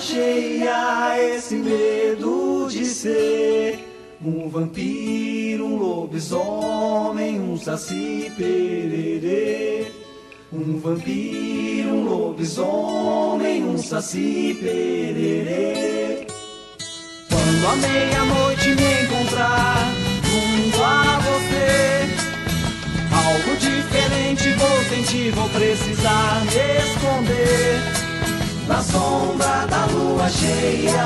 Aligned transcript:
cheia, 0.00 1.18
esse 1.34 1.54
medo 1.56 2.66
de 2.70 2.86
ser 2.86 3.78
um 4.24 4.48
vampiro, 4.48 5.66
um 5.66 5.76
lobisomem, 5.76 7.38
um 7.38 7.56
saci 7.58 8.32
pererê. 8.36 9.92
Um 10.52 10.78
vampiro, 10.78 11.90
um 11.90 12.04
lobisomem, 12.04 13.62
um 13.62 13.78
saci 13.78 14.56
pererê. 14.58 16.26
Quando 17.28 17.66
a 17.66 17.76
meia-noite 17.76 18.68
me 18.70 19.02
encontrar 19.04 19.92
junto 20.24 20.82
a 20.82 21.18
você, 21.20 22.08
algo 23.14 23.56
diferente 23.58 24.52
vou 24.54 24.84
sentir, 24.88 25.30
vou 25.32 25.48
precisar 25.50 26.42
me 26.46 26.90
esconder. 26.90 28.09
Na 28.70 28.80
sombra 28.80 29.66
da 29.68 29.84
lua 29.86 30.28
cheia, 30.28 31.04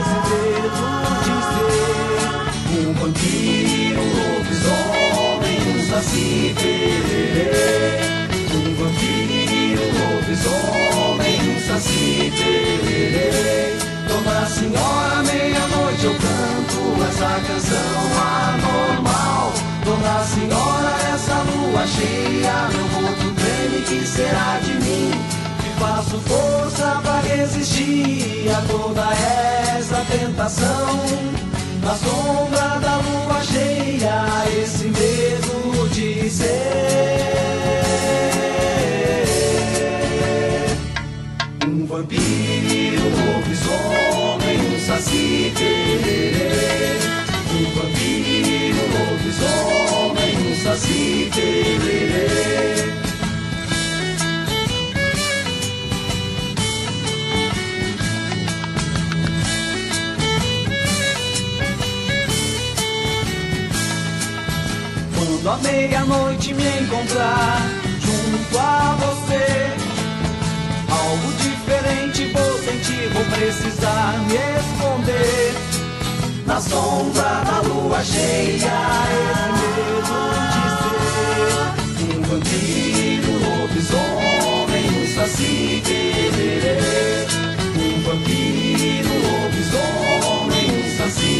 esse 0.00 0.18
dedo 0.30 0.84
de 1.22 1.34
ser 2.72 2.88
um 2.88 2.94
vampiro, 2.94 4.00
um 4.00 4.12
lobisomem, 4.38 5.60
um 5.68 5.80
saci 5.90 6.54
pererê. 6.58 7.50
Um 8.54 8.74
vampiro, 8.76 9.82
um 9.84 9.92
lobisomem, 10.14 11.36
um 11.50 11.60
saci 11.60 12.32
pererê. 12.34 13.76
Dona 14.08 14.46
Senhora, 14.46 15.22
meia-noite 15.22 16.04
eu 16.06 16.14
canto 16.14 16.80
essa 17.08 17.32
canção 17.46 18.00
anormal. 18.48 19.52
Dona 19.84 20.24
Senhora, 20.24 20.92
essa 21.12 21.36
lua 21.42 21.86
cheia, 21.86 22.68
meu 22.72 22.86
corpo 22.88 23.34
treme, 23.34 23.82
que 23.82 24.06
será 24.06 24.58
de 24.60 24.72
mim? 24.82 25.41
Faço 25.82 26.16
força 26.20 27.00
pra 27.02 27.20
resistir 27.22 28.48
a 28.56 28.60
toda 28.70 29.02
essa 29.76 30.06
tentação. 30.12 31.00
Na 31.82 31.96
sombra 31.96 32.78
da 32.78 32.98
lua 32.98 33.42
cheia, 33.42 34.24
esse 34.62 34.84
medo 34.84 35.88
de 35.88 36.30
ser 36.30 36.46
um 41.66 41.84
vampiro, 41.84 43.02
um 43.02 43.32
lobisomem, 43.34 44.60
um 44.60 44.78
saci 44.86 45.52
pererê. 45.58 47.00
Um 47.50 47.64
vampiro, 47.74 48.78
um 48.84 48.90
lobisomem, 49.10 50.32
um 50.48 50.54
saci 50.62 51.28
pererê. 51.34 52.81
Quando 65.42 65.54
a 65.54 65.58
meia-noite 65.72 66.54
me 66.54 66.62
encontrar 66.62 67.58
junto 67.98 68.58
a 68.60 68.94
você, 68.94 69.74
algo 70.88 71.32
diferente 71.32 72.26
vou 72.32 72.58
sentir, 72.60 73.08
vou 73.08 73.24
precisar 73.24 74.20
me 74.28 74.36
esconder. 74.36 75.52
Na 76.46 76.60
sombra 76.60 77.42
da 77.44 77.60
lua 77.62 78.04
cheia, 78.04 78.70
esse 79.18 79.48
medo 79.58 80.38
de 80.52 80.64
ser 81.98 82.14
um 82.14 82.22
vampiro, 82.22 83.32
um 83.32 83.62
lobisomem, 83.62 84.86
um 85.02 85.06
saci 85.12 85.82
pererê. 85.84 86.78
Um 87.74 88.00
vampiro, 88.02 89.10
um 89.10 89.20
lobisomem, 89.42 90.70
um 90.70 90.96
saci. 90.96 91.32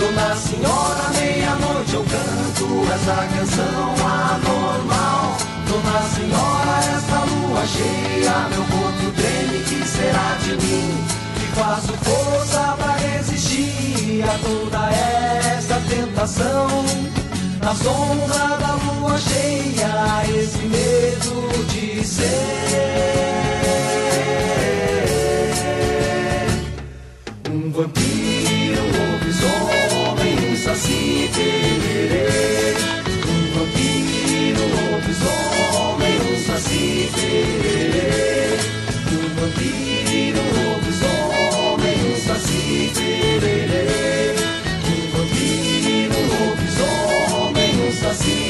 Dona 0.00 0.34
Senhora, 0.34 1.10
meia-noite 1.14 1.94
eu 1.94 2.02
canto 2.04 2.90
essa 2.90 3.16
canção 3.36 3.94
anormal. 4.02 5.36
Dona 5.68 6.00
Senhora, 6.14 6.78
essa 6.96 7.18
lua 7.26 7.66
cheia, 7.66 8.48
meu 8.48 8.64
corpo 8.64 9.12
treme, 9.14 9.62
que 9.62 9.86
será 9.86 10.38
de 10.42 10.52
mim? 10.56 11.04
Que 11.34 11.46
faço 11.54 11.92
força 11.98 12.74
pra 12.78 12.94
resistir 12.96 14.24
a 14.24 14.38
toda 14.38 14.90
essa 14.90 15.78
tentação. 15.86 16.68
Na 17.62 17.74
sombra 17.74 18.56
da 18.56 18.72
lua 18.76 19.18
cheia, 19.18 20.24
esse 20.34 20.62
medo 20.64 21.66
de 21.66 22.02
ser 22.06 23.20
um 27.50 27.70
vampiro, 27.70 28.09
saci 30.80 31.28
pererê. 31.34 32.74
Um 33.28 33.40
vampiro, 33.52 34.62
um 34.62 34.92
lobisomem, 34.92 36.16
um 36.32 36.38
saci 36.38 37.10
pererê. 37.14 38.56
Um 39.12 39.24
vampiro, 39.36 40.40
um 40.40 40.50
lobisomem, 40.72 41.98
um 42.10 42.16
saci 42.16 42.90
pererê. 42.94 44.34
Um 44.86 45.00
vampiro, 45.12 46.14
um 46.18 46.26
lobisomem, 46.48 47.72
um 47.86 47.92
saci. 47.92 48.40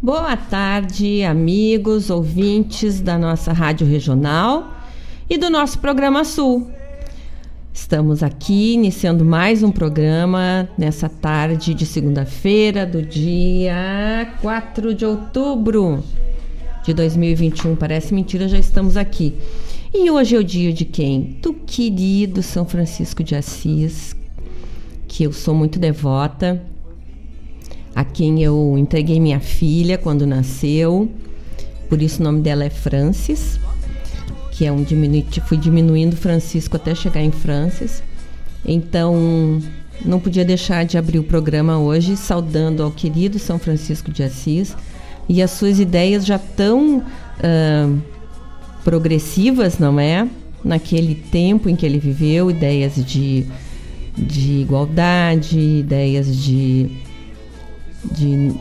Boa 0.00 0.36
tarde, 0.36 1.24
amigos, 1.24 2.08
ouvintes 2.08 3.00
da 3.00 3.18
nossa 3.18 3.52
Rádio 3.52 3.86
Regional 3.86 4.72
e 5.28 5.36
do 5.36 5.50
nosso 5.50 5.80
programa 5.80 6.24
Sul. 6.24 6.77
Estamos 7.80 8.24
aqui 8.24 8.74
iniciando 8.74 9.24
mais 9.24 9.62
um 9.62 9.70
programa 9.70 10.68
nessa 10.76 11.08
tarde 11.08 11.72
de 11.72 11.86
segunda-feira, 11.86 12.84
do 12.84 13.00
dia 13.00 14.34
4 14.42 14.92
de 14.92 15.06
outubro 15.06 16.02
de 16.84 16.92
2021. 16.92 17.76
Parece 17.76 18.12
mentira, 18.12 18.46
já 18.46 18.58
estamos 18.58 18.96
aqui. 18.96 19.32
E 19.94 20.10
hoje 20.10 20.34
é 20.34 20.38
o 20.38 20.44
dia 20.44 20.70
de 20.72 20.84
quem? 20.84 21.38
Do 21.40 21.54
querido 21.54 22.42
São 22.42 22.66
Francisco 22.66 23.22
de 23.22 23.36
Assis, 23.36 24.14
que 25.06 25.22
eu 25.22 25.32
sou 25.32 25.54
muito 25.54 25.78
devota, 25.78 26.60
a 27.94 28.04
quem 28.04 28.42
eu 28.42 28.76
entreguei 28.76 29.18
minha 29.18 29.40
filha 29.40 29.96
quando 29.96 30.26
nasceu. 30.26 31.08
Por 31.88 32.02
isso 32.02 32.20
o 32.20 32.24
nome 32.24 32.42
dela 32.42 32.64
é 32.64 32.70
Francis 32.70 33.58
que 34.58 34.66
é 34.66 34.72
um 34.72 34.82
diminutivo, 34.82 35.46
fui 35.46 35.56
diminuindo 35.56 36.16
Francisco 36.16 36.74
até 36.74 36.92
chegar 36.92 37.22
em 37.22 37.30
Francis. 37.30 38.02
Então, 38.66 39.62
não 40.04 40.18
podia 40.18 40.44
deixar 40.44 40.84
de 40.84 40.98
abrir 40.98 41.20
o 41.20 41.22
programa 41.22 41.78
hoje 41.78 42.16
saudando 42.16 42.82
ao 42.82 42.90
querido 42.90 43.38
São 43.38 43.56
Francisco 43.56 44.10
de 44.10 44.24
Assis 44.24 44.76
e 45.28 45.40
as 45.40 45.52
suas 45.52 45.78
ideias 45.78 46.26
já 46.26 46.40
tão 46.40 46.98
uh, 46.98 48.02
progressivas, 48.82 49.78
não 49.78 50.00
é? 50.00 50.26
Naquele 50.64 51.14
tempo 51.14 51.68
em 51.68 51.76
que 51.76 51.86
ele 51.86 52.00
viveu, 52.00 52.50
ideias 52.50 52.96
de, 52.96 53.46
de 54.16 54.62
igualdade, 54.62 55.56
ideias 55.56 56.36
de, 56.36 56.90
de 58.10 58.52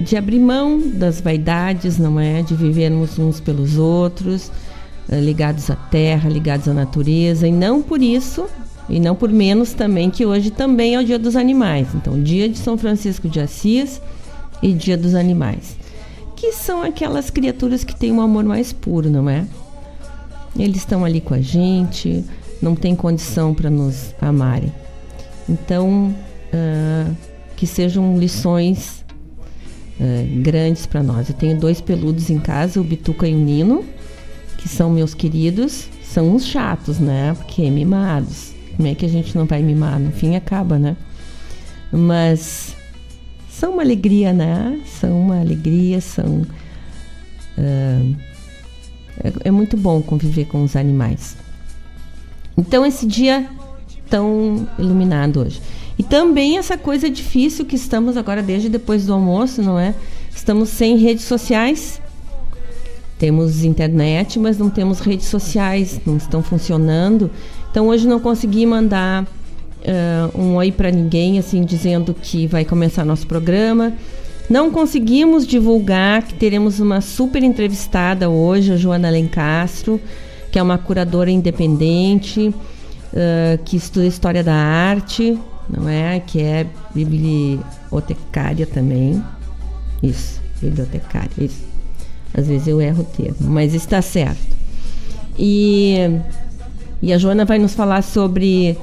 de 0.00 0.16
abrir 0.16 0.38
mão 0.38 0.80
das 0.80 1.20
vaidades, 1.20 1.98
não 1.98 2.18
é? 2.20 2.42
De 2.42 2.54
vivermos 2.54 3.18
uns 3.18 3.40
pelos 3.40 3.76
outros, 3.76 4.50
eh, 5.08 5.20
ligados 5.20 5.70
à 5.70 5.76
terra, 5.76 6.28
ligados 6.28 6.68
à 6.68 6.74
natureza, 6.74 7.48
e 7.48 7.52
não 7.52 7.82
por 7.82 8.00
isso, 8.00 8.46
e 8.88 9.00
não 9.00 9.14
por 9.14 9.30
menos 9.30 9.72
também, 9.72 10.10
que 10.10 10.24
hoje 10.24 10.50
também 10.50 10.94
é 10.94 11.00
o 11.00 11.04
Dia 11.04 11.18
dos 11.18 11.36
Animais. 11.36 11.88
Então, 11.94 12.20
dia 12.22 12.48
de 12.48 12.58
São 12.58 12.78
Francisco 12.78 13.28
de 13.28 13.40
Assis 13.40 14.00
e 14.62 14.72
Dia 14.72 14.96
dos 14.96 15.14
Animais, 15.14 15.76
que 16.36 16.52
são 16.52 16.82
aquelas 16.82 17.28
criaturas 17.28 17.82
que 17.82 17.94
têm 17.94 18.12
um 18.12 18.20
amor 18.20 18.44
mais 18.44 18.72
puro, 18.72 19.10
não 19.10 19.28
é? 19.28 19.44
Eles 20.56 20.78
estão 20.78 21.04
ali 21.04 21.20
com 21.20 21.34
a 21.34 21.40
gente, 21.40 22.24
não 22.62 22.74
tem 22.74 22.94
condição 22.94 23.52
para 23.52 23.68
nos 23.68 24.14
amarem. 24.20 24.72
Então, 25.48 26.14
uh, 26.52 27.16
que 27.56 27.66
sejam 27.66 28.18
lições 28.18 29.04
uh, 30.00 30.42
grandes 30.42 30.86
para 30.86 31.02
nós. 31.02 31.28
Eu 31.28 31.34
tenho 31.34 31.58
dois 31.58 31.80
peludos 31.80 32.30
em 32.30 32.38
casa, 32.38 32.80
o 32.80 32.84
Bituca 32.84 33.26
e 33.26 33.34
o 33.34 33.38
Nino, 33.38 33.84
que 34.56 34.68
são 34.68 34.90
meus 34.90 35.14
queridos. 35.14 35.88
São 36.02 36.34
uns 36.34 36.46
chatos, 36.46 36.98
né? 36.98 37.34
Porque 37.34 37.70
mimados. 37.70 38.52
Como 38.76 38.88
é 38.88 38.94
que 38.94 39.04
a 39.04 39.08
gente 39.08 39.36
não 39.36 39.44
vai 39.44 39.62
mimar? 39.62 39.98
No 39.98 40.12
fim 40.12 40.36
acaba, 40.36 40.78
né? 40.78 40.96
Mas 41.92 42.74
são 43.50 43.72
uma 43.72 43.82
alegria, 43.82 44.32
né? 44.32 44.80
São 44.86 45.20
uma 45.20 45.40
alegria, 45.40 46.00
são. 46.00 46.46
Uh, 47.58 48.16
é, 49.22 49.32
é 49.44 49.50
muito 49.50 49.76
bom 49.76 50.00
conviver 50.00 50.44
com 50.46 50.62
os 50.62 50.76
animais. 50.76 51.36
Então, 52.56 52.86
esse 52.86 53.06
dia 53.06 53.48
tão 54.08 54.68
iluminado 54.78 55.40
hoje. 55.40 55.60
E 55.98 56.02
também 56.02 56.58
essa 56.58 56.78
coisa 56.78 57.10
difícil 57.10 57.64
que 57.64 57.74
estamos 57.74 58.16
agora 58.16 58.42
desde 58.42 58.68
depois 58.68 59.06
do 59.06 59.12
almoço, 59.12 59.60
não 59.60 59.78
é? 59.78 59.94
Estamos 60.34 60.68
sem 60.68 60.96
redes 60.96 61.24
sociais. 61.24 62.00
Temos 63.18 63.64
internet, 63.64 64.38
mas 64.38 64.56
não 64.56 64.70
temos 64.70 65.00
redes 65.00 65.26
sociais, 65.26 66.00
não 66.06 66.16
estão 66.16 66.40
funcionando. 66.40 67.28
Então 67.70 67.88
hoje 67.88 68.06
não 68.06 68.20
consegui 68.20 68.64
mandar 68.64 69.24
uh, 69.24 70.40
um 70.40 70.54
oi 70.54 70.70
para 70.70 70.90
ninguém, 70.90 71.36
assim, 71.36 71.64
dizendo 71.64 72.14
que 72.14 72.46
vai 72.46 72.64
começar 72.64 73.04
nosso 73.04 73.26
programa. 73.26 73.92
Não 74.48 74.70
conseguimos 74.70 75.46
divulgar 75.46 76.22
que 76.22 76.34
teremos 76.34 76.78
uma 76.78 77.00
super 77.00 77.42
entrevistada 77.42 78.30
hoje, 78.30 78.72
a 78.72 78.76
Joana 78.76 79.10
Lencastro, 79.10 80.00
que 80.50 80.58
é 80.58 80.62
uma 80.62 80.78
curadora 80.78 81.30
independente, 81.30 82.48
uh, 82.48 83.62
que 83.64 83.76
estuda 83.76 84.06
história 84.06 84.42
da 84.42 84.54
arte, 84.54 85.36
não 85.68 85.88
é? 85.88 86.20
Que 86.20 86.40
é 86.40 86.66
bibliotecária 86.94 88.66
também. 88.66 89.22
Isso, 90.02 90.40
bibliotecária, 90.60 91.30
isso. 91.38 91.66
Às 92.34 92.46
vezes 92.46 92.68
eu 92.68 92.80
erro 92.80 93.02
o 93.02 93.04
termo, 93.04 93.36
mas 93.40 93.74
está 93.74 94.00
certo. 94.02 94.56
E, 95.38 95.96
e 97.00 97.12
a 97.12 97.18
Joana 97.18 97.44
vai 97.44 97.58
nos 97.58 97.74
falar 97.74 98.02
sobre 98.02 98.76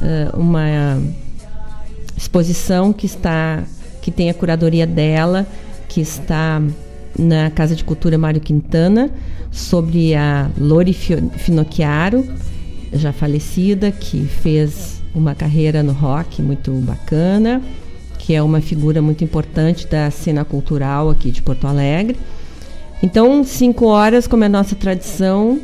uh, 0.00 0.38
uma 0.38 1.00
exposição 2.16 2.92
que 2.92 3.06
está 3.06 3.64
que 4.00 4.10
tem 4.10 4.30
a 4.30 4.34
curadoria 4.34 4.86
dela, 4.86 5.46
que 5.88 6.00
está 6.00 6.62
na 7.18 7.50
Casa 7.50 7.76
de 7.76 7.84
Cultura 7.84 8.16
Mário 8.16 8.40
Quintana, 8.40 9.10
sobre 9.50 10.14
a 10.14 10.50
Lori 10.56 10.94
Finocchiaro, 10.94 12.26
já 12.92 13.12
falecida, 13.12 13.90
que 13.90 14.24
fez 14.24 14.99
uma 15.14 15.34
carreira 15.34 15.82
no 15.82 15.92
rock 15.92 16.40
muito 16.42 16.72
bacana, 16.72 17.62
que 18.18 18.34
é 18.34 18.42
uma 18.42 18.60
figura 18.60 19.00
muito 19.00 19.24
importante 19.24 19.86
da 19.86 20.10
cena 20.10 20.44
cultural 20.44 21.10
aqui 21.10 21.30
de 21.30 21.42
Porto 21.42 21.66
Alegre. 21.66 22.16
Então, 23.02 23.42
cinco 23.44 23.86
horas, 23.86 24.26
como 24.26 24.44
é 24.44 24.48
nossa 24.48 24.74
tradição, 24.76 25.60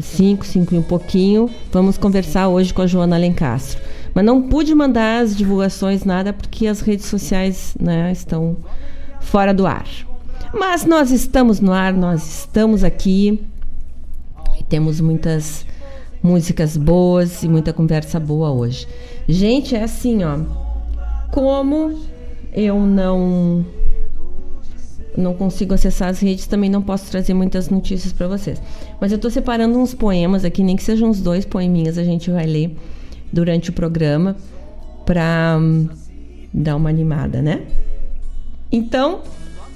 cinco, 0.00 0.44
cinco 0.44 0.74
e 0.74 0.78
um 0.78 0.82
pouquinho, 0.82 1.48
vamos 1.72 1.96
conversar 1.96 2.48
hoje 2.48 2.74
com 2.74 2.82
a 2.82 2.86
Joana 2.86 3.16
Alencastro. 3.16 3.80
Mas 4.12 4.24
não 4.24 4.42
pude 4.42 4.74
mandar 4.74 5.22
as 5.22 5.36
divulgações, 5.36 6.04
nada, 6.04 6.32
porque 6.32 6.66
as 6.66 6.80
redes 6.80 7.06
sociais 7.06 7.76
né, 7.80 8.10
estão 8.10 8.56
fora 9.20 9.54
do 9.54 9.66
ar. 9.66 9.86
Mas 10.52 10.84
nós 10.84 11.12
estamos 11.12 11.60
no 11.60 11.72
ar, 11.72 11.92
nós 11.92 12.40
estamos 12.40 12.82
aqui 12.82 13.40
temos 14.70 15.00
muitas 15.00 15.66
músicas 16.22 16.76
boas 16.76 17.42
e 17.42 17.48
muita 17.48 17.72
conversa 17.72 18.20
boa 18.20 18.50
hoje. 18.50 18.86
Gente, 19.28 19.74
é 19.74 19.82
assim, 19.82 20.22
ó. 20.24 20.38
Como 21.30 21.98
eu 22.52 22.78
não 22.78 23.64
não 25.16 25.34
consigo 25.34 25.74
acessar 25.74 26.08
as 26.08 26.20
redes, 26.20 26.46
também 26.46 26.70
não 26.70 26.80
posso 26.80 27.10
trazer 27.10 27.34
muitas 27.34 27.68
notícias 27.68 28.12
para 28.12 28.28
vocês. 28.28 28.60
Mas 29.00 29.10
eu 29.12 29.16
estou 29.16 29.30
separando 29.30 29.78
uns 29.78 29.92
poemas 29.92 30.44
aqui, 30.44 30.62
nem 30.62 30.76
que 30.76 30.82
sejam 30.82 31.10
uns 31.10 31.20
dois 31.20 31.44
poeminhas, 31.44 31.98
a 31.98 32.04
gente 32.04 32.30
vai 32.30 32.46
ler 32.46 32.76
durante 33.32 33.70
o 33.70 33.72
programa 33.72 34.36
para 35.04 35.58
um, 35.60 35.88
dar 36.52 36.76
uma 36.76 36.88
animada, 36.88 37.42
né? 37.42 37.62
Então, 38.70 39.20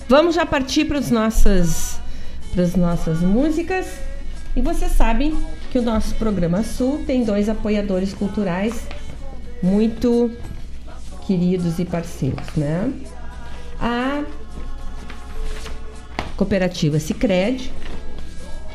vamos 0.08 0.34
já 0.34 0.46
partir 0.46 0.84
para 0.84 0.98
as 0.98 1.10
nossas 1.10 2.00
para 2.52 2.62
as 2.62 2.76
nossas 2.76 3.20
músicas. 3.20 3.86
E 4.54 4.60
vocês 4.60 4.92
sabem 4.92 5.34
que 5.74 5.78
o 5.80 5.82
nosso 5.82 6.14
programa 6.14 6.62
Sul 6.62 7.02
tem 7.04 7.24
dois 7.24 7.48
apoiadores 7.48 8.14
culturais 8.14 8.86
muito 9.60 10.30
queridos 11.26 11.80
e 11.80 11.84
parceiros, 11.84 12.46
né? 12.56 12.92
A 13.80 14.22
cooperativa 16.36 17.00
Sicredi, 17.00 17.72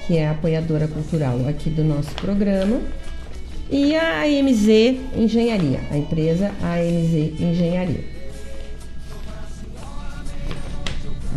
que 0.05 0.17
é 0.17 0.27
a 0.27 0.31
apoiadora 0.31 0.89
cultural 0.89 1.47
aqui 1.47 1.69
do 1.69 1.85
nosso 1.85 2.13
programa, 2.15 2.81
e 3.69 3.95
a 3.95 4.23
AMZ 4.23 4.67
Engenharia, 5.15 5.79
a 5.89 5.97
empresa 5.97 6.51
AMZ 6.61 7.39
Engenharia. 7.39 8.03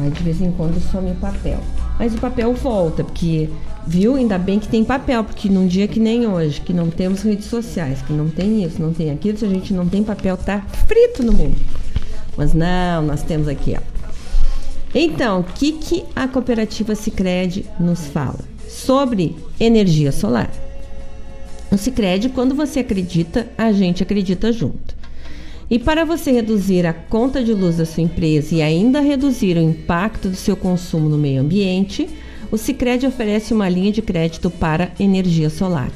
Aí 0.00 0.11
de 0.11 0.23
vez 0.25 0.41
em 0.41 0.50
quando 0.50 0.81
some 0.91 1.12
o 1.12 1.15
papel. 1.15 1.61
Mas 2.00 2.12
o 2.12 2.19
papel 2.19 2.53
volta, 2.53 3.05
porque, 3.05 3.49
viu? 3.87 4.17
Ainda 4.17 4.38
bem 4.38 4.58
que 4.58 4.69
tem 4.69 4.84
papel, 4.84 5.25
porque 5.25 5.49
num 5.49 5.67
dia 5.67 5.88
que 5.88 6.00
nem 6.00 6.26
hoje, 6.26 6.61
que 6.61 6.73
não 6.73 6.90
temos 6.90 7.23
redes 7.23 7.46
sociais, 7.46 8.02
que 8.02 8.12
não 8.12 8.29
tem 8.29 8.64
isso, 8.64 8.81
não 8.81 8.93
tem 8.93 9.11
aquilo, 9.11 9.38
se 9.38 9.44
a 9.44 9.49
gente 9.49 9.73
não 9.73 9.88
tem 9.88 10.02
papel, 10.02 10.37
tá 10.37 10.61
frito 10.87 11.23
no 11.23 11.32
mundo. 11.32 11.56
Mas 12.37 12.55
não, 12.55 13.02
nós 13.02 13.23
temos 13.23 13.49
aqui, 13.49 13.76
ó. 13.76 13.93
Então, 14.94 15.40
o 15.40 15.44
que, 15.44 15.73
que 15.73 16.05
a 16.14 16.29
cooperativa 16.29 16.94
Sicredi 16.94 17.64
nos 17.81 18.06
fala? 18.06 18.40
Sobre 18.69 19.34
energia 19.58 20.12
solar. 20.12 20.50
No 21.70 21.79
Sicredi, 21.79 22.29
quando 22.29 22.55
você 22.55 22.81
acredita, 22.81 23.49
a 23.56 23.73
gente 23.73 24.02
acredita 24.02 24.52
junto. 24.52 24.94
E 25.70 25.79
para 25.79 26.05
você 26.05 26.31
reduzir 26.31 26.87
a 26.87 26.93
conta 26.93 27.43
de 27.43 27.55
luz 27.55 27.79
da 27.79 27.87
sua 27.87 28.02
empresa 28.02 28.55
e 28.55 28.61
ainda 28.61 29.00
reduzir 29.00 29.56
o 29.56 29.62
impacto 29.62 30.29
do 30.29 30.37
seu 30.37 30.55
consumo 30.55 31.08
no 31.08 31.17
meio 31.17 31.40
ambiente, 31.40 32.11
o 32.52 32.58
Sicredi 32.58 33.06
oferece 33.06 33.54
uma 33.54 33.69
linha 33.69 33.90
de 33.90 34.02
crédito 34.02 34.50
para 34.50 34.93
energia 35.00 35.49
solar. 35.49 35.90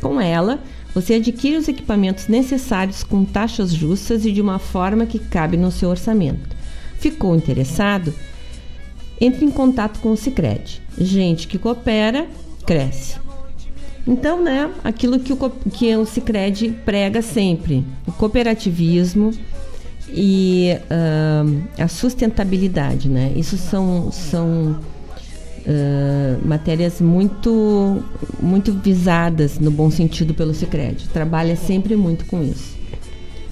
Com 0.00 0.20
ela, 0.20 0.60
você 0.94 1.14
adquire 1.14 1.56
os 1.56 1.66
equipamentos 1.66 2.28
necessários 2.28 3.02
com 3.02 3.24
taxas 3.24 3.72
justas 3.72 4.24
e 4.24 4.30
de 4.30 4.40
uma 4.40 4.60
forma 4.60 5.04
que 5.04 5.18
cabe 5.18 5.56
no 5.56 5.72
seu 5.72 5.90
orçamento. 5.90 6.56
Ficou 6.98 7.34
interessado? 7.34 8.14
Entre 9.20 9.44
em 9.44 9.50
contato 9.50 9.98
com 9.98 10.12
o 10.12 10.16
Sicredi. 10.16 10.80
Gente 10.96 11.48
que 11.48 11.58
coopera, 11.58 12.28
cresce. 12.64 13.18
Então, 14.06 14.40
né, 14.40 14.70
aquilo 14.84 15.18
que 15.18 15.32
o, 15.32 15.36
que 15.72 15.96
o 15.96 16.06
Cicred 16.06 16.70
prega 16.84 17.20
sempre, 17.20 17.84
o 18.06 18.12
cooperativismo 18.12 19.32
e 20.08 20.70
uh, 20.84 21.82
a 21.82 21.88
sustentabilidade, 21.88 23.08
né? 23.08 23.32
Isso 23.34 23.58
são, 23.58 24.12
são 24.12 24.78
matérias 26.44 27.00
muito, 27.00 28.02
muito 28.40 28.72
visadas 28.72 29.58
no 29.58 29.70
bom 29.70 29.90
sentido 29.90 30.34
pelo 30.34 30.54
Cicred. 30.54 31.08
Trabalha 31.08 31.56
sempre 31.56 31.96
muito 31.96 32.24
com 32.26 32.42
isso. 32.42 32.76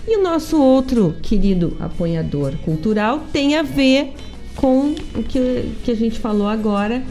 E 0.07 0.19
o 0.19 0.23
nosso 0.23 0.61
outro 0.61 1.15
querido 1.23 1.77
apoiador 1.81 2.53
cultural 2.65 3.21
tem 3.33 3.57
a 3.57 3.63
ver 3.63 4.13
com 4.55 4.95
o 5.15 5.23
que, 5.23 5.73
que 5.83 5.91
a 5.91 5.97
gente 5.97 6.21
falou 6.21 6.47
agora, 6.47 7.03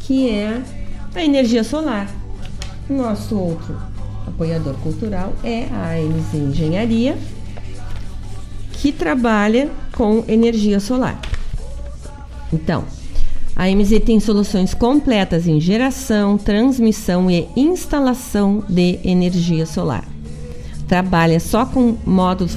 que 0.00 0.30
é 0.30 0.62
a 1.14 1.22
energia 1.22 1.62
solar. 1.62 2.10
Nosso 2.88 3.38
outro 3.38 3.76
apoiador 4.26 4.74
cultural 4.76 5.34
é 5.44 5.64
a 5.70 5.92
AMZ 5.96 6.34
Engenharia, 6.34 7.16
que 8.72 8.92
trabalha 8.92 9.70
com 9.92 10.24
energia 10.26 10.80
solar. 10.80 11.20
Então, 12.52 12.84
a 13.58 13.64
AMZ 13.64 13.98
tem 14.06 14.20
soluções 14.20 14.72
completas 14.72 15.48
em 15.48 15.60
geração, 15.60 16.38
transmissão 16.38 17.28
e 17.28 17.48
instalação 17.56 18.62
de 18.68 19.00
energia 19.02 19.66
solar. 19.66 20.04
Trabalha 20.86 21.40
só 21.40 21.66
com 21.66 21.96
módulos 22.06 22.56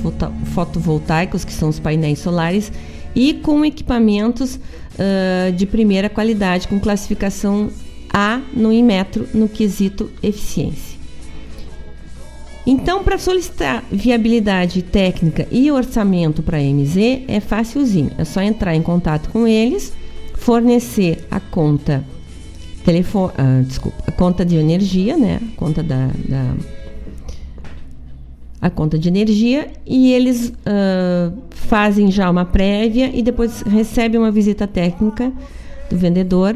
fotovoltaicos, 0.54 1.44
que 1.44 1.52
são 1.52 1.70
os 1.70 1.80
painéis 1.80 2.20
solares, 2.20 2.72
e 3.16 3.34
com 3.34 3.66
equipamentos 3.66 4.58
uh, 4.58 5.52
de 5.54 5.66
primeira 5.66 6.08
qualidade, 6.08 6.68
com 6.68 6.80
classificação 6.80 7.72
a 8.14 8.40
no 8.54 8.72
Inmetro 8.72 9.28
no 9.34 9.50
quesito 9.50 10.12
eficiência. 10.22 11.00
Então, 12.66 13.04
para 13.04 13.18
solicitar 13.18 13.84
viabilidade 13.92 14.84
técnica 14.84 15.48
e 15.52 15.72
orçamento 15.72 16.44
para 16.44 16.60
a 16.60 16.62
MZ 16.62 17.24
é 17.28 17.40
facilzinho. 17.40 18.12
É 18.20 18.24
só 18.24 18.40
entrar 18.40 18.76
em 18.76 18.84
contato 18.84 19.30
com 19.30 19.48
eles, 19.48 19.92
fornecer 20.42 21.24
a 21.30 21.40
conta 21.40 22.04
telefone, 22.84 23.32
ah, 23.38 23.62
desculpa, 23.64 24.04
a 24.08 24.12
conta 24.12 24.44
de 24.44 24.58
energia, 24.58 25.16
né? 25.16 25.40
A 25.40 25.56
conta 25.56 25.84
da, 25.84 26.08
da 26.28 26.56
a 28.60 28.70
conta 28.70 28.98
de 28.98 29.08
energia 29.08 29.72
e 29.86 30.12
eles 30.14 30.50
uh, 30.50 31.38
fazem 31.52 32.12
já 32.12 32.30
uma 32.30 32.46
prévia 32.46 33.12
e 33.14 33.22
depois 33.22 33.62
recebem 33.62 34.20
uma 34.20 34.32
visita 34.32 34.68
técnica 34.68 35.32
do 35.90 35.98
vendedor 35.98 36.56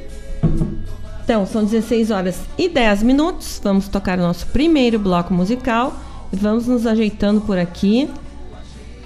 Então, 1.25 1.47
são 1.47 1.65
16 1.65 2.11
horas 2.11 2.41
e 2.59 2.69
10 2.69 3.03
minutos. 3.03 3.61
Vamos 3.63 3.89
tocar 3.89 4.19
o 4.19 4.23
nosso 4.23 4.47
primeiro 4.49 4.99
bloco 4.99 5.33
musical. 5.33 5.99
Vamos 6.31 6.67
nos 6.67 6.87
ajeitando 6.87 7.41
por 7.41 7.59
aqui. 7.59 8.11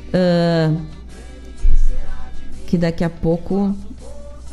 Uh, 0.09 0.81
que 2.67 2.77
daqui 2.77 3.05
a 3.05 3.11
pouco. 3.11 3.75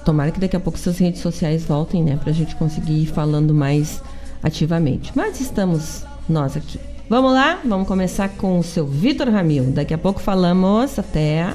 Tomara 0.06 0.32
que 0.32 0.40
daqui 0.40 0.56
a 0.56 0.60
pouco 0.60 0.78
suas 0.78 1.00
redes 1.00 1.20
sociais 1.20 1.66
voltem, 1.66 2.04
né? 2.04 2.20
Pra 2.24 2.32
gente 2.32 2.56
conseguir 2.56 3.02
ir 3.02 3.08
falando 3.08 3.54
mais 3.54 4.02
ativamente. 4.44 5.12
Mas 5.16 5.42
estamos 5.42 6.06
nós 6.30 6.56
aqui. 6.56 6.80
Vamos 7.10 7.34
lá? 7.34 7.60
Vamos 7.66 7.88
começar 7.88 8.30
com 8.30 8.60
o 8.60 8.64
seu 8.64 8.86
Vitor 8.86 9.30
Ramil. 9.30 9.66
Daqui 9.72 9.94
a 9.94 9.98
pouco 9.98 10.20
falamos. 10.20 10.98
Até. 11.00 11.54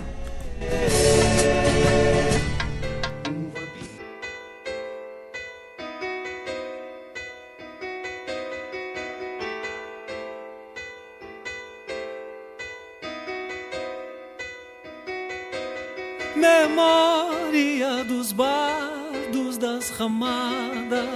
Bardos 20.00 20.00
das 20.00 20.09
ramadas, 20.09 21.11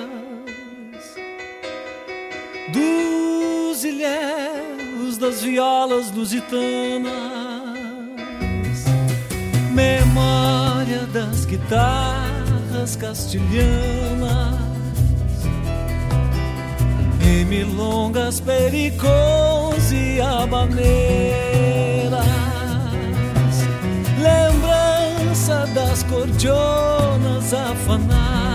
dos 2.73 3.85
ilhéus 3.85 5.17
das 5.19 5.43
violas 5.43 6.11
lusitanas, 6.11 7.09
memória 9.73 11.07
das 11.13 11.45
guitarras 11.47 12.97
castilhanas, 12.97 14.61
e 17.23 17.45
milongas, 17.45 18.41
pericons 18.41 19.93
e 19.93 20.21
habaneiras 20.21 21.25
lembrança 24.25 25.67
das 25.75 26.03
cordionas 26.05 27.53
afanadas, 27.53 28.54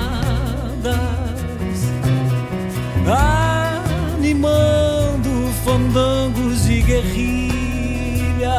animando 4.20 5.30
fandangos 5.64 6.70
e 6.70 6.82
guerrilhas, 6.82 8.50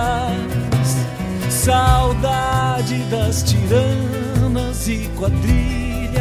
saudade 1.49 2.99
das 3.05 3.43
tiranas 3.43 4.89
e 4.89 5.09
quadrilhas, 5.17 6.21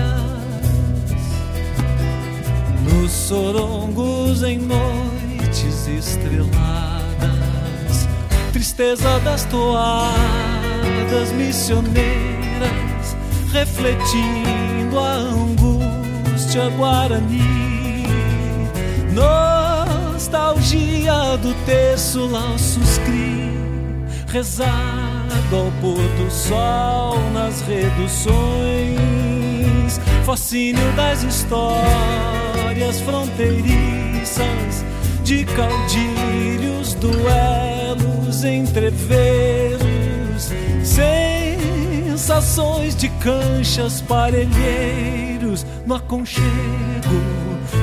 nos 2.83 3.11
sorongos 3.11 4.43
em 4.43 4.59
noites 4.59 5.87
estreladas, 5.87 6.49
tristeza 8.53 9.19
das 9.19 9.45
toalhas 9.45 10.59
das 11.09 11.31
missioneiras, 11.31 13.17
refletindo 13.51 14.99
a 14.99 15.13
angústia 15.13 15.58
guarani. 16.57 18.07
Nostalgia 20.13 21.37
do 21.37 21.53
terço 21.65 22.25
lá 22.27 22.57
suscri, 22.57 23.53
rezado 24.27 25.55
ao 25.55 25.71
pôr 25.81 26.01
do 26.17 26.31
sol 26.31 27.19
nas 27.33 27.61
reduções, 27.61 28.37
fascínio 30.25 30.91
das 30.93 31.23
histórias 31.23 32.99
fronteiriças 33.01 34.85
de 35.23 35.45
caudilhos, 35.45 36.93
duelos, 36.95 38.43
entreveros 38.43 39.89
Sensações 42.29 42.95
de 42.95 43.09
canchas, 43.09 44.01
parelheiros 44.01 45.65
no 45.89 45.95
aconchego 45.95 46.43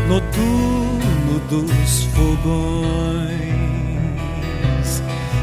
noturno 0.07 1.41
dos 1.51 2.05
fogões. 2.15 3.27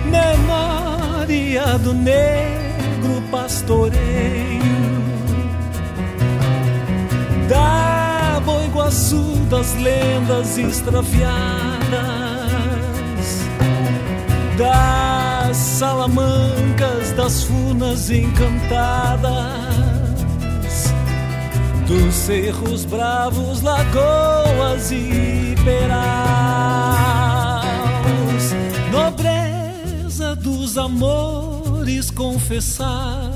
Memória 0.05 1.77
do 1.79 1.93
negro 1.93 3.21
pastoreio 3.29 4.63
da 7.49 8.41
Boi 8.45 8.67
Guaçu 8.69 9.35
das 9.49 9.73
lendas 9.75 10.57
extraviadas 10.57 11.33
das 14.57 15.57
salamancas, 15.57 17.11
das 17.17 17.43
funas 17.43 18.09
encantadas, 18.09 19.72
dos 21.87 22.13
cerros 22.13 22.85
bravos, 22.85 23.61
lagoas 23.61 24.91
e 24.91 25.55
peraus, 25.63 26.03
nobreza 28.91 30.35
dos 30.35 30.77
amores 30.77 32.09
confessados, 32.11 33.33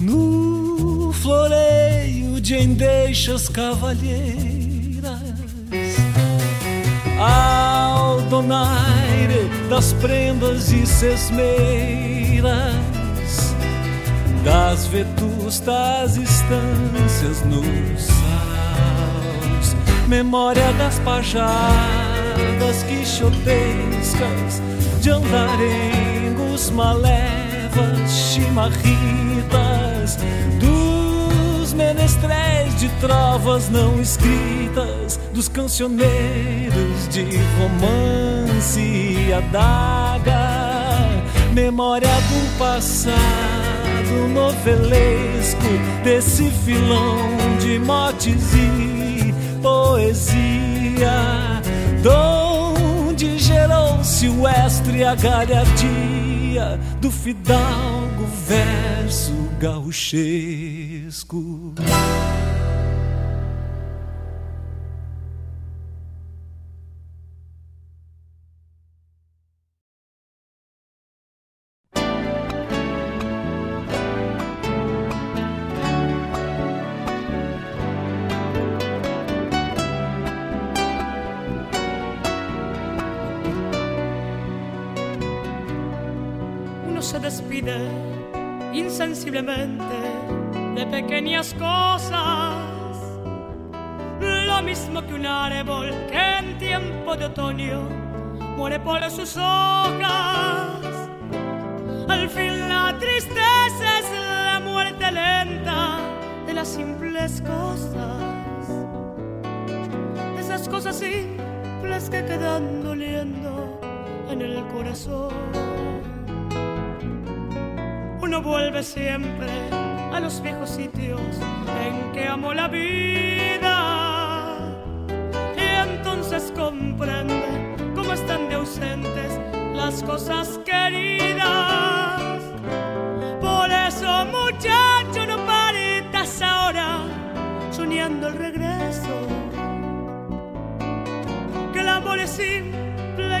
no 0.00 1.12
floreio 1.12 2.40
de 2.40 2.54
endeixas 2.54 3.48
cavalheiras. 3.48 4.56
Ao 7.18 8.20
donaire 8.22 9.48
das 9.70 9.92
prendas 9.94 10.70
e 10.70 10.86
sesmeiras, 10.86 12.74
das 14.44 14.86
vetustas 15.46 16.16
estâncias 16.16 17.42
nos 17.44 18.02
saraus, 18.02 19.76
memória 20.08 20.72
das 20.72 20.98
pajadas 21.00 22.82
quixotescas, 22.88 24.60
de 25.00 25.10
andarengos, 25.10 26.70
malevas, 26.70 28.10
chimarritas, 28.10 28.88
dos 30.58 31.72
menestréis 31.74 32.74
de 32.80 32.88
trovas 33.00 33.68
não 33.68 34.00
escritas, 34.00 35.20
dos 35.32 35.48
cancioneiros 35.48 37.08
de 37.08 37.24
romance 37.60 38.80
e 38.80 39.32
adaga, 39.32 40.34
memória 41.52 42.08
do 42.08 42.58
passado 42.58 43.65
novelesco, 44.28 45.68
desse 46.02 46.50
filão 46.64 47.16
de 47.58 47.78
motes 47.78 48.54
e 48.54 49.34
poesia, 49.62 51.62
donde 52.02 53.38
gerou-se 53.38 54.28
o 54.28 54.48
estre 54.48 55.04
a 55.04 55.14
galhardia 55.14 56.80
do 57.00 57.10
fidalgo 57.10 58.26
verso 58.46 59.32
gauchesco. 59.58 61.74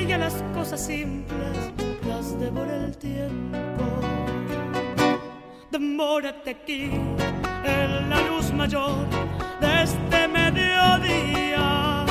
y 0.08 0.12
a 0.12 0.18
las 0.18 0.42
cosas 0.54 0.86
simples 0.86 1.56
las 2.06 2.38
devora 2.38 2.76
el 2.76 2.96
tiempo. 2.96 3.58
Demórate 5.70 6.50
aquí 6.50 6.90
en 7.64 8.10
la 8.10 8.20
luz 8.28 8.52
mayor 8.52 9.08
de 9.60 9.82
este 9.82 10.28
mediodía, 10.28 12.04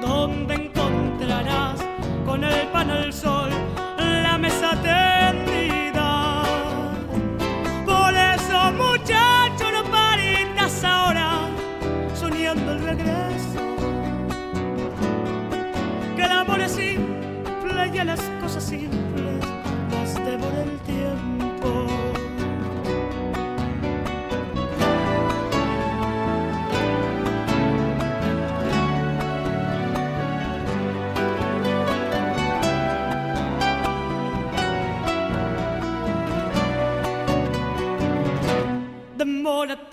donde 0.00 0.54
encontrarás 0.54 1.80
con 2.24 2.42
el 2.42 2.66
pan 2.68 2.90
al 2.90 3.12
sol 3.12 3.50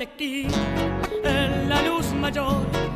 detective 0.03 0.51
en 1.23 1.69
la 1.69 1.81
luz 1.81 2.13
mayor. 2.13 2.92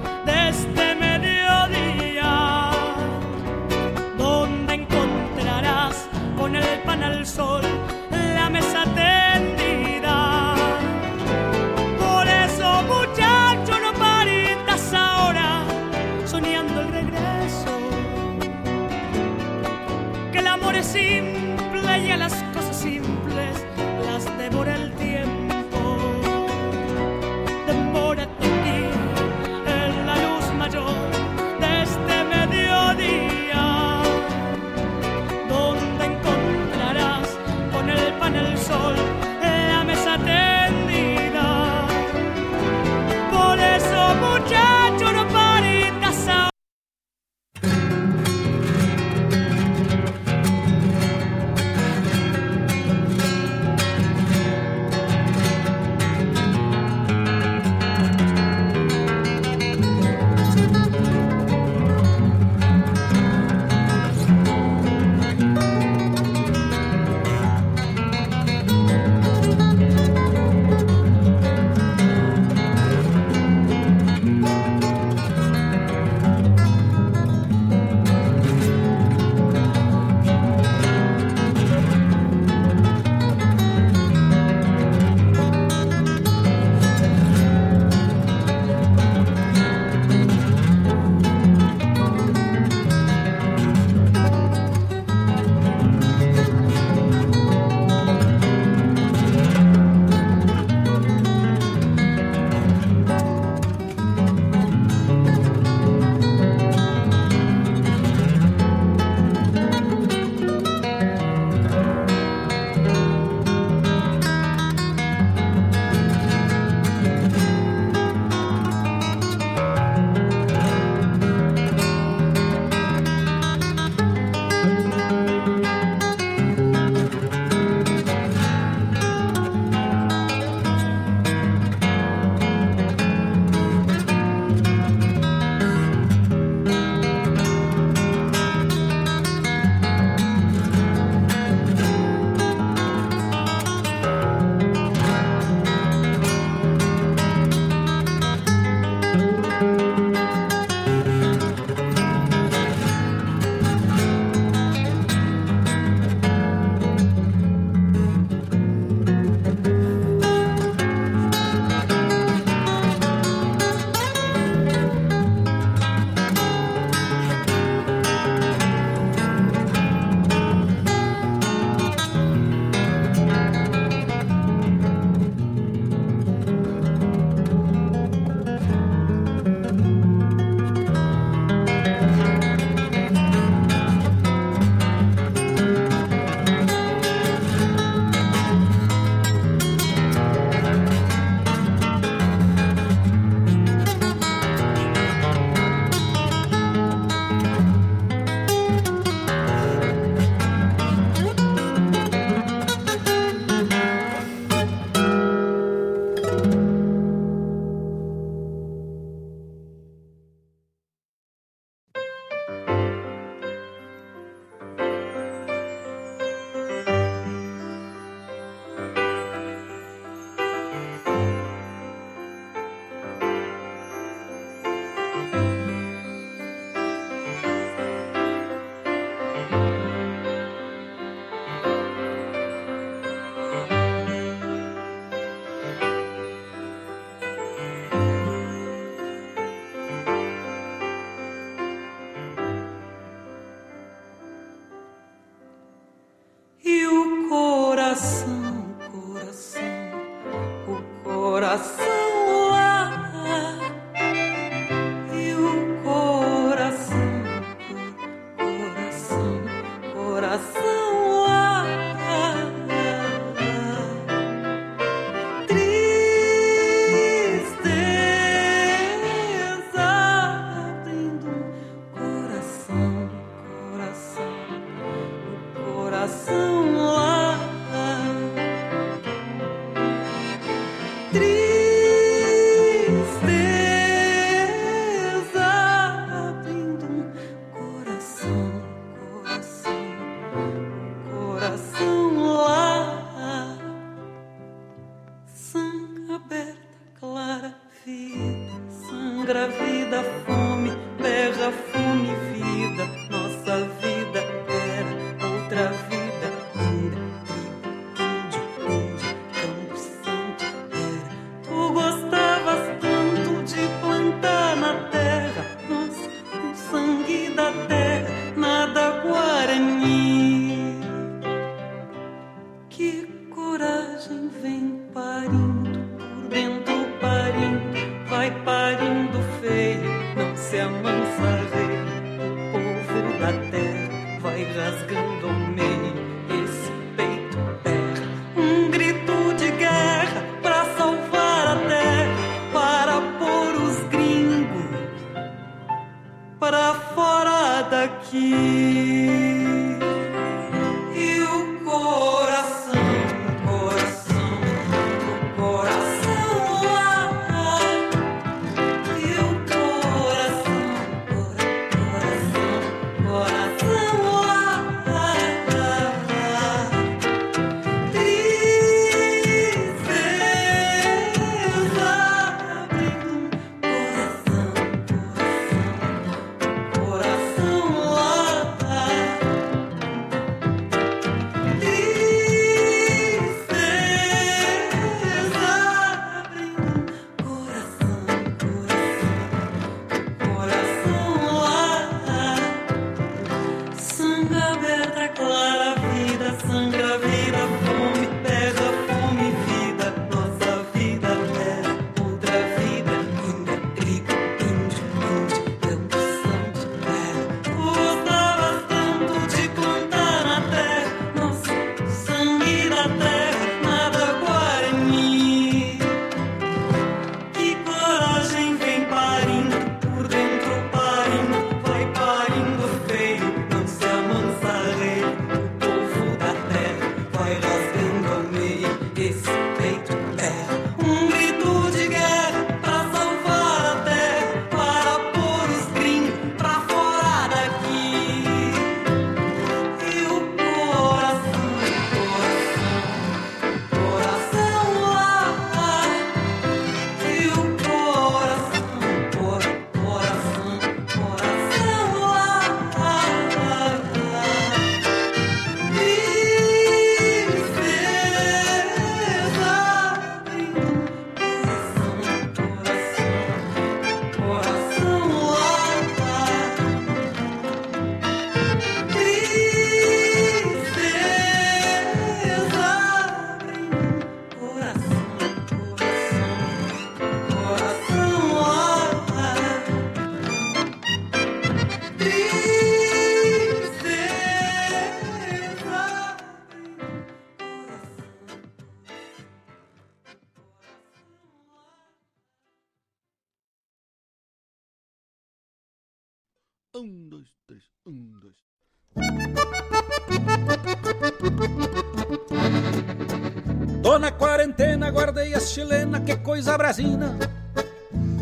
Chilena, 505.47 506.01
que 506.01 506.17
coisa 506.17 506.57
brasina. 506.57 507.17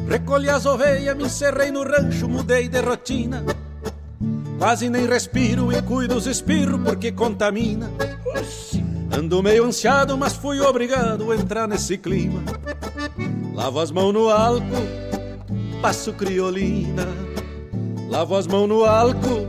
Recolhi 0.07 0.49
as 0.49 0.65
ovelhas, 0.65 1.15
me 1.15 1.25
encerrei 1.25 1.71
no 1.71 1.83
rancho, 1.83 2.27
mudei 2.27 2.69
de 2.69 2.79
rotina. 2.81 3.43
Quase 4.57 4.89
nem 4.89 5.07
respiro 5.07 5.73
e 5.73 5.81
cuido 5.81 6.15
os 6.15 6.27
espirros 6.27 6.79
porque 6.81 7.11
contamina. 7.11 7.91
Ando 9.11 9.41
meio 9.41 9.65
ansiado, 9.65 10.17
mas 10.17 10.33
fui 10.33 10.59
obrigado 10.59 11.31
a 11.31 11.35
entrar 11.35 11.67
nesse 11.67 11.97
clima. 11.97 12.41
Lavo 13.53 13.79
as 13.79 13.91
mãos 13.91 14.13
no 14.13 14.29
álcool, 14.29 14.87
passo 15.81 16.13
criolina. 16.13 17.07
Lavo 18.09 18.35
as 18.35 18.47
mãos 18.47 18.67
no 18.67 18.85
álcool, 18.85 19.47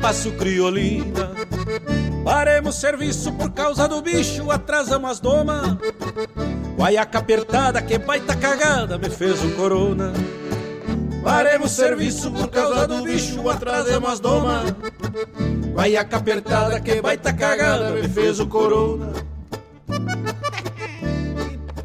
passo 0.00 0.32
criolina. 0.32 1.30
Paremos 2.24 2.76
serviço 2.76 3.32
por 3.32 3.50
causa 3.50 3.88
do 3.88 4.00
bicho, 4.00 4.50
atrasamos 4.50 5.10
as 5.10 5.20
domas. 5.20 5.76
Guaiaca 6.82 7.20
apertada, 7.20 7.80
que 7.80 7.96
baita 7.96 8.34
cagada, 8.34 8.98
me 8.98 9.08
fez 9.08 9.40
um 9.44 9.52
corona. 9.52 10.12
Paremos 11.22 11.70
serviço 11.70 12.28
por 12.32 12.48
causa 12.48 12.88
do 12.88 13.04
bicho, 13.04 13.48
atrasemos 13.48 14.14
as 14.14 14.18
doma. 14.18 14.64
Guaiaca 15.72 16.16
apertada, 16.16 16.80
que 16.80 17.00
baita 17.00 17.32
cagada, 17.32 17.90
me 17.90 18.08
fez 18.08 18.40
o 18.40 18.48
corona. 18.48 19.12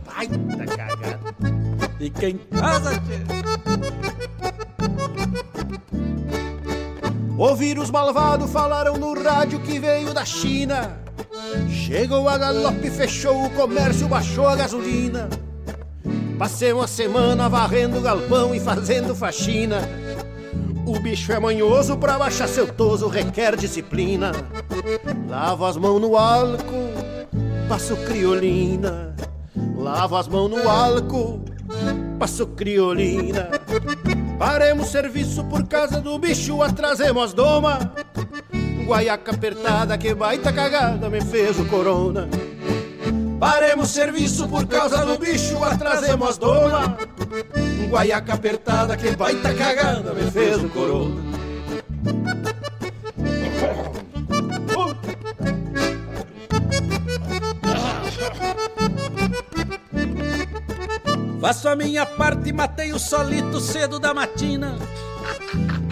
baita 0.03 0.65
cagada. 0.65 1.19
Fica 1.99 2.29
em 2.29 2.37
casa, 2.39 2.99
tchê. 3.01 3.21
Ouvir 7.37 7.77
os 7.77 7.91
malvados 7.91 8.49
falaram 8.49 8.97
no 8.97 9.13
rádio 9.13 9.59
que 9.59 9.77
veio 9.77 10.11
da 10.11 10.25
China 10.25 11.05
Chegou 11.87 12.27
a 12.27 12.37
galope, 12.37 12.91
fechou 12.91 13.45
o 13.45 13.49
comércio, 13.51 14.09
baixou 14.09 14.45
a 14.45 14.57
gasolina. 14.57 15.29
Passei 16.37 16.73
uma 16.73 16.85
semana 16.85 17.47
varrendo 17.47 18.01
galpão 18.01 18.53
e 18.53 18.59
fazendo 18.59 19.15
faxina. 19.15 19.87
O 20.85 20.99
bicho 20.99 21.31
é 21.31 21.39
manhoso, 21.39 21.95
pra 21.95 22.19
baixar 22.19 22.49
seu 22.49 22.67
toso 22.67 23.07
requer 23.07 23.55
disciplina. 23.55 24.33
Lavo 25.29 25.65
as 25.65 25.77
mãos 25.77 26.01
no 26.01 26.17
álcool, 26.17 26.91
passo 27.69 27.95
criolina. 27.95 29.15
Lavo 29.77 30.17
as 30.17 30.27
mãos 30.27 30.49
no 30.49 30.67
álcool, 30.67 31.39
passo 32.19 32.47
criolina. 32.47 33.47
Paremos 34.37 34.89
serviço 34.89 35.41
por 35.45 35.65
causa 35.65 36.01
do 36.01 36.19
bicho, 36.19 36.61
atrasemos 36.61 37.23
as 37.23 37.33
domas 37.33 37.87
guaiaca 38.87 39.31
apertada, 39.31 39.97
que 39.97 40.13
baita 40.13 40.53
cagada 40.53 41.09
me 41.09 41.19
fez 41.19 41.59
o 41.59 41.65
corona. 41.65 42.29
Paremos 43.37 43.89
serviço 43.89 44.47
por 44.47 44.65
causa 44.65 45.05
do 45.05 45.17
bicho, 45.17 45.61
atrasemos 45.61 46.29
as 46.29 46.37
domas. 46.37 46.95
Guaiaca 47.89 48.33
apertada, 48.33 48.95
que 48.95 49.11
baita 49.11 49.53
cagada 49.53 50.13
me 50.13 50.31
fez 50.31 50.63
o 50.63 50.69
corona. 50.69 51.21
Faço 61.41 61.69
a 61.69 61.75
minha 61.75 62.05
parte 62.05 62.49
e 62.49 62.53
matei 62.53 62.93
o 62.93 62.99
solito 62.99 63.59
cedo 63.59 63.99
da 63.99 64.13
matina. 64.13 64.77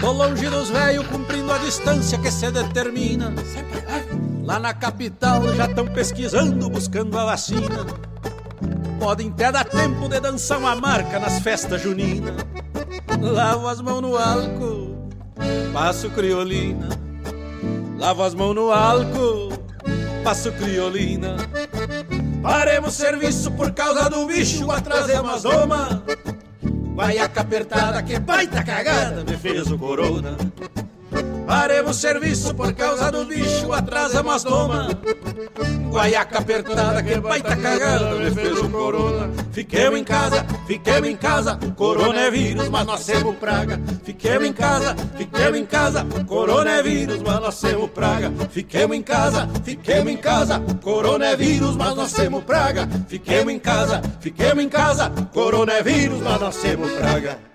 Tô 0.05 0.11
longe 0.11 0.47
dos 0.47 0.69
velhos, 0.69 1.07
cumprindo 1.07 1.51
a 1.51 1.57
distância 1.57 2.19
que 2.19 2.29
se 2.29 2.51
determina. 2.51 3.33
Lá 4.43 4.59
na 4.59 4.71
capital 4.71 5.51
já 5.55 5.65
estão 5.65 5.87
pesquisando, 5.87 6.69
buscando 6.69 7.17
a 7.17 7.25
vacina. 7.25 7.87
Podem 8.99 9.31
até 9.31 9.51
dar 9.51 9.65
tempo 9.65 10.07
de 10.07 10.19
dançar 10.19 10.59
uma 10.59 10.75
marca 10.75 11.17
nas 11.17 11.39
festas 11.39 11.81
juninas. 11.81 12.35
Lavo 13.19 13.67
as 13.67 13.81
mãos 13.81 14.01
no 14.01 14.15
álcool, 14.15 15.09
passo 15.73 16.07
criolina. 16.11 16.87
Lavo 17.97 18.21
as 18.21 18.35
mãos 18.35 18.53
no 18.53 18.71
álcool, 18.71 19.53
passo 20.23 20.51
criolina. 20.51 21.35
Paremos 22.43 22.93
serviço 22.93 23.49
por 23.53 23.71
causa 23.71 24.07
do 24.07 24.27
bicho, 24.27 24.69
atrasemos 24.69 25.41
doma. 25.41 26.03
Guaiaca 26.95 27.41
apertada, 27.41 28.01
que 28.03 28.17
baita 28.19 28.63
cagada, 28.63 29.21
me 29.25 29.37
fez 29.37 29.69
o 29.69 29.77
corona. 29.77 30.37
Paremos 31.45 31.97
serviço 31.97 32.53
por 32.55 32.73
causa 32.73 33.11
do 33.11 33.25
bicho, 33.25 33.71
atrasamos 33.71 34.43
doma. 34.43 34.89
Guaiaca 35.91 36.39
apertada, 36.39 37.03
que 37.03 37.19
baita 37.19 37.55
cagada, 37.55 38.15
me 38.15 38.31
fez 38.31 38.59
o 38.59 38.69
corona. 38.69 39.31
Fiquemos 39.51 39.99
em 39.99 40.03
casa, 40.03 40.45
fiquemos 40.67 41.07
em 41.07 41.15
casa, 41.15 41.57
corona 41.75 42.19
é 42.19 42.31
vírus, 42.31 42.67
mas 42.69 42.85
nós 42.85 43.05
temos 43.05 43.35
praga. 43.37 43.79
Fiquemos 44.03 44.47
em 44.47 44.53
casa, 44.53 44.95
fiquemos 45.15 45.59
em 45.59 45.65
casa, 45.65 46.05
corona 46.27 46.71
é 46.71 46.83
vírus, 46.83 47.21
mas 47.21 47.39
nós 47.39 47.61
temos 47.61 47.89
praga. 47.91 48.33
Fiquemos 48.49 48.97
em 48.97 49.01
casa, 49.03 49.49
fiquemos 49.63 50.11
em 50.11 50.17
casa, 50.17 50.59
corona 50.81 51.25
é 51.27 51.35
vírus, 51.35 51.75
mas 51.75 51.95
nós 51.95 52.11
temos 52.11 52.43
praga. 52.43 52.89
Fiquemos 53.07 53.53
em 53.53 53.59
casa, 53.59 54.01
fiquemos 54.19 54.63
em 54.63 54.69
casa, 54.69 55.11
corona 55.31 55.73
é 55.73 55.83
vírus, 55.83 56.19
mas 56.21 56.41
nós 56.41 56.57
temos 56.57 56.91
praga. 56.93 57.54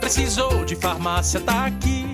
Precisou 0.00 0.64
de 0.64 0.76
farmácia, 0.76 1.40
tá 1.40 1.66
aqui. 1.66 2.06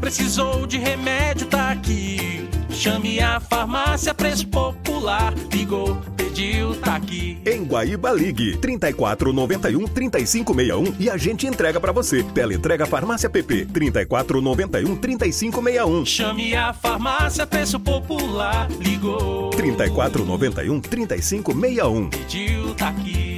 Precisou 0.00 0.66
de 0.66 0.78
remédio, 0.78 1.46
tá 1.46 1.70
aqui. 1.70 2.48
Chame 2.70 3.18
a 3.18 3.40
farmácia 3.40 4.14
Preço 4.14 4.46
Popular. 4.46 5.34
Ligou, 5.52 5.96
pediu, 6.16 6.74
tá 6.76 6.96
aqui. 6.96 7.38
Em 7.44 7.64
Guaíba 7.64 8.12
Ligue 8.12 8.56
34 8.58 9.32
91 9.32 9.86
3561 9.86 10.94
e 11.00 11.10
a 11.10 11.16
gente 11.16 11.46
entrega 11.46 11.80
pra 11.80 11.90
você. 11.90 12.22
Teleentrega 12.22 12.86
Farmácia 12.86 13.28
PP 13.28 13.66
34 13.66 14.40
91 14.40 14.96
3561. 14.96 16.06
Chame 16.06 16.54
a 16.54 16.72
farmácia 16.72 17.46
Preço 17.46 17.80
Popular. 17.80 18.68
Ligou, 18.78 19.50
34 19.50 20.24
91 20.24 20.80
3561. 20.80 22.10
pediu, 22.10 22.74
tá 22.74 22.88
aqui. 22.90 23.37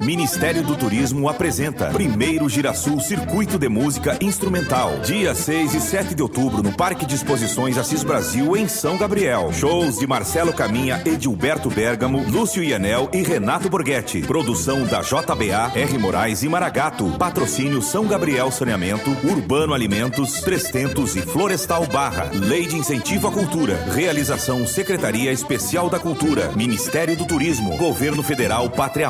Ministério 0.00 0.62
do 0.62 0.74
Turismo 0.74 1.28
apresenta 1.28 1.90
Primeiro 1.90 2.48
Girasul 2.48 3.00
Circuito 3.00 3.58
de 3.58 3.68
Música 3.68 4.16
Instrumental. 4.18 4.98
Dia 5.00 5.34
6 5.34 5.74
e 5.74 5.80
7 5.80 6.14
de 6.14 6.22
outubro 6.22 6.62
no 6.62 6.72
Parque 6.72 7.04
de 7.04 7.16
Exposições 7.16 7.76
Assis 7.76 8.02
Brasil, 8.02 8.56
em 8.56 8.66
São 8.66 8.96
Gabriel. 8.96 9.52
Shows 9.52 9.98
de 9.98 10.06
Marcelo 10.06 10.54
Caminha, 10.54 11.02
Edilberto 11.04 11.68
Bergamo, 11.68 12.24
Lúcio 12.30 12.64
Ianel 12.64 13.10
e 13.12 13.22
Renato 13.22 13.68
Borghetti. 13.68 14.22
Produção 14.22 14.86
da 14.86 15.02
JBA, 15.02 15.72
R. 15.74 15.98
Moraes 15.98 16.42
e 16.42 16.48
Maragato. 16.48 17.18
Patrocínio 17.18 17.82
São 17.82 18.06
Gabriel 18.06 18.50
Saneamento, 18.50 19.10
Urbano 19.22 19.74
Alimentos, 19.74 20.40
Trestentos 20.40 21.14
e 21.14 21.20
Florestal 21.20 21.86
Barra. 21.86 22.30
Lei 22.32 22.66
de 22.66 22.76
Incentivo 22.76 23.28
à 23.28 23.30
Cultura. 23.32 23.76
Realização 23.92 24.66
Secretaria 24.66 25.30
Especial 25.30 25.90
da 25.90 25.98
Cultura. 25.98 26.52
Ministério 26.56 27.14
do 27.14 27.26
Turismo. 27.26 27.76
Governo 27.76 28.22
Federal 28.22 28.70
Pátria 28.70 29.09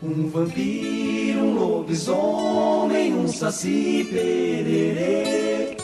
Um 0.00 0.28
vampiro, 0.28 1.40
um 1.40 1.54
lobisomem, 1.54 3.12
um 3.14 3.26
saci 3.26 4.06
pererê. 4.08 5.76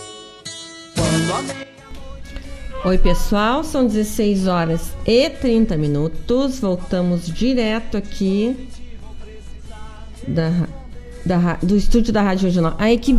Oi, 2.85 2.99
pessoal, 2.99 3.65
são 3.65 3.85
16 3.85 4.47
horas 4.47 4.93
e 5.05 5.29
30 5.29 5.77
minutos. 5.77 6.61
Voltamos 6.61 7.27
direto 7.27 7.97
aqui 7.97 8.69
da, 10.29 10.69
da 11.27 11.55
do 11.57 11.77
estúdio 11.77 12.13
da 12.13 12.23
Rádio 12.23 12.45
Regional. 12.45 12.77
Aí 12.79 12.97
que 12.99 13.19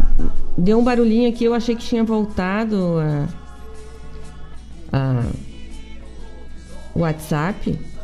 deu 0.57 0.79
um 0.79 0.83
barulhinho 0.83 1.29
aqui, 1.29 1.43
eu 1.43 1.53
achei 1.53 1.75
que 1.75 1.83
tinha 1.83 2.05
voltado 2.05 2.99
a, 4.93 5.17
a 5.19 5.23
WhatsApp. 6.95 7.94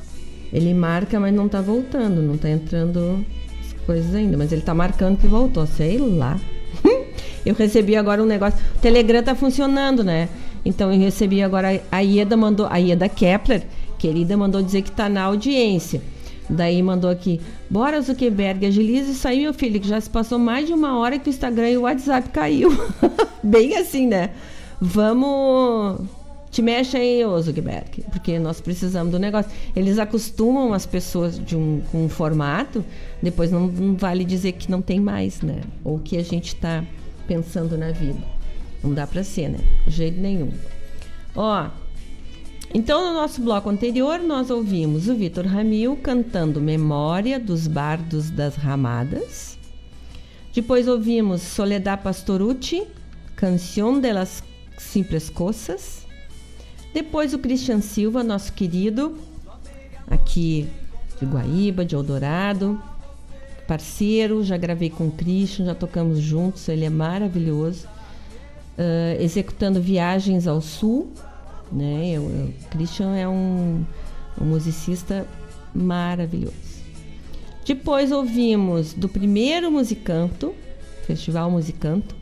Ele 0.54 0.74
marca, 0.74 1.20
mas 1.20 1.34
não 1.34 1.48
tá 1.48 1.62
voltando, 1.62 2.22
não 2.22 2.38
tá 2.38 2.50
entrando 2.50 3.26
as 3.60 3.74
coisas 3.86 4.14
ainda, 4.14 4.38
mas 4.38 4.52
ele 4.52 4.62
tá 4.62 4.74
marcando 4.74 5.18
que 5.18 5.28
voltou, 5.28 5.66
sei 5.66 5.98
lá. 5.98 6.40
eu 7.46 7.54
recebi 7.54 7.96
agora 7.96 8.22
um 8.22 8.26
negócio. 8.26 8.60
O 8.76 8.80
Telegram 8.80 9.24
tá 9.24 9.34
funcionando, 9.34 10.04
né? 10.04 10.28
Então 10.66 10.92
eu 10.92 11.00
recebi 11.00 11.42
agora. 11.42 11.82
A 11.92 12.00
Ieda 12.00 12.36
mandou. 12.36 12.68
A 12.70 12.78
Ieda 12.78 13.08
Kepler, 13.08 13.64
querida, 13.98 14.36
mandou 14.36 14.62
dizer 14.62 14.82
que 14.82 14.92
tá 14.92 15.08
na 15.08 15.24
audiência. 15.24 16.02
Daí 16.50 16.84
mandou 16.84 17.10
aqui. 17.10 17.40
Bora, 17.70 18.02
Zuckerberg, 18.02 18.66
agilize 18.66 19.12
isso 19.12 19.26
aí, 19.26 19.44
meu 19.44 19.54
filho, 19.54 19.80
que 19.80 19.88
já 19.88 20.02
se 20.02 20.10
passou 20.10 20.38
mais 20.38 20.68
de 20.68 20.74
uma 20.74 20.98
hora 20.98 21.18
que 21.18 21.30
o 21.30 21.32
Instagram 21.32 21.70
e 21.70 21.78
o 21.78 21.82
WhatsApp 21.84 22.30
caiu. 22.30 22.70
Bem 23.42 23.78
assim, 23.78 24.06
né? 24.06 24.32
Vamos. 24.80 26.21
Te 26.52 26.62
mexe 26.62 26.98
aí, 26.98 27.24
ô 27.24 27.42
Zuckerberg, 27.42 28.04
porque 28.12 28.38
nós 28.38 28.60
precisamos 28.60 29.10
do 29.10 29.18
negócio. 29.18 29.50
Eles 29.74 29.98
acostumam 29.98 30.74
as 30.74 30.86
pessoas 30.86 31.40
de 31.40 31.56
um, 31.56 31.82
com 31.90 32.04
um 32.04 32.10
formato, 32.10 32.84
depois 33.24 33.50
não, 33.50 33.68
não 33.68 33.96
vale 33.96 34.26
dizer 34.26 34.52
que 34.52 34.70
não 34.70 34.82
tem 34.82 35.00
mais, 35.00 35.42
né? 35.42 35.62
Ou 35.82 35.98
que 35.98 36.18
a 36.18 36.24
gente 36.24 36.48
está 36.48 36.84
pensando 37.26 37.78
na 37.78 37.92
vida. 37.92 38.20
Não 38.84 38.94
dá 38.94 39.08
para 39.08 39.24
ser, 39.24 39.48
né? 39.48 39.60
De 39.88 39.96
jeito 39.96 40.20
nenhum. 40.20 40.52
Ó, 41.34 41.70
Então, 42.74 43.08
no 43.08 43.14
nosso 43.14 43.42
bloco 43.42 43.70
anterior, 43.70 44.20
nós 44.20 44.50
ouvimos 44.50 45.08
o 45.08 45.16
Vitor 45.16 45.46
Ramil 45.46 45.98
cantando 45.98 46.60
Memória 46.60 47.40
dos 47.40 47.68
Bardos 47.68 48.30
das 48.30 48.56
Ramadas. 48.56 49.58
Depois 50.54 50.88
ouvimos 50.88 51.42
Soledad 51.42 52.02
Pastorucci, 52.02 52.84
Canción 53.36 54.02
de 54.02 54.14
las 54.14 54.44
Simples 54.78 55.30
Coças. 55.30 56.11
Depois 56.94 57.34
o 57.34 57.40
Christian 57.40 57.82
Silva, 57.82 58.24
nosso 58.24 58.52
querido, 58.54 59.18
aqui 60.08 60.68
de 61.20 61.26
Guaíba, 61.26 61.86
de 61.86 61.96
Eldorado, 61.96 62.82
parceiro, 63.68 64.44
já 64.44 64.58
gravei 64.58 64.90
com 64.90 65.08
o 65.08 65.12
Christian, 65.12 65.66
já 65.66 65.76
tocamos 65.76 66.20
juntos, 66.20 66.68
ele 66.68 66.84
é 66.84 66.90
maravilhoso. 66.90 67.88
Uh, 68.78 69.22
executando 69.22 69.82
viagens 69.82 70.48
ao 70.48 70.60
sul, 70.60 71.12
né? 71.72 72.20
O 72.20 72.54
Christian 72.72 73.16
é 73.16 73.28
um, 73.28 73.86
um 74.40 74.46
musicista 74.46 75.26
maravilhoso. 75.74 76.82
Depois 77.66 78.12
ouvimos 78.12 78.94
do 78.94 79.08
primeiro 79.08 79.72
Musicanto, 79.72 80.54
Festival 81.06 81.50
Musicanto, 81.50 82.16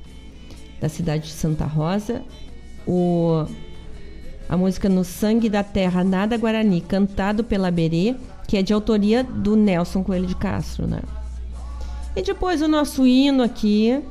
da 0.79 0.89
cidade 0.89 1.27
de 1.27 1.33
Santa 1.33 1.65
Rosa, 1.65 2.21
o, 2.85 3.45
a 4.49 4.57
música 4.57 4.89
No 4.89 5.03
Sangue 5.03 5.47
da 5.47 5.63
Terra 5.63 6.03
Nada 6.03 6.35
Guarani, 6.35 6.81
cantado 6.81 7.43
pela 7.43 7.69
Berê, 7.69 8.15
que 8.47 8.57
é 8.57 8.63
de 8.63 8.73
autoria 8.73 9.23
do 9.23 9.55
Nelson 9.55 10.03
Coelho 10.03 10.25
de 10.25 10.35
Castro, 10.35 10.87
né? 10.87 11.01
E 12.15 12.23
depois 12.23 12.59
o 12.63 12.67
nosso 12.67 13.05
hino 13.05 13.43
aqui, 13.43 14.01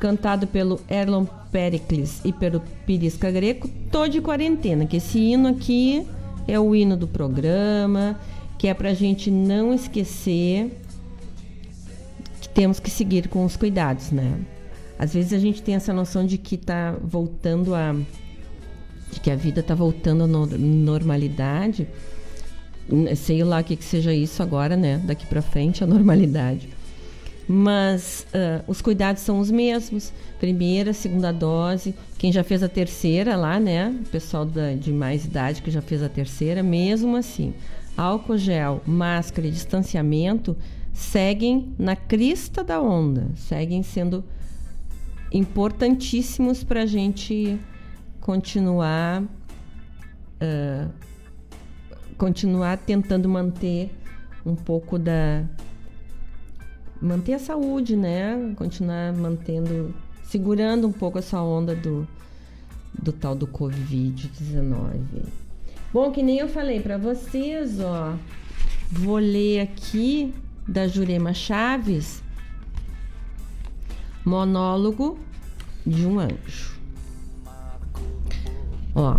cantado 0.00 0.46
pelo 0.46 0.80
Erlon 0.88 1.26
Pericles 1.52 2.22
e 2.24 2.32
pelo 2.32 2.62
Pirisca 2.86 3.30
Greco, 3.30 3.68
tô 3.92 4.08
de 4.08 4.22
quarentena, 4.22 4.86
que 4.86 4.96
esse 4.96 5.18
hino 5.18 5.48
aqui 5.48 6.06
é 6.48 6.58
o 6.58 6.74
hino 6.74 6.96
do 6.96 7.06
programa, 7.06 8.18
que 8.56 8.66
é 8.66 8.72
pra 8.72 8.94
gente 8.94 9.30
não 9.30 9.74
esquecer 9.74 10.74
que 12.40 12.48
temos 12.48 12.80
que 12.80 12.90
seguir 12.90 13.28
com 13.28 13.44
os 13.44 13.56
cuidados, 13.56 14.10
né? 14.10 14.40
Às 14.98 15.12
vezes 15.12 15.34
a 15.34 15.38
gente 15.38 15.62
tem 15.62 15.74
essa 15.74 15.92
noção 15.92 16.24
de 16.24 16.38
que 16.38 16.56
tá 16.56 16.96
voltando 17.02 17.74
a 17.74 17.94
de 19.16 19.20
que 19.20 19.30
a 19.30 19.36
vida 19.36 19.62
tá 19.62 19.74
voltando 19.74 20.24
à 20.24 20.26
normalidade. 20.26 21.88
Sei 23.16 23.42
lá 23.42 23.60
o 23.60 23.64
que, 23.64 23.76
que 23.76 23.84
seja 23.84 24.12
isso 24.12 24.42
agora, 24.42 24.76
né? 24.76 25.00
Daqui 25.04 25.26
para 25.26 25.42
frente, 25.42 25.82
a 25.82 25.86
normalidade 25.86 26.68
mas 27.48 28.26
uh, 28.34 28.64
os 28.66 28.82
cuidados 28.82 29.22
são 29.22 29.38
os 29.38 29.52
mesmos. 29.52 30.12
Primeira, 30.40 30.92
segunda 30.92 31.30
dose. 31.30 31.94
Quem 32.18 32.32
já 32.32 32.42
fez 32.42 32.60
a 32.60 32.68
terceira 32.68 33.36
lá, 33.36 33.60
né? 33.60 33.94
O 34.04 34.08
pessoal 34.08 34.44
da, 34.44 34.74
de 34.74 34.92
mais 34.92 35.24
idade 35.24 35.62
que 35.62 35.70
já 35.70 35.80
fez 35.80 36.02
a 36.02 36.08
terceira, 36.08 36.60
mesmo 36.60 37.16
assim, 37.16 37.54
álcool 37.96 38.36
gel, 38.36 38.82
máscara 38.84 39.46
e 39.46 39.50
distanciamento 39.52 40.56
seguem 40.92 41.72
na 41.78 41.94
crista 41.94 42.64
da 42.64 42.80
onda, 42.80 43.28
seguem 43.36 43.80
sendo 43.80 44.24
importantíssimos 45.30 46.64
para 46.64 46.82
a 46.82 46.86
gente 46.86 47.60
continuar 48.26 49.22
uh, 49.22 50.90
continuar 52.18 52.76
tentando 52.76 53.28
manter 53.28 53.96
um 54.44 54.56
pouco 54.56 54.98
da 54.98 55.44
manter 57.00 57.34
a 57.34 57.38
saúde, 57.38 57.94
né? 57.94 58.52
Continuar 58.56 59.12
mantendo, 59.12 59.94
segurando 60.24 60.88
um 60.88 60.92
pouco 60.92 61.20
essa 61.20 61.40
onda 61.40 61.76
do, 61.76 62.08
do 63.00 63.12
tal 63.12 63.36
do 63.36 63.46
Covid-19. 63.46 65.04
Bom, 65.92 66.10
que 66.10 66.20
nem 66.20 66.38
eu 66.38 66.48
falei 66.48 66.80
para 66.80 66.98
vocês, 66.98 67.78
ó. 67.78 68.16
Vou 68.90 69.18
ler 69.18 69.60
aqui 69.60 70.34
da 70.66 70.88
Jurema 70.88 71.32
Chaves, 71.32 72.24
monólogo 74.24 75.16
de 75.86 76.04
um 76.04 76.18
anjo. 76.18 76.75
Ó, 78.98 79.18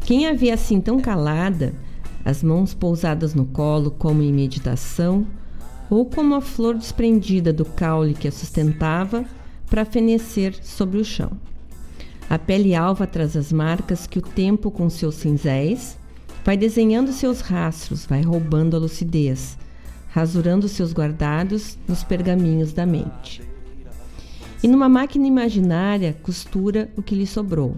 quem 0.00 0.26
a 0.26 0.32
vê 0.32 0.50
assim 0.50 0.80
tão 0.80 0.98
calada, 1.00 1.72
as 2.24 2.42
mãos 2.42 2.74
pousadas 2.74 3.32
no 3.32 3.46
colo 3.46 3.92
como 3.92 4.22
em 4.22 4.32
meditação, 4.32 5.24
ou 5.88 6.04
como 6.04 6.34
a 6.34 6.40
flor 6.40 6.74
desprendida 6.74 7.52
do 7.52 7.64
caule 7.64 8.12
que 8.12 8.26
a 8.26 8.32
sustentava 8.32 9.24
para 9.70 9.84
fenecer 9.84 10.52
sobre 10.64 10.98
o 10.98 11.04
chão. 11.04 11.30
A 12.28 12.40
pele 12.40 12.74
alva 12.74 13.06
traz 13.06 13.36
as 13.36 13.52
marcas 13.52 14.04
que 14.04 14.18
o 14.18 14.22
tempo, 14.22 14.68
com 14.68 14.90
seus 14.90 15.14
cinzéis, 15.14 15.96
vai 16.44 16.56
desenhando 16.56 17.12
seus 17.12 17.40
rastros, 17.40 18.04
vai 18.04 18.22
roubando 18.22 18.74
a 18.74 18.80
lucidez, 18.80 19.56
rasurando 20.08 20.68
seus 20.68 20.92
guardados 20.92 21.78
nos 21.86 22.02
pergaminhos 22.02 22.72
da 22.72 22.84
mente. 22.84 23.42
E 24.60 24.66
numa 24.66 24.88
máquina 24.88 25.26
imaginária 25.26 26.16
costura 26.20 26.90
o 26.96 27.02
que 27.02 27.14
lhe 27.14 27.26
sobrou, 27.26 27.76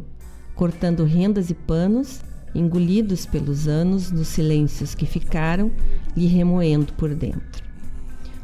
cortando 0.61 1.05
rendas 1.05 1.49
e 1.49 1.55
panos, 1.55 2.21
engolidos 2.55 3.25
pelos 3.25 3.67
anos 3.67 4.13
nos 4.13 4.29
silêncios 4.29 4.95
que 4.95 5.07
ficaram 5.07 5.73
lhe 6.15 6.27
remoendo 6.27 6.93
por 6.93 7.15
dentro. 7.15 7.65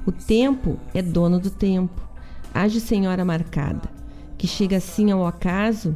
O 0.07 0.11
tempo 0.11 0.79
é 0.95 1.03
dono 1.03 1.39
do 1.39 1.51
tempo. 1.51 2.01
Age 2.55 2.81
senhora 2.81 3.23
marcada, 3.23 3.91
que 4.39 4.47
chega 4.47 4.79
assim 4.79 5.11
ao 5.11 5.27
acaso, 5.27 5.95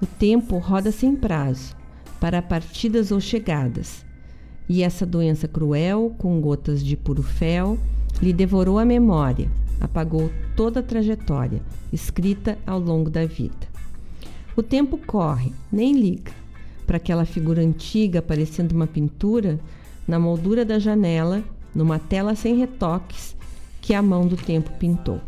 o 0.00 0.06
tempo 0.06 0.56
roda 0.56 0.90
sem 0.90 1.14
prazo, 1.14 1.76
para 2.18 2.40
partidas 2.40 3.12
ou 3.12 3.20
chegadas. 3.20 4.06
E 4.66 4.82
essa 4.82 5.04
doença 5.04 5.46
cruel, 5.46 6.14
com 6.16 6.40
gotas 6.40 6.82
de 6.82 6.96
puro 6.96 7.22
fel, 7.22 7.78
lhe 8.22 8.32
devorou 8.32 8.78
a 8.78 8.86
memória, 8.86 9.50
apagou 9.78 10.32
toda 10.56 10.80
a 10.80 10.82
trajetória, 10.82 11.60
escrita 11.92 12.56
ao 12.66 12.80
longo 12.80 13.10
da 13.10 13.26
vida. 13.26 13.67
O 14.58 14.62
tempo 14.64 14.98
corre, 14.98 15.52
nem 15.70 15.92
liga, 15.92 16.32
para 16.84 16.96
aquela 16.96 17.24
figura 17.24 17.62
antiga 17.62 18.20
parecendo 18.20 18.74
uma 18.74 18.88
pintura, 18.88 19.60
na 20.04 20.18
moldura 20.18 20.64
da 20.64 20.80
janela, 20.80 21.44
numa 21.72 22.00
tela 22.00 22.34
sem 22.34 22.56
retoques, 22.56 23.36
que 23.80 23.94
a 23.94 24.02
mão 24.02 24.26
do 24.26 24.36
tempo 24.36 24.72
pintou. 24.72 25.20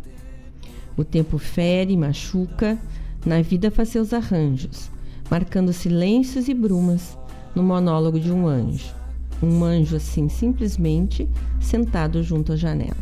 O 0.97 1.05
tempo 1.05 1.37
fere, 1.37 1.95
machuca, 1.95 2.77
na 3.25 3.41
vida 3.41 3.71
faz 3.71 3.87
seus 3.87 4.11
arranjos, 4.11 4.91
marcando 5.29 5.71
silêncios 5.71 6.49
e 6.49 6.53
brumas 6.53 7.17
no 7.55 7.63
monólogo 7.63 8.19
de 8.19 8.33
um 8.33 8.45
anjo. 8.45 8.93
Um 9.41 9.63
anjo 9.63 9.95
assim, 9.95 10.27
simplesmente 10.27 11.25
sentado 11.61 12.21
junto 12.21 12.51
à 12.51 12.57
janela. 12.57 12.97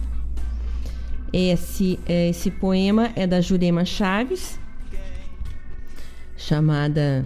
Esse, 1.33 1.97
esse 2.07 2.51
poema 2.51 3.09
é 3.15 3.25
da 3.25 3.41
Jurema 3.41 3.83
Chaves, 3.83 4.58
chamada. 6.39 7.23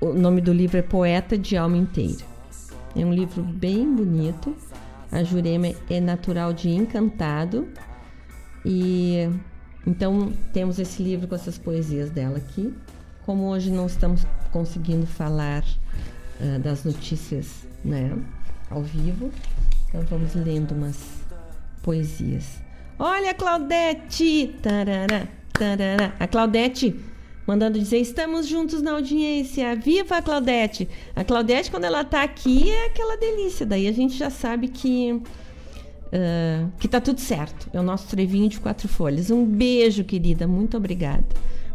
O 0.00 0.12
nome 0.12 0.40
do 0.40 0.52
livro 0.52 0.78
é 0.78 0.82
Poeta 0.82 1.38
de 1.38 1.56
Alma 1.56 1.76
Inteira. 1.76 2.24
É 2.96 3.04
um 3.04 3.12
livro 3.12 3.42
bem 3.42 3.94
bonito 3.94 4.54
a 5.10 5.22
Jurema 5.22 5.68
é 5.88 6.00
natural 6.00 6.52
de 6.52 6.68
Encantado. 6.68 7.68
E 8.64 9.28
então 9.86 10.32
temos 10.52 10.78
esse 10.78 11.02
livro 11.02 11.28
com 11.28 11.34
essas 11.34 11.56
poesias 11.56 12.10
dela 12.10 12.38
aqui. 12.38 12.74
Como 13.24 13.48
hoje 13.48 13.70
não 13.70 13.86
estamos 13.86 14.26
conseguindo 14.52 15.06
falar 15.06 15.64
uh, 16.40 16.58
das 16.60 16.84
notícias, 16.84 17.66
né, 17.84 18.16
ao 18.70 18.82
vivo, 18.82 19.32
então 19.88 20.02
vamos 20.02 20.34
lendo 20.34 20.72
umas 20.72 20.96
poesias. 21.82 22.60
Olha, 22.98 23.34
Claudete! 23.34 24.54
Tarará, 24.62 25.26
tarará. 25.52 26.14
A 26.20 26.26
Claudete 26.28 26.94
mandando 27.46 27.78
dizer: 27.78 27.98
estamos 27.98 28.46
juntos 28.46 28.82
na 28.82 28.92
audiência. 28.92 29.76
Viva 29.76 30.16
a 30.16 30.22
Claudete! 30.22 30.88
A 31.14 31.22
Claudete, 31.22 31.70
quando 31.70 31.84
ela 31.84 32.00
está 32.02 32.22
aqui, 32.22 32.70
é 32.70 32.86
aquela 32.86 33.16
delícia. 33.16 33.64
Daí 33.64 33.86
a 33.86 33.92
gente 33.92 34.16
já 34.16 34.30
sabe 34.30 34.66
que. 34.68 35.22
Uh, 36.06 36.70
que 36.78 36.88
tá 36.88 37.00
tudo 37.00 37.20
certo. 37.20 37.68
É 37.72 37.80
o 37.80 37.82
nosso 37.82 38.06
trevinho 38.08 38.48
de 38.48 38.60
quatro 38.60 38.88
folhas. 38.88 39.30
Um 39.30 39.44
beijo, 39.44 40.04
querida. 40.04 40.46
Muito 40.46 40.76
obrigada. 40.76 41.26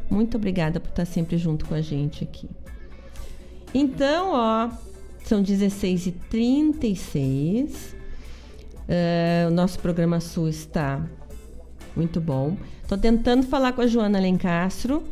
Muito 0.09 0.37
obrigada 0.37 0.79
por 0.79 0.87
estar 0.89 1.05
sempre 1.05 1.37
junto 1.37 1.65
com 1.65 1.73
a 1.73 1.81
gente 1.81 2.23
aqui. 2.23 2.47
Então, 3.73 4.31
ó, 4.33 4.69
são 5.23 5.43
16h36. 5.43 7.95
Uh, 8.81 9.47
o 9.47 9.51
nosso 9.51 9.79
programa 9.79 10.19
Sul 10.19 10.49
está 10.49 11.05
muito 11.95 12.19
bom. 12.19 12.57
Estou 12.81 12.97
tentando 12.97 13.47
falar 13.47 13.71
com 13.73 13.81
a 13.81 13.87
Joana 13.87 14.19
Lencastro 14.19 15.03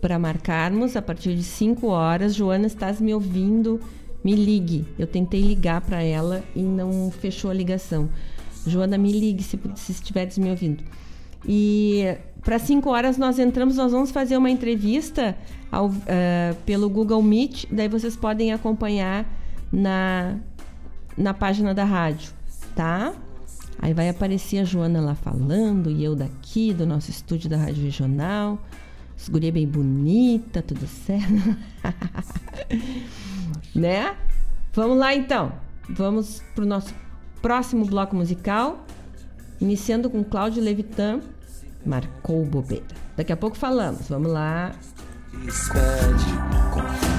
para 0.00 0.18
marcarmos 0.18 0.96
a 0.96 1.02
partir 1.02 1.34
de 1.34 1.42
5 1.42 1.86
horas. 1.86 2.34
Joana, 2.34 2.66
estás 2.66 3.00
me 3.00 3.12
ouvindo? 3.14 3.80
Me 4.22 4.34
ligue. 4.34 4.86
Eu 4.98 5.06
tentei 5.06 5.40
ligar 5.40 5.80
para 5.80 6.02
ela 6.02 6.42
e 6.54 6.62
não 6.62 7.10
fechou 7.10 7.50
a 7.50 7.54
ligação. 7.54 8.08
Joana, 8.66 8.98
me 8.98 9.12
ligue 9.12 9.42
se, 9.42 9.58
se 9.76 9.92
estiveres 9.92 10.38
me 10.38 10.50
ouvindo. 10.50 10.82
E 11.46 12.16
para 12.42 12.58
5 12.58 12.88
horas 12.88 13.18
nós 13.18 13.38
entramos, 13.38 13.76
nós 13.76 13.92
vamos 13.92 14.10
fazer 14.10 14.36
uma 14.36 14.50
entrevista 14.50 15.36
ao, 15.70 15.88
uh, 15.88 15.94
pelo 16.64 16.88
Google 16.88 17.22
Meet, 17.22 17.66
daí 17.70 17.88
vocês 17.88 18.16
podem 18.16 18.52
acompanhar 18.52 19.26
na, 19.72 20.36
na 21.16 21.34
página 21.34 21.74
da 21.74 21.84
rádio, 21.84 22.32
tá? 22.74 23.12
Aí 23.78 23.94
vai 23.94 24.08
aparecer 24.08 24.58
a 24.58 24.64
Joana 24.64 25.00
lá 25.00 25.14
falando 25.14 25.90
e 25.90 26.02
eu 26.02 26.16
daqui 26.16 26.72
do 26.72 26.84
nosso 26.84 27.10
estúdio 27.10 27.48
da 27.48 27.56
Rádio 27.56 27.84
Regional. 27.84 28.58
As 29.18 29.28
guria 29.28 29.50
bem 29.50 29.66
bonita, 29.66 30.62
tudo 30.62 30.86
certo. 30.86 31.56
né? 33.74 34.16
Vamos 34.72 34.96
lá 34.96 35.12
então. 35.12 35.52
Vamos 35.90 36.40
pro 36.54 36.64
nosso 36.64 36.94
próximo 37.42 37.84
bloco 37.84 38.14
musical, 38.14 38.86
iniciando 39.60 40.08
com 40.08 40.22
Cláudio 40.22 40.62
Levitan, 40.62 41.20
Marcou 41.84 42.44
Bobeira. 42.46 42.86
Daqui 43.16 43.32
a 43.32 43.36
pouco 43.36 43.56
falamos. 43.56 44.08
Vamos 44.08 44.30
lá. 44.30 44.72
Expede, 45.46 47.17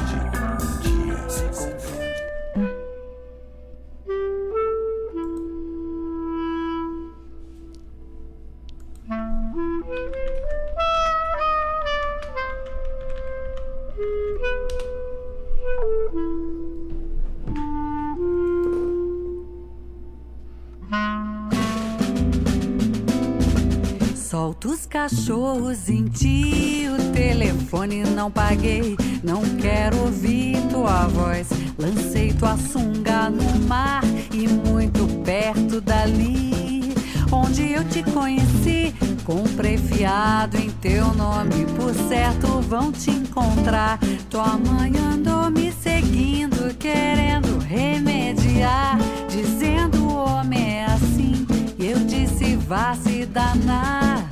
Solta 24.49 24.67
os 24.69 24.85
cachorros 24.87 25.89
em 25.89 26.05
ti, 26.05 26.87
o 26.91 27.13
telefone 27.13 28.03
não 28.03 28.31
paguei. 28.31 28.97
Não 29.23 29.43
quero 29.57 29.95
ouvir 29.99 30.57
tua 30.71 31.05
voz. 31.05 31.49
Lancei 31.77 32.33
tua 32.33 32.57
sunga 32.57 33.29
no 33.29 33.67
mar 33.67 34.01
e 34.33 34.47
muito 34.47 35.05
perto 35.23 35.79
dali. 35.79 36.95
Onde 37.31 37.73
eu 37.73 37.83
te 37.83 38.01
conheci, 38.01 38.95
comprei 39.23 39.77
fiado 39.77 40.57
em 40.57 40.71
teu 40.71 41.13
nome. 41.13 41.67
Por 41.77 41.93
certo 42.07 42.59
vão 42.61 42.91
te 42.91 43.11
encontrar. 43.11 43.99
Tua 44.31 44.57
mãe 44.57 44.91
andou 44.97 45.51
me 45.51 45.71
seguindo, 45.71 46.75
querendo 46.79 47.59
remediar. 47.59 48.97
Dizendo 49.29 50.07
o 50.07 50.15
homem 50.15 50.79
é 50.79 50.85
assim. 50.85 51.45
Eu 51.77 51.99
disse, 51.99 52.55
vá 52.55 52.95
se 52.95 53.27
danar. 53.27 54.28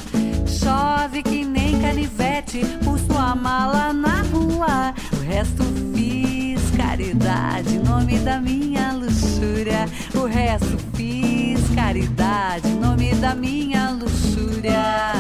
Chove 0.68 1.24
que 1.24 1.46
nem 1.46 1.80
canivete, 1.80 2.60
por 2.84 3.00
sua 3.00 3.34
mala 3.34 3.94
na 3.94 4.22
rua. 4.24 4.94
O 5.18 5.24
resto 5.24 5.64
fiz 5.96 6.60
caridade, 6.76 7.80
nome 7.80 8.20
da 8.20 8.38
minha 8.42 8.92
luxúria. 8.92 9.88
O 10.14 10.26
resto 10.26 10.78
fiz 10.94 11.62
caridade, 11.74 12.68
nome 12.68 13.16
da 13.16 13.34
minha 13.34 13.92
luxúria. 13.92 15.14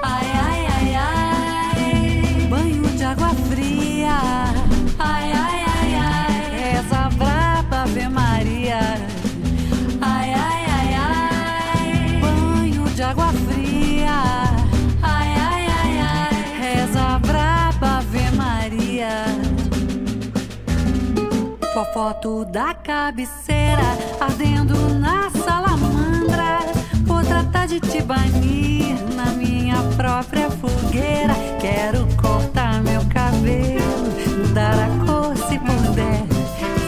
Ai, 0.00 0.30
ai, 0.46 0.66
ai, 0.76 0.94
ai, 0.94 2.46
banho 2.48 2.84
de 2.96 3.02
água 3.02 3.30
fria. 3.50 4.20
Ai, 4.96 5.32
ai, 5.32 5.57
Tua 21.78 21.84
foto 21.92 22.44
da 22.44 22.74
cabeceira 22.74 23.84
ardendo 24.18 24.74
na 24.98 25.30
salamandra. 25.30 26.58
Vou 27.04 27.22
tratar 27.22 27.68
de 27.68 27.78
te 27.78 28.02
banir 28.02 28.96
na 29.14 29.26
minha 29.26 29.76
própria 29.96 30.50
fogueira. 30.50 31.36
Quero 31.60 32.08
cortar 32.20 32.82
meu 32.82 33.00
cabelo, 33.04 34.10
mudar 34.38 34.74
a 34.74 35.06
cor 35.06 35.36
se 35.36 35.56
puder. 35.60 36.26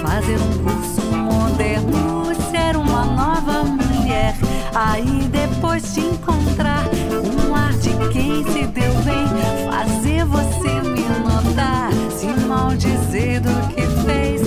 Fazer 0.02 0.40
um 0.40 0.64
curso 0.64 1.02
moderno, 1.14 2.34
ser 2.50 2.76
uma 2.76 3.04
nova 3.04 3.62
mulher. 3.62 4.34
Aí 4.74 5.28
depois 5.28 5.94
te 5.94 6.00
encontrar, 6.00 6.82
um 7.48 7.54
ar 7.54 7.72
de 7.74 7.90
quem 8.12 8.42
se 8.42 8.66
deu 8.66 8.92
bem. 9.04 9.24
Fazer 9.70 10.24
você 10.24 10.80
me 10.80 11.04
notar, 11.22 11.92
se 12.10 12.26
mal 12.44 12.74
dizer 12.74 13.38
do 13.38 13.68
que 13.68 13.82
fez. 14.04 14.39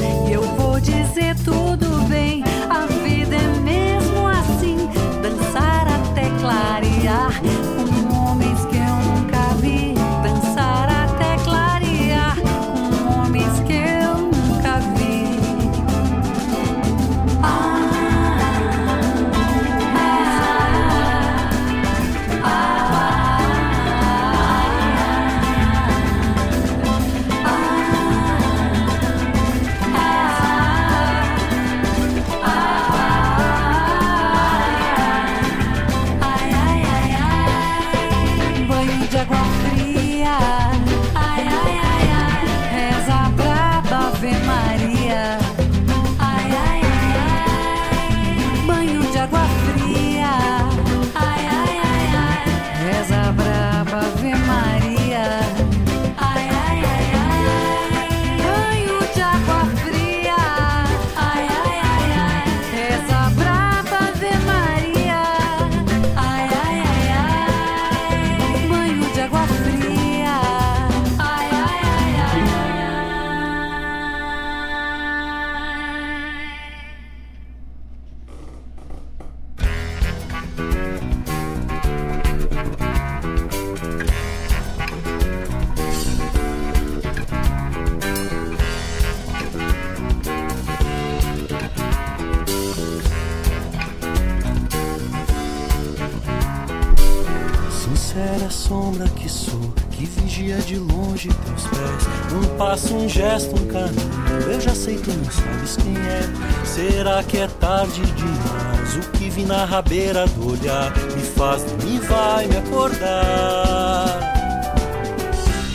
Passo, 103.33 103.49
um 103.49 103.67
caminho. 103.67 104.51
Eu 104.51 104.61
já 104.61 104.75
sei, 104.75 104.97
tu 104.97 105.11
não 105.11 105.31
sabes 105.31 105.77
quem 105.77 105.97
é. 105.97 106.21
Será 106.63 107.23
que 107.23 107.37
é 107.37 107.47
tarde 107.47 108.01
demais? 108.01 108.95
O 108.95 109.11
que 109.11 109.29
vi 109.29 109.43
na 109.43 109.65
rabeira 109.65 110.27
do 110.27 110.51
olhar 110.51 110.91
me 111.15 111.23
faz 111.23 111.63
dormir, 111.63 111.99
vai 112.01 112.47
me 112.47 112.57
acordar. 112.57 114.33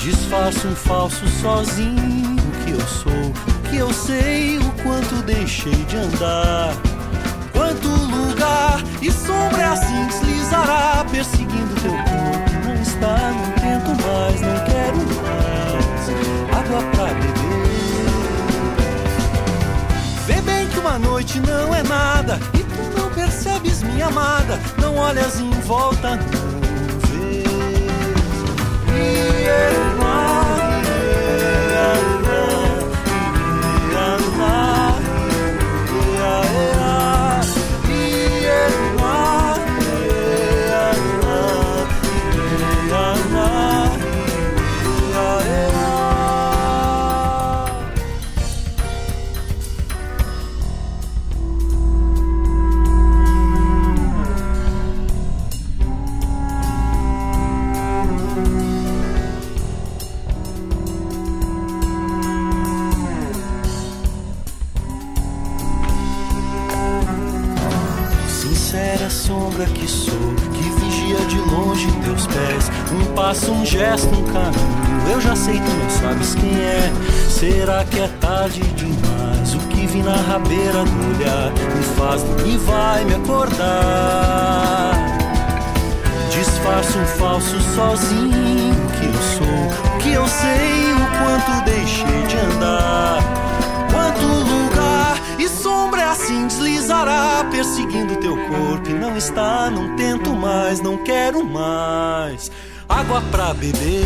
Disfarço 0.00 0.68
um 0.68 0.76
falso 0.76 1.26
sozinho 1.40 2.36
que 2.64 2.70
eu 2.70 2.80
sou, 2.80 3.32
que 3.70 3.76
eu 3.76 3.92
sei 3.92 4.58
o 4.58 4.70
quanto 4.82 5.22
deixei 5.24 5.72
de 5.72 5.96
andar. 5.96 6.74
Quanto 7.52 7.88
lugar 7.88 8.82
e 9.02 9.10
sombra 9.10 9.72
assim 9.72 10.06
deslizará, 10.06 11.04
perseguindo 11.10 11.74
teu 11.82 11.90
corpo. 11.90 12.68
Não 12.68 12.74
está, 12.80 13.32
não 13.32 13.52
tento 13.54 14.06
mais, 14.06 14.40
não 14.40 14.64
quero 14.64 14.96
mais 14.96 15.38
água 16.58 16.82
pra 16.90 17.06
beber. 17.14 17.27
uma 20.88 20.98
noite 20.98 21.38
não 21.40 21.74
é 21.74 21.82
nada 21.82 22.40
e 22.54 22.62
tu 22.62 22.98
não 22.98 23.10
percebes, 23.10 23.82
minha 23.82 24.06
amada. 24.06 24.58
Não 24.80 24.96
olhas 24.96 25.38
em 25.38 25.50
volta, 25.60 26.16
não 26.16 27.00
vês. 27.10 27.44
E 28.96 29.82
eu... 29.82 29.87
pra 103.38 103.54
beber. 103.54 104.04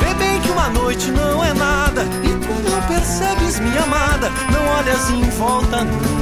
Vê 0.00 0.14
bem 0.14 0.40
que 0.40 0.50
uma 0.50 0.68
noite 0.70 1.08
não 1.12 1.44
é 1.44 1.54
nada, 1.54 2.02
e 2.02 2.28
tu 2.28 2.68
não 2.68 2.82
percebes, 2.88 3.60
minha 3.60 3.84
amada. 3.84 4.28
Não 4.50 4.78
olhas 4.78 5.08
em 5.10 5.22
volta, 5.38 5.84
não 5.84 6.13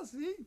assim. 0.00 0.46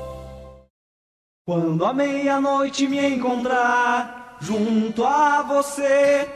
Quando 1.43 1.83
à 1.83 1.91
meia-noite 1.91 2.87
me 2.87 3.03
encontrar 3.03 4.37
junto 4.39 5.03
a 5.03 5.41
você, 5.41 6.29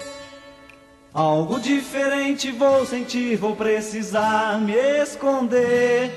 algo 1.13 1.59
diferente 1.59 2.51
vou 2.51 2.83
sentir, 2.87 3.37
vou 3.37 3.55
precisar 3.55 4.59
me 4.59 4.73
esconder. 4.73 6.11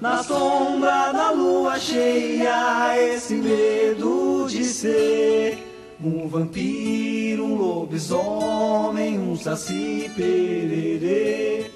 Na 0.00 0.24
sombra 0.24 1.12
da 1.12 1.30
lua 1.30 1.78
cheia, 1.78 2.98
esse 2.98 3.34
medo 3.34 4.48
de 4.48 4.64
ser 4.64 5.58
um 6.02 6.26
vampiro, 6.26 7.44
um 7.44 7.54
lobisomem, 7.54 9.20
um 9.20 9.36
saci 9.36 10.10
pererê. 10.16 11.70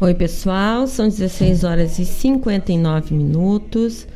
Oi, 0.00 0.14
pessoal, 0.14 0.86
são 0.86 1.06
16 1.06 1.64
horas 1.64 1.98
e 1.98 2.06
59 2.06 3.12
minutos. 3.12 4.06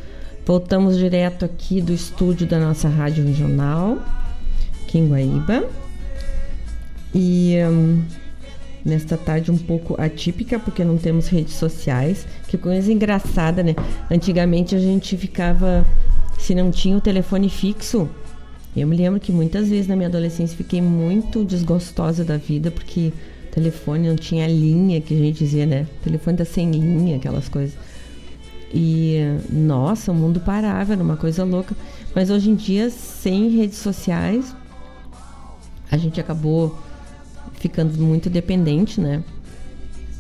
Voltamos 0.45 0.97
direto 0.97 1.45
aqui 1.45 1.80
do 1.80 1.93
estúdio 1.93 2.47
da 2.47 2.59
nossa 2.59 2.88
rádio 2.88 3.24
regional, 3.24 3.99
aqui 4.82 4.99
em 4.99 5.09
Guaíba. 5.09 5.68
E 7.14 7.57
hum, 7.68 8.03
nesta 8.84 9.16
tarde 9.16 9.51
um 9.51 9.59
pouco 9.59 10.01
atípica, 10.01 10.59
porque 10.59 10.84
não 10.84 10.97
temos 10.97 11.28
redes 11.28 11.55
sociais. 11.55 12.26
Que 12.49 12.57
coisa 12.57 12.93
engraçada, 12.93 13.62
né? 13.62 13.74
Antigamente 14.11 14.74
a 14.74 14.78
gente 14.78 15.16
ficava. 15.16 15.86
Se 16.38 16.55
não 16.55 16.70
tinha 16.70 16.97
o 16.97 17.01
telefone 17.01 17.51
fixo, 17.51 18.09
eu 18.74 18.86
me 18.86 18.97
lembro 18.97 19.20
que 19.20 19.30
muitas 19.30 19.68
vezes 19.68 19.86
na 19.86 19.95
minha 19.95 20.09
adolescência 20.09 20.57
fiquei 20.57 20.80
muito 20.80 21.45
desgostosa 21.45 22.24
da 22.24 22.38
vida, 22.38 22.70
porque 22.70 23.12
o 23.49 23.55
telefone 23.55 24.09
não 24.09 24.16
tinha 24.16 24.47
linha, 24.47 25.01
que 25.01 25.14
a 25.14 25.18
gente 25.18 25.38
dizia, 25.38 25.66
né? 25.66 25.86
O 26.01 26.05
telefone 26.05 26.38
tá 26.38 26.45
sem 26.45 26.70
linha, 26.70 27.16
aquelas 27.16 27.49
coisas. 27.49 27.74
E 28.73 29.18
nossa, 29.51 30.12
o 30.12 30.14
mundo 30.14 30.41
parava, 30.41 30.93
era 30.93 31.03
uma 31.03 31.16
coisa 31.16 31.45
louca. 31.45 31.77
Mas 32.14 32.31
hoje 32.31 32.51
em 32.51 32.55
dia, 32.55 32.91
sem 32.91 33.49
redes 33.51 33.79
sociais, 33.79 34.55
a 35.91 35.97
gente 35.97 36.21
acabou 36.21 36.79
ficando 37.55 38.01
muito 38.01 38.31
dependente, 38.31 39.01
né? 39.01 39.23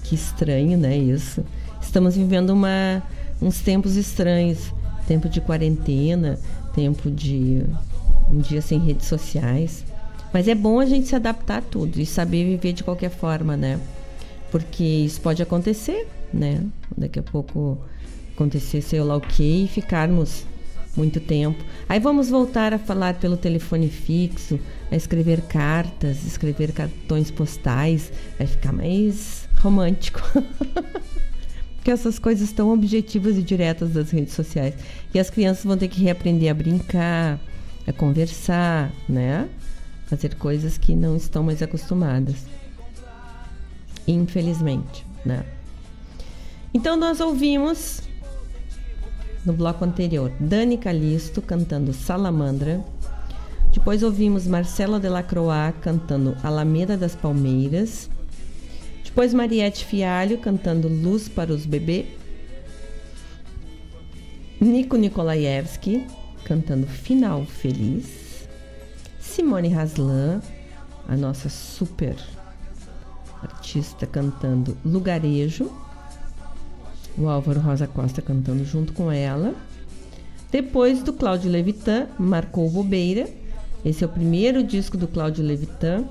Que 0.04 0.14
estranho, 0.14 0.76
né? 0.76 0.96
Isso. 0.96 1.44
Estamos 1.80 2.16
vivendo 2.16 2.50
uma, 2.50 3.02
uns 3.40 3.60
tempos 3.60 3.96
estranhos 3.96 4.72
tempo 5.10 5.28
de 5.28 5.40
quarentena, 5.40 6.38
tempo 6.72 7.10
de 7.10 7.64
um 8.30 8.38
dia 8.38 8.62
sem 8.62 8.78
redes 8.78 9.08
sociais. 9.08 9.84
Mas 10.32 10.46
é 10.46 10.54
bom 10.54 10.78
a 10.78 10.86
gente 10.86 11.08
se 11.08 11.16
adaptar 11.16 11.58
a 11.58 11.60
tudo 11.60 12.00
e 12.00 12.06
saber 12.06 12.44
viver 12.44 12.72
de 12.72 12.84
qualquer 12.84 13.10
forma, 13.10 13.56
né? 13.56 13.80
Porque 14.52 14.84
isso 14.84 15.20
pode 15.20 15.42
acontecer, 15.42 16.06
né? 16.32 16.62
Daqui 16.96 17.18
a 17.18 17.24
pouco 17.24 17.76
acontecer 18.40 18.80
sei 18.80 19.02
lá 19.02 19.16
o 19.16 19.20
que 19.20 19.64
e 19.64 19.68
ficarmos 19.68 20.46
muito 20.96 21.20
tempo. 21.20 21.62
Aí 21.88 22.00
vamos 22.00 22.30
voltar 22.30 22.72
a 22.72 22.78
falar 22.78 23.14
pelo 23.14 23.36
telefone 23.36 23.88
fixo, 23.88 24.58
a 24.90 24.96
escrever 24.96 25.42
cartas, 25.42 26.24
escrever 26.24 26.72
cartões 26.72 27.30
postais, 27.30 28.10
vai 28.38 28.46
ficar 28.46 28.72
mais 28.72 29.46
romântico. 29.60 30.20
Porque 31.76 31.90
essas 31.90 32.18
coisas 32.18 32.50
tão 32.52 32.72
objetivas 32.72 33.38
e 33.38 33.42
diretas 33.42 33.90
das 33.90 34.10
redes 34.10 34.34
sociais. 34.34 34.74
E 35.14 35.18
as 35.18 35.30
crianças 35.30 35.64
vão 35.64 35.76
ter 35.76 35.88
que 35.88 36.02
reaprender 36.02 36.50
a 36.50 36.54
brincar, 36.54 37.38
a 37.86 37.92
conversar, 37.92 38.92
né? 39.08 39.48
Fazer 40.06 40.34
coisas 40.34 40.76
que 40.76 40.94
não 40.94 41.16
estão 41.16 41.42
mais 41.42 41.62
acostumadas. 41.62 42.36
Infelizmente, 44.06 45.06
né? 45.24 45.44
Então 46.74 46.96
nós 46.96 47.18
ouvimos 47.20 48.02
no 49.44 49.52
bloco 49.52 49.84
anterior 49.84 50.32
Dani 50.38 50.76
Calisto 50.76 51.40
cantando 51.40 51.92
Salamandra. 51.92 52.84
Depois 53.72 54.02
ouvimos 54.02 54.46
Marcela 54.46 54.98
Delacroix 54.98 55.74
cantando 55.80 56.36
Alameda 56.42 56.96
das 56.96 57.14
Palmeiras. 57.14 58.10
Depois 59.04 59.32
Mariette 59.32 59.84
Fialho 59.84 60.38
cantando 60.38 60.88
Luz 60.88 61.28
para 61.28 61.52
os 61.52 61.64
Bebê. 61.66 62.06
Nico 64.60 64.96
Nikolaevski 64.96 66.06
cantando 66.44 66.86
Final 66.86 67.44
Feliz. 67.46 68.48
Simone 69.20 69.72
Haslan, 69.72 70.42
a 71.08 71.16
nossa 71.16 71.48
super 71.48 72.16
artista 73.42 74.06
cantando 74.06 74.76
Lugarejo 74.84 75.70
o 77.16 77.28
Álvaro 77.28 77.60
Rosa 77.60 77.86
Costa 77.86 78.22
cantando 78.22 78.64
junto 78.64 78.92
com 78.92 79.10
ela. 79.10 79.54
Depois 80.50 81.02
do 81.02 81.12
Cláudio 81.12 81.50
Levitan, 81.50 82.08
Marcou 82.18 82.68
Bobeira. 82.70 83.28
Esse 83.84 84.02
é 84.04 84.06
o 84.06 84.10
primeiro 84.10 84.62
disco 84.62 84.96
do 84.96 85.06
Cláudio 85.06 85.44
Levitan. 85.44 86.04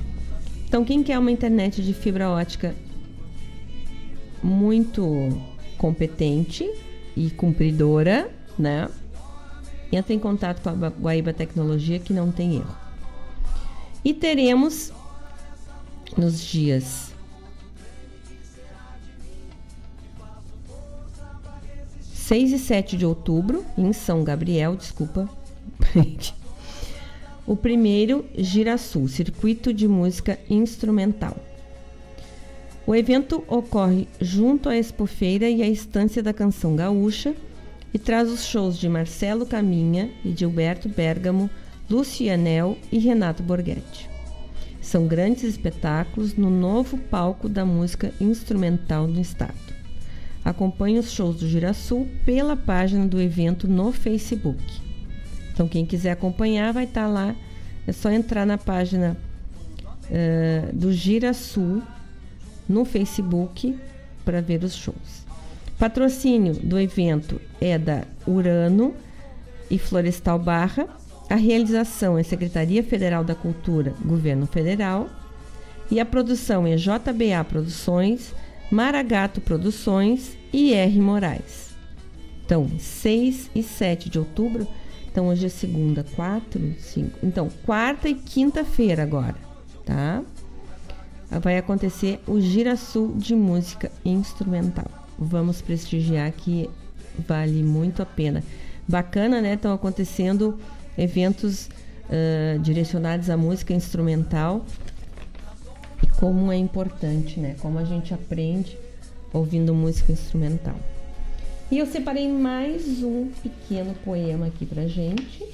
Então, 0.69 0.85
quem 0.85 1.03
quer 1.03 1.19
uma 1.19 1.33
internet 1.33 1.83
de 1.83 1.93
fibra 1.93 2.31
ótica 2.31 2.73
muito 4.41 5.29
competente 5.77 6.71
e 7.17 7.31
cumpridora, 7.31 8.31
né? 8.57 8.89
Entra 9.91 10.15
em 10.15 10.21
contato 10.21 10.63
com 10.63 10.69
a 10.69 10.89
Guaíba 10.89 11.33
Tecnologia 11.33 11.99
que 11.99 12.13
não 12.13 12.31
tem 12.31 12.59
erro. 12.59 12.77
E 14.05 14.15
teremos 14.15 14.93
nos 16.17 16.41
dias 16.41 17.11
6 22.31 22.53
e 22.53 22.59
7 22.61 22.97
de 22.97 23.05
outubro, 23.05 23.65
em 23.77 23.93
São 23.93 24.23
Gabriel, 24.23 24.77
desculpa. 24.77 25.29
o 27.45 27.57
primeiro 27.57 28.25
Girasul, 28.39 29.09
Circuito 29.09 29.75
de 29.75 29.89
Música 29.89 30.39
Instrumental. 30.49 31.37
O 32.87 32.95
evento 32.95 33.43
ocorre 33.49 34.07
junto 34.21 34.69
à 34.69 34.77
Expofeira 34.77 35.51
e 35.51 35.61
à 35.61 35.69
Estância 35.69 36.23
da 36.23 36.33
Canção 36.33 36.77
Gaúcha 36.77 37.35
e 37.93 37.99
traz 37.99 38.31
os 38.31 38.45
shows 38.45 38.79
de 38.79 38.89
Marcelo 38.89 39.45
Caminha 39.45 40.11
e 40.25 40.31
Gilberto 40.31 40.89
Bergamo, 40.89 41.51
Lucianel 41.91 42.79
e 42.93 42.99
Renato 42.99 43.43
Borghetti. 43.43 44.10
São 44.81 45.07
grandes 45.07 45.45
espetáculos 45.45 46.35
no 46.35 46.51
novo 46.51 46.97
palco 46.97 47.49
da 47.49 47.65
música 47.65 48.13
instrumental 48.21 49.07
do 49.07 49.21
estado. 49.21 49.55
Acompanhe 50.45 50.99
os 50.99 51.13
shows 51.13 51.37
do 51.37 51.49
Girasul 51.49 52.09
pela 52.25 52.57
página 52.57 53.07
do 53.07 53.21
evento 53.21 53.69
no 53.69 53.93
Facebook. 53.93 54.63
Então, 55.53 55.69
quem 55.69 55.85
quiser 55.85 56.13
acompanhar 56.13 56.73
vai 56.73 56.85
estar 56.85 57.07
lá. 57.07 57.37
É 57.87 57.93
só 57.93 58.11
entrar 58.11 58.47
na 58.47 58.57
página 58.57 59.17
uh, 60.07 60.75
do 60.75 60.93
Girasul 60.93 61.83
no 62.69 62.85
Facebook 62.85 63.77
para 64.25 64.41
ver 64.41 64.65
os 64.65 64.75
shows. 64.75 65.27
Patrocínio 65.79 66.55
do 66.55 66.79
evento 66.79 67.41
é 67.61 67.79
da 67.79 68.05
Urano 68.27 68.95
e 69.71 69.79
Florestal 69.79 70.39
Barra. 70.39 70.89
A 71.31 71.37
realização 71.37 72.19
é 72.19 72.25
Secretaria 72.25 72.83
Federal 72.83 73.23
da 73.23 73.37
Cultura, 73.37 73.95
Governo 74.05 74.49
Federal. 74.49 75.09
E 75.89 76.01
a 76.01 76.05
produção 76.05 76.67
é 76.67 76.75
JBA 76.75 77.45
Produções, 77.49 78.35
Maragato 78.69 79.41
Produções 79.41 80.37
e 80.53 80.75
R. 80.75 81.01
Moraes. 81.01 81.71
Então, 82.45 82.69
6 82.77 83.49
e 83.55 83.63
7 83.63 84.11
de 84.11 84.19
outubro. 84.19 84.67
Então, 85.09 85.29
hoje 85.29 85.47
é 85.47 85.49
segunda, 85.49 86.05
4, 86.17 86.75
5. 86.77 87.19
Então, 87.23 87.49
quarta 87.65 88.09
e 88.09 88.15
quinta-feira 88.15 89.05
agora, 89.05 89.37
tá? 89.87 90.23
Vai 91.41 91.59
acontecer 91.59 92.19
o 92.27 92.41
Girasul 92.41 93.15
de 93.17 93.37
Música 93.37 93.93
Instrumental. 94.05 94.91
Vamos 95.17 95.63
prestigiar 95.63 96.33
que 96.33 96.69
vale 97.25 97.63
muito 97.63 98.03
a 98.03 98.07
pena. 98.07 98.43
Bacana, 98.89 99.41
né? 99.41 99.55
Estão 99.55 99.73
acontecendo 99.73 100.59
eventos 100.97 101.67
uh, 101.67 102.59
direcionados 102.61 103.31
à 103.31 103.37
música 103.37 103.73
instrumental 103.73 104.65
e 106.03 106.07
como 106.19 106.51
é 106.51 106.57
importante, 106.57 107.39
né? 107.39 107.57
Como 107.61 107.79
a 107.79 107.85
gente 107.85 108.13
aprende 108.13 108.77
ouvindo 109.33 109.75
música 109.75 110.13
instrumental. 110.13 110.77
E 111.71 111.79
eu 111.79 111.87
separei 111.87 112.29
mais 112.29 113.03
um 113.03 113.29
pequeno 113.43 113.95
poema 114.05 114.47
aqui 114.47 114.67
pra 114.67 114.89
gente. 114.89 115.45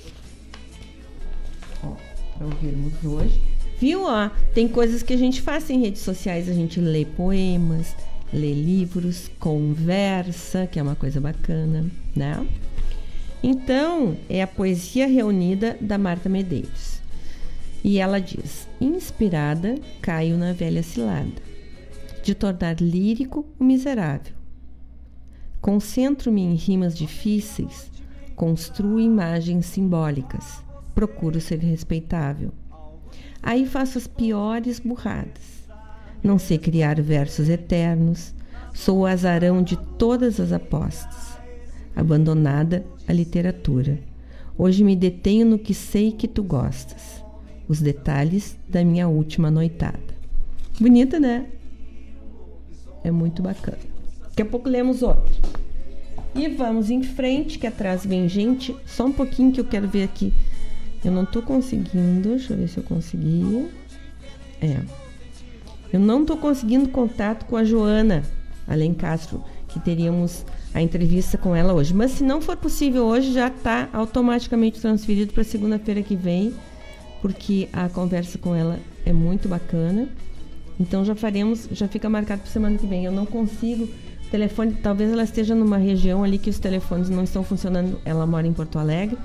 Ó, 1.85 1.93
pra 2.39 2.47
ouvirmos 2.47 2.93
hoje. 3.05 3.41
Viu? 3.79 4.05
Ó, 4.05 4.31
tem 4.55 4.67
coisas 4.67 5.03
que 5.03 5.13
a 5.13 5.17
gente 5.19 5.43
faz 5.43 5.69
em 5.69 5.79
redes 5.79 6.01
sociais, 6.01 6.49
a 6.49 6.55
gente 6.55 6.81
lê 6.81 7.05
poemas, 7.05 7.95
lê 8.33 8.55
livros, 8.55 9.31
conversa, 9.39 10.67
que 10.67 10.79
é 10.79 10.83
uma 10.83 10.97
coisa 10.97 11.21
bacana, 11.21 11.85
né? 12.15 12.47
Então, 13.43 14.17
é 14.29 14.43
a 14.43 14.47
poesia 14.47 15.07
reunida 15.07 15.77
da 15.81 15.99
Marta 15.99 16.29
Medeiros. 16.29 17.01
E 17.85 17.99
ela 17.99 18.21
diz: 18.21 18.67
Inspirada, 18.81 19.77
caio 20.01 20.37
na 20.37 20.53
velha 20.53 20.83
cilada 20.83 21.47
de 22.27 22.35
tornar 22.35 22.81
lírico 22.81 23.47
o 23.57 23.63
miserável. 23.63 24.35
Concentro-me 25.61 26.43
em 26.43 26.55
rimas 26.55 26.99
difíceis, 26.99 27.89
construo 28.35 28.99
imagens 28.99 29.67
simbólicas, 29.67 30.61
procuro 30.93 31.41
ser 31.41 31.61
respeitável. 31.61 32.51
Aí 33.41 33.65
faço 33.65 33.97
as 33.97 34.09
piores 34.09 34.81
burradas. 34.81 35.69
Não 36.21 36.37
sei 36.37 36.59
criar 36.59 37.01
versos 37.01 37.49
eternos, 37.49 38.35
sou 38.75 38.99
o 38.99 39.07
azarão 39.07 39.63
de 39.63 39.77
todas 39.97 40.41
as 40.41 40.51
apostas. 40.51 41.39
Abandonada 41.95 42.85
a 43.07 43.13
literatura. 43.13 43.99
Hoje 44.59 44.83
me 44.83 44.97
detenho 44.97 45.47
no 45.47 45.59
que 45.59 45.75
sei 45.75 46.13
que 46.13 46.27
tu 46.27 46.43
gostas. 46.43 47.23
Os 47.69 47.81
detalhes 47.81 48.57
da 48.69 48.85
minha 48.85 49.09
última 49.09 49.51
noitada. 49.51 50.17
Bonita, 50.81 51.21
né? 51.21 51.47
É 53.03 53.11
muito 53.11 53.43
bacana. 53.43 53.79
Daqui 54.23 54.43
a 54.43 54.47
pouco 54.47 54.69
lemos 54.69 55.03
outro. 55.03 55.35
E 56.35 56.49
vamos 56.49 56.91
em 56.91 57.03
frente, 57.03 57.59
que 57.59 57.67
atrás 57.67 58.05
vem 58.05 58.29
gente. 58.29 58.77
Só 58.87 59.07
um 59.07 59.13
pouquinho 59.13 59.53
que 59.53 59.61
eu 59.61 59.65
quero 59.65 59.89
ver 59.89 60.05
aqui. 60.05 60.33
Eu 61.05 61.13
não 61.13 61.25
tô 61.25 61.41
conseguindo. 61.41 62.31
Deixa 62.31 62.53
eu 62.53 62.59
ver 62.59 62.69
se 62.69 62.79
eu 62.79 62.83
consegui. 62.83 63.69
É. 64.61 64.81
Eu 65.93 66.01
não 66.01 66.25
tô 66.25 66.37
conseguindo 66.37 66.89
contato 66.89 67.47
com 67.47 67.57
a 67.57 67.65
Joana 67.65 68.23
Alencastro, 68.67 69.43
que 69.69 69.79
teríamos 69.81 70.45
a 70.77 70.83
entrevista 70.83 71.39
com 71.39 71.57
ela 71.57 71.73
hoje. 71.73 71.95
Mas 71.95 72.11
se 72.11 72.23
não 72.23 72.39
for 72.39 72.55
possível 72.55 73.07
hoje, 73.07 73.33
já 73.33 73.49
está 73.49 73.89
automaticamente 73.95 74.79
transferido 74.79 75.33
para 75.33 75.43
segunda-feira 75.43 76.03
que 76.03 76.15
vem, 76.15 76.53
porque 77.23 77.67
a 77.73 77.89
conversa 77.89 78.37
com 78.37 78.55
ela 78.55 78.79
é 79.03 79.11
muito 79.11 79.49
bacana. 79.49 80.07
Então 80.79 81.03
já 81.03 81.15
faremos, 81.15 81.67
já 81.73 81.89
fica 81.89 82.11
marcado 82.11 82.43
para 82.43 82.51
semana 82.51 82.77
que 82.77 82.87
vem. 82.87 83.07
Eu 83.07 83.13
não 83.13 83.25
consigo 83.25 83.89
telefone, 84.31 84.75
talvez 84.75 85.11
ela 85.11 85.25
esteja 85.25 85.55
numa 85.55 85.79
região 85.79 86.23
ali 86.23 86.37
que 86.37 86.51
os 86.51 86.59
telefones 86.59 87.09
não 87.09 87.25
estão 87.25 87.43
funcionando. 87.43 87.99
Ela 88.05 88.27
mora 88.27 88.47
em 88.47 88.53
Porto 88.53 88.79
Alegre, 88.79 89.17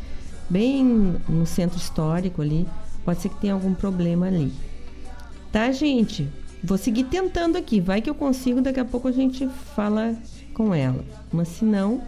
bem 0.49 0.85
no 1.27 1.45
centro 1.45 1.77
histórico 1.77 2.41
ali. 2.41 2.65
Pode 3.03 3.19
ser 3.21 3.27
que 3.27 3.41
tenha 3.41 3.53
algum 3.53 3.73
problema 3.73 4.27
ali. 4.27 4.53
Tá, 5.51 5.69
gente? 5.73 6.29
Vou 6.63 6.77
seguir 6.77 7.03
tentando 7.05 7.57
aqui. 7.57 7.81
Vai 7.81 7.99
que 7.99 8.09
eu 8.09 8.15
consigo, 8.15 8.61
daqui 8.61 8.79
a 8.79 8.85
pouco 8.85 9.09
a 9.09 9.11
gente 9.11 9.49
fala 9.75 10.15
com 10.51 10.73
ela. 10.73 11.03
Mas 11.31 11.47
se 11.47 11.65
não, 11.65 12.01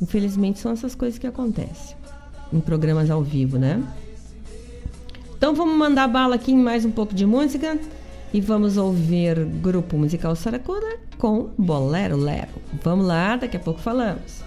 infelizmente 0.00 0.58
são 0.58 0.72
essas 0.72 0.94
coisas 0.94 1.18
que 1.18 1.26
acontecem 1.26 1.96
em 2.52 2.60
programas 2.60 3.10
ao 3.10 3.22
vivo, 3.22 3.58
né? 3.58 3.82
Então 5.36 5.54
vamos 5.54 5.76
mandar 5.76 6.06
bala 6.08 6.34
aqui 6.34 6.52
em 6.52 6.58
mais 6.58 6.84
um 6.84 6.90
pouco 6.90 7.14
de 7.14 7.24
música. 7.24 7.78
E 8.32 8.40
vamos 8.40 8.76
ouvir 8.76 9.44
grupo 9.44 9.96
musical 9.96 10.36
Saracura 10.36 10.98
com 11.18 11.50
Bolero 11.58 12.16
Lero. 12.16 12.52
Vamos 12.82 13.06
lá, 13.06 13.36
daqui 13.36 13.56
a 13.56 13.60
pouco 13.60 13.80
falamos. 13.80 14.44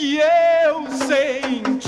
que 0.00 0.16
eu 0.16 0.86
sei. 1.06 1.79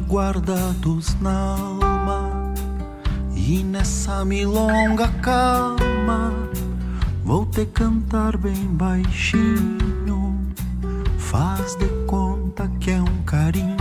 guardados 0.00 1.16
na 1.20 1.56
alma 1.56 2.54
e 3.34 3.62
nessa 3.62 4.24
milonga 4.24 5.08
calma 5.22 6.32
vou 7.24 7.44
te 7.46 7.66
cantar 7.66 8.36
bem 8.36 8.66
baixinho. 8.68 10.38
Faz 11.18 11.76
de 11.76 11.86
conta 12.06 12.70
que 12.80 12.90
é 12.90 13.00
um 13.00 13.22
carinho 13.24 13.76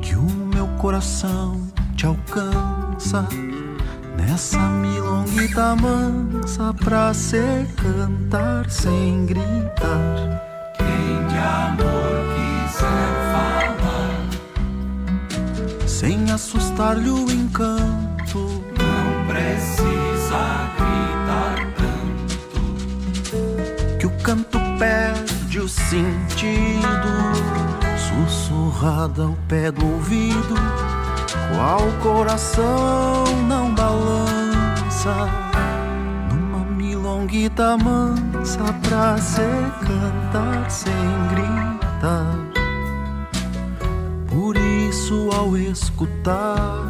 que 0.00 0.16
o 0.16 0.22
meu 0.52 0.66
coração 0.78 1.60
te 1.96 2.06
alcança 2.06 3.26
nessa 4.16 4.58
milonga 4.58 5.76
mansa 5.76 6.74
pra 6.74 7.14
se 7.14 7.66
cantar 7.76 8.68
sem 8.70 9.26
gritar. 9.26 10.42
Quem 10.76 11.26
de 11.28 11.38
amor 11.38 12.22
quiser 12.34 13.11
assustar-lhe 16.32 17.10
o 17.10 17.30
encanto. 17.30 18.64
Não 18.78 19.26
precisa 19.26 20.70
gritar 20.78 21.68
tanto 21.76 22.36
que 23.98 24.06
o 24.06 24.10
canto 24.22 24.58
perde 24.78 25.60
o 25.60 25.68
sentido. 25.68 27.12
Sussurrada 27.98 29.24
ao 29.24 29.36
pé 29.48 29.70
do 29.70 29.84
ouvido, 29.86 30.54
qual 31.54 31.80
coração 32.02 33.24
não 33.48 33.74
balança 33.74 35.28
numa 36.30 36.64
milonguita 36.64 37.76
mansa 37.76 38.58
pra 38.88 39.18
se 39.18 39.40
cantar 39.86 40.70
sem 40.70 40.92
gritar. 41.30 42.51
Isso, 44.92 45.30
ao 45.34 45.56
escutar, 45.56 46.84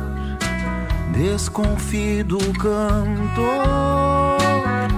desconfido 1.12 2.36
o 2.36 2.52
cantor 2.58 4.38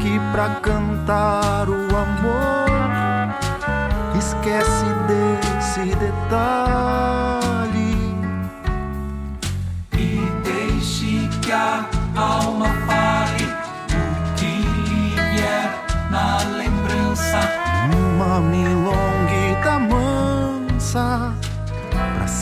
que 0.00 0.18
pra 0.32 0.48
cantar 0.62 1.68
o 1.68 1.84
amor 1.94 2.64
esquece 4.18 4.86
desse 5.06 5.94
detalhe. 5.96 6.94
E 9.92 10.26
deixe 10.42 11.28
que 11.42 11.52
a 11.52 11.93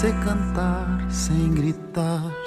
se 0.02 0.12
cantar 0.14 1.06
sem 1.08 1.54
gritar. 1.54 2.41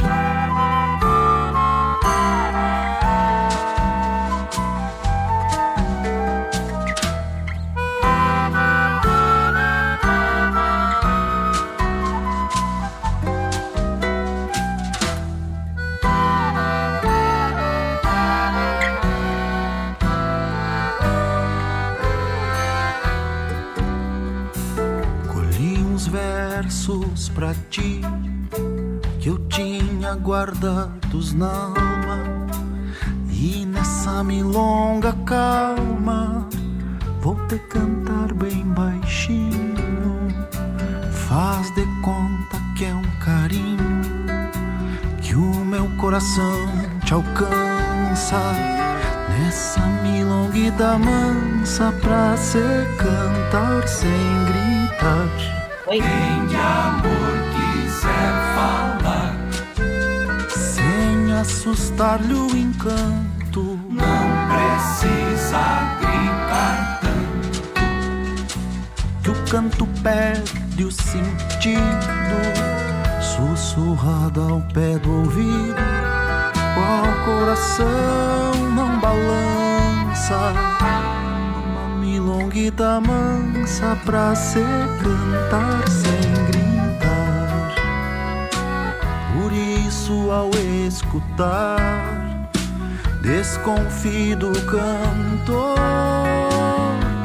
Guardados 30.16 31.34
na 31.34 31.52
alma 31.52 32.24
e 33.30 33.66
nessa 33.66 34.24
milonga 34.24 35.14
calma 35.26 36.48
vou 37.22 37.36
te 37.48 37.58
cantar 37.70 38.34
bem 38.34 38.64
baixinho. 38.66 40.28
Faz 41.12 41.70
de 41.76 41.86
conta 42.02 42.58
que 42.78 42.86
é 42.86 42.94
um 42.94 43.20
carinho 43.20 44.02
que 45.22 45.36
o 45.36 45.66
meu 45.66 45.88
coração 45.98 46.68
te 47.04 47.14
alcança 47.14 48.40
nessa 49.30 49.82
milonguida 50.04 50.98
mansa 50.98 51.92
pra 52.02 52.38
se 52.38 52.60
cantar 52.98 53.88
sem 53.88 54.46
gritar. 54.46 55.56
Quem 55.88 56.48
de 56.48 56.56
amor 56.56 57.55
assustar-lhe 61.46 62.34
o 62.34 62.58
encanto. 62.58 63.80
não 63.90 64.26
precisa 64.50 65.64
gritar 66.00 67.00
tanto. 67.02 68.60
que 69.22 69.30
o 69.30 69.36
canto 69.50 69.88
perde 70.02 70.84
o 70.84 70.92
sentido, 70.92 71.78
sussurrado 73.22 74.42
ao 74.42 74.62
pé 74.74 74.98
do 74.98 75.12
ouvido, 75.20 75.84
qual 76.74 77.06
coração 77.26 78.54
não 78.76 79.00
balança, 79.00 80.54
uma 81.64 81.96
milonguita 82.00 83.00
mansa 83.02 83.96
pra 84.04 84.34
se 84.36 84.64
cantar 85.02 85.88
sem 85.90 86.25
isso, 90.06 90.30
ao 90.30 90.52
escutar, 90.86 91.80
desconfido 93.24 94.52
o 94.52 94.62
cantor 94.66 95.80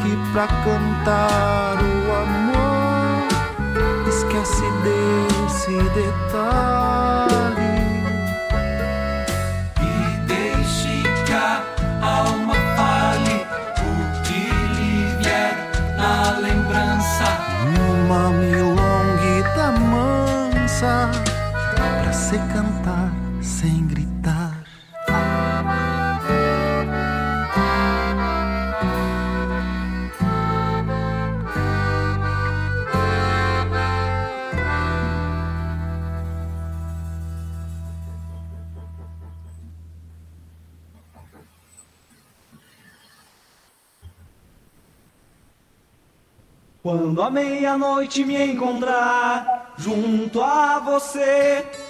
que 0.02 0.16
pra 0.32 0.47
cantar 0.47 1.77
o 1.77 2.12
amor 2.23 3.28
esquece 4.09 4.65
desse 4.82 5.77
detalhe. 5.90 6.70
E 9.82 10.16
deixe 10.27 11.02
que 11.27 11.32
a 11.35 11.62
alma 12.01 12.55
fale 12.77 13.44
o 13.82 14.23
que 14.23 14.48
lhe 14.73 15.05
vier 15.19 15.55
na 15.98 16.39
lembrança. 16.39 17.27
Uma 18.07 18.31
milonguita 18.31 19.70
mansa 19.73 21.30
se 22.31 22.39
cantar 22.39 23.12
sem 23.43 23.89
gritar. 23.89 24.62
Quando 46.81 47.20
a 47.23 47.28
meia-noite 47.28 48.24
me 48.24 48.52
encontrar 48.52 49.74
junto 49.77 50.40
a 50.40 50.78
você, 50.78 51.90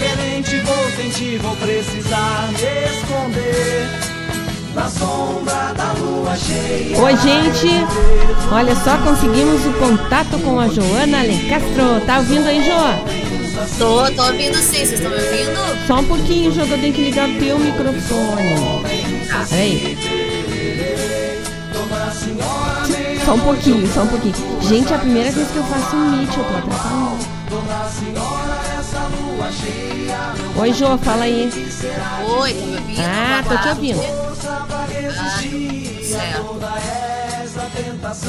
diferente 0.00 0.56
vou 0.60 0.90
sentir, 0.92 1.38
vou 1.38 1.54
precisar 1.56 2.48
me 2.48 2.56
esconder. 2.96 3.88
Na 4.74 4.88
sombra 4.88 5.74
da 5.76 5.92
lua 5.92 6.34
cheia. 6.36 6.98
Oi, 6.98 7.16
gente! 7.16 7.68
Olha 8.50 8.74
só, 8.76 8.96
conseguimos 8.98 9.66
o 9.66 9.72
contato 9.74 10.38
com 10.38 10.58
a 10.60 10.68
Joana 10.68 11.18
Alencastro. 11.18 12.00
Tá 12.06 12.18
ouvindo 12.18 12.46
aí, 12.46 12.62
Jo? 12.62 12.70
Tô, 13.78 14.10
tô 14.12 14.22
ouvindo 14.26 14.54
sim, 14.56 14.86
vocês 14.86 14.92
estão 14.92 15.10
me 15.10 15.16
ouvindo? 15.16 15.86
Só 15.86 15.96
um 15.96 16.04
pouquinho, 16.04 16.52
Jo, 16.52 16.64
que 16.64 16.72
eu 16.72 16.78
tenho 16.78 16.94
que 16.94 17.02
ligar 17.02 17.28
o 17.28 17.38
teu 17.38 17.58
microfone. 17.58 18.82
Peraí. 19.50 19.98
Só 23.24 23.34
um 23.34 23.40
pouquinho, 23.40 23.92
só 23.92 24.02
um 24.02 24.06
pouquinho. 24.06 24.34
Gente, 24.62 24.92
é 24.92 24.96
a 24.96 24.98
primeira 25.00 25.30
vez 25.32 25.48
que 25.50 25.56
eu 25.56 25.64
faço 25.64 25.96
um 25.96 26.16
meet, 26.16 26.30
eu 26.36 26.44
tô 26.44 26.56
atrapalhando. 26.56 28.49
Oi, 30.56 30.72
Jo, 30.72 30.98
fala 30.98 31.24
aí. 31.24 31.50
Oi, 32.40 32.52
tá 32.52 32.60
me 32.60 32.76
ouvindo? 32.76 33.00
Ah, 33.00 33.42
tô 33.48 33.56
te 33.56 33.68
ouvindo. 33.68 34.00
Ah, 35.18 35.40
certo. 36.04 36.60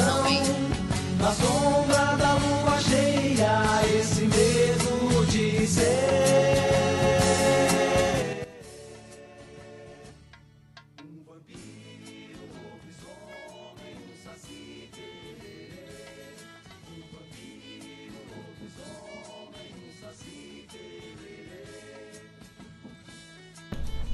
Não 0.06 0.22
vem. 0.22 0.42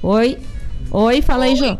Oi. 0.01 0.37
Oi, 0.91 1.21
fala 1.21 1.45
aí, 1.45 1.55
Jo. 1.55 1.77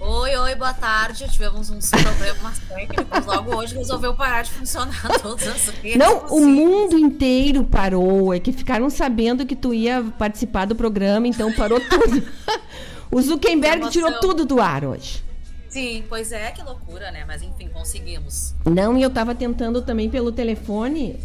Oi, 0.00 0.36
oi, 0.36 0.54
boa 0.54 0.72
tarde 0.72 1.26
tivemos 1.30 1.68
uns 1.68 1.90
problemas 1.90 2.58
técnicos. 2.68 3.26
Logo 3.26 3.56
hoje 3.56 3.74
resolveu 3.76 4.14
parar 4.14 4.42
de 4.42 4.50
funcionar 4.52 5.06
todas 5.20 5.46
as 5.46 5.68
redes. 5.68 5.98
Não, 5.98 6.16
o 6.16 6.20
possíveis. 6.20 6.46
mundo 6.46 6.98
inteiro 6.98 7.64
parou. 7.64 8.32
É 8.32 8.40
que 8.40 8.52
ficaram 8.52 8.88
sabendo 8.88 9.44
que 9.44 9.54
tu 9.56 9.74
ia 9.74 10.02
participar 10.18 10.64
do 10.64 10.74
programa, 10.74 11.26
então 11.28 11.52
parou 11.52 11.78
tudo. 11.90 12.22
o 13.10 13.20
Zuckerberg 13.20 13.90
tirou 13.90 14.12
tudo 14.20 14.44
do 14.44 14.60
ar 14.60 14.84
hoje. 14.84 15.22
Sim, 15.68 16.04
pois 16.08 16.32
é, 16.32 16.50
que 16.52 16.62
loucura, 16.62 17.10
né? 17.10 17.24
Mas 17.26 17.42
enfim, 17.42 17.68
conseguimos. 17.68 18.54
Não, 18.64 18.96
e 18.96 19.02
eu 19.02 19.10
tava 19.10 19.34
tentando 19.34 19.82
também 19.82 20.08
pelo 20.08 20.32
telefone. 20.32 21.18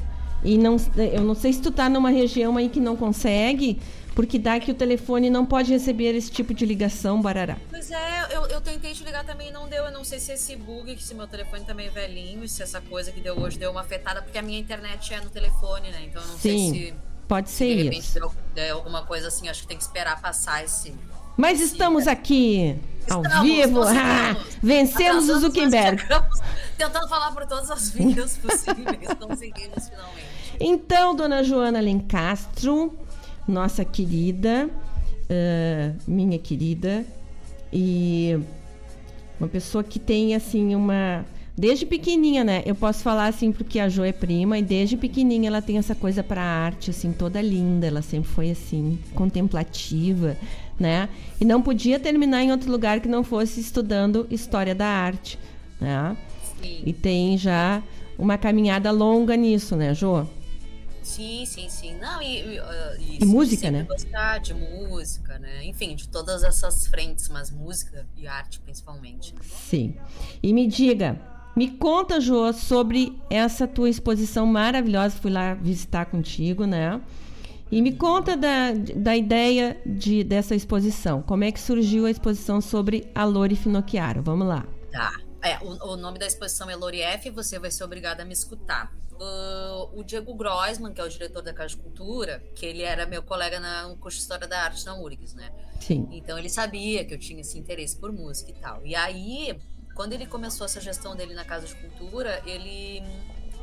E 0.43 0.57
não, 0.57 0.75
eu 0.97 1.21
não 1.21 1.35
sei 1.35 1.53
se 1.53 1.61
tu 1.61 1.71
tá 1.71 1.87
numa 1.87 2.09
região 2.09 2.57
aí 2.57 2.67
que 2.67 2.79
não 2.79 2.95
consegue, 2.95 3.79
porque 4.21 4.37
dá 4.37 4.59
que 4.59 4.69
o 4.69 4.75
telefone 4.75 5.31
não 5.31 5.43
pode 5.43 5.71
receber 5.71 6.13
esse 6.13 6.29
tipo 6.29 6.53
de 6.53 6.63
ligação, 6.63 7.19
barará. 7.19 7.57
Pois 7.71 7.89
é, 7.89 8.27
eu, 8.35 8.45
eu 8.45 8.61
tentei 8.61 8.93
te 8.93 9.03
ligar 9.03 9.25
também 9.25 9.49
e 9.49 9.51
não 9.51 9.67
deu. 9.67 9.83
Eu 9.85 9.91
não 9.91 10.03
sei 10.03 10.19
se 10.19 10.31
esse 10.31 10.55
bug, 10.55 10.95
que 10.95 11.01
se 11.01 11.15
meu 11.15 11.25
telefone 11.25 11.65
também 11.65 11.87
é 11.87 11.89
velhinho, 11.89 12.47
se 12.47 12.61
essa 12.61 12.79
coisa 12.81 13.11
que 13.11 13.19
deu 13.19 13.35
hoje 13.39 13.57
deu 13.57 13.71
uma 13.71 13.81
afetada, 13.81 14.21
porque 14.21 14.37
a 14.37 14.43
minha 14.43 14.59
internet 14.59 15.11
é 15.11 15.21
no 15.21 15.31
telefone, 15.31 15.89
né? 15.89 16.03
Então 16.05 16.21
eu 16.21 16.27
não 16.27 16.37
Sim, 16.37 16.69
sei 16.71 16.85
se 16.89 16.93
pode 17.27 17.47
de 17.47 17.51
ser 17.51 17.75
repente 17.83 17.97
isso. 17.99 18.13
deu, 18.13 18.31
deu 18.53 18.75
alguma 18.75 19.03
coisa 19.07 19.27
assim. 19.27 19.49
Acho 19.49 19.63
que 19.63 19.69
tem 19.69 19.77
que 19.77 19.81
esperar 19.83 20.21
passar 20.21 20.63
esse. 20.63 20.93
Mas 21.35 21.59
estamos 21.59 22.07
aqui 22.07 22.77
ao 23.09 23.23
Estamos, 23.23 23.41
vivo. 23.49 23.79
conseguimos. 23.79 23.97
Ah, 24.05 24.35
vencemos 24.61 25.29
o 25.29 25.39
Zuckerberg. 25.39 26.03
Tentando 26.77 27.07
falar 27.09 27.31
por 27.31 27.47
todas 27.47 27.71
as 27.71 27.89
vias 27.89 28.37
possíveis. 28.37 29.07
Conseguimos 29.19 29.89
finalmente. 29.89 30.27
Então, 30.59 31.15
dona 31.15 31.43
Joana 31.43 31.79
Lencastro, 31.79 32.95
nossa 33.51 33.85
querida, 33.85 34.69
ah, 35.29 35.93
minha 36.07 36.39
querida, 36.39 37.05
e 37.71 38.37
uma 39.39 39.47
pessoa 39.47 39.83
que 39.83 39.97
tem, 39.99 40.35
assim, 40.35 40.75
uma. 40.75 41.25
Desde 41.57 41.85
pequenininha, 41.85 42.43
né? 42.43 42.63
Eu 42.65 42.73
posso 42.73 43.03
falar 43.03 43.27
assim 43.27 43.51
porque 43.51 43.77
a 43.79 43.89
Jo 43.89 44.03
é 44.03 44.11
prima 44.11 44.57
e 44.57 44.63
desde 44.63 44.95
pequenininha 44.97 45.49
ela 45.49 45.61
tem 45.61 45.77
essa 45.77 45.93
coisa 45.93 46.23
para 46.23 46.41
arte, 46.41 46.89
assim, 46.89 47.11
toda 47.11 47.41
linda. 47.41 47.85
Ela 47.85 48.01
sempre 48.01 48.29
foi 48.29 48.51
assim, 48.51 48.97
contemplativa, 49.13 50.37
né? 50.79 51.09
E 51.39 51.45
não 51.45 51.61
podia 51.61 51.99
terminar 51.99 52.41
em 52.41 52.51
outro 52.51 52.71
lugar 52.71 52.99
que 52.99 53.07
não 53.07 53.23
fosse 53.23 53.59
estudando 53.59 54.25
história 54.31 54.73
da 54.73 54.87
arte, 54.87 55.37
né? 55.79 56.15
Sim. 56.61 56.83
E 56.85 56.93
tem 56.93 57.37
já 57.37 57.83
uma 58.17 58.37
caminhada 58.37 58.89
longa 58.89 59.35
nisso, 59.35 59.75
né, 59.75 59.93
Jo? 59.93 60.25
Sim, 61.01 61.45
sim, 61.45 61.67
sim. 61.69 61.95
Não, 61.95 62.21
e, 62.21 62.55
e, 62.55 62.59
ah, 62.59 62.97
e 62.99 63.25
música, 63.25 63.71
né? 63.71 63.83
Gostar 63.83 64.39
de 64.39 64.53
música, 64.53 65.39
né? 65.39 65.65
Enfim, 65.65 65.95
de 65.95 66.07
todas 66.07 66.43
essas 66.43 66.87
frentes, 66.87 67.27
mas 67.29 67.49
música 67.49 68.07
e 68.15 68.27
arte 68.27 68.59
principalmente. 68.59 69.33
Sim. 69.41 69.95
E 70.41 70.53
me 70.53 70.67
diga, 70.67 71.19
me 71.55 71.71
conta, 71.71 72.21
Jô, 72.21 72.53
sobre 72.53 73.19
essa 73.29 73.67
tua 73.67 73.89
exposição 73.89 74.45
maravilhosa. 74.45 75.17
Fui 75.17 75.31
lá 75.31 75.53
visitar 75.55 76.05
contigo, 76.05 76.65
né? 76.65 77.01
E 77.71 77.81
me 77.81 77.93
conta 77.93 78.35
da, 78.35 78.73
da 78.95 79.15
ideia 79.15 79.77
de, 79.85 80.23
dessa 80.23 80.53
exposição. 80.53 81.21
Como 81.21 81.43
é 81.43 81.51
que 81.51 81.59
surgiu 81.59 82.05
a 82.05 82.11
exposição 82.11 82.59
sobre 82.59 83.09
a 83.15 83.23
Lori 83.23 83.55
Finocchiaro? 83.55 84.21
Vamos 84.21 84.45
lá. 84.45 84.65
Tá. 84.91 85.13
É, 85.43 85.57
o, 85.59 85.93
o 85.93 85.97
nome 85.97 86.19
da 86.19 86.25
exposição 86.25 86.69
é 86.69 86.75
Lori 86.75 87.01
F, 87.01 87.29
você 87.31 87.57
vai 87.57 87.71
ser 87.71 87.83
obrigada 87.83 88.23
a 88.23 88.25
me 88.25 88.33
escutar. 88.33 88.91
Ah, 89.21 89.87
o 89.93 90.03
Diego 90.03 90.33
Groisman, 90.33 90.93
que 90.93 90.99
é 90.99 91.03
o 91.03 91.09
diretor 91.09 91.43
da 91.43 91.53
Casa 91.53 91.69
de 91.69 91.77
Cultura, 91.77 92.43
que 92.55 92.65
ele 92.65 92.81
era 92.81 93.05
meu 93.05 93.21
colega 93.21 93.59
na, 93.59 93.87
no 93.87 93.95
curso 93.97 94.17
de 94.17 94.23
História 94.23 94.47
da 94.47 94.63
Arte 94.63 94.83
na 94.85 94.95
URGS, 94.95 95.35
né? 95.35 95.51
Sim. 95.79 96.07
Então 96.11 96.37
ele 96.37 96.49
sabia 96.49 97.05
que 97.05 97.13
eu 97.13 97.19
tinha 97.19 97.41
esse 97.41 97.57
interesse 97.57 97.95
por 97.95 98.11
música 98.11 98.49
e 98.49 98.55
tal. 98.55 98.85
E 98.85 98.95
aí, 98.95 99.59
quando 99.95 100.13
ele 100.13 100.25
começou 100.25 100.65
essa 100.65 100.81
gestão 100.81 101.15
dele 101.15 101.35
na 101.35 101.45
Casa 101.45 101.67
de 101.67 101.75
Cultura, 101.75 102.41
ele 102.47 103.03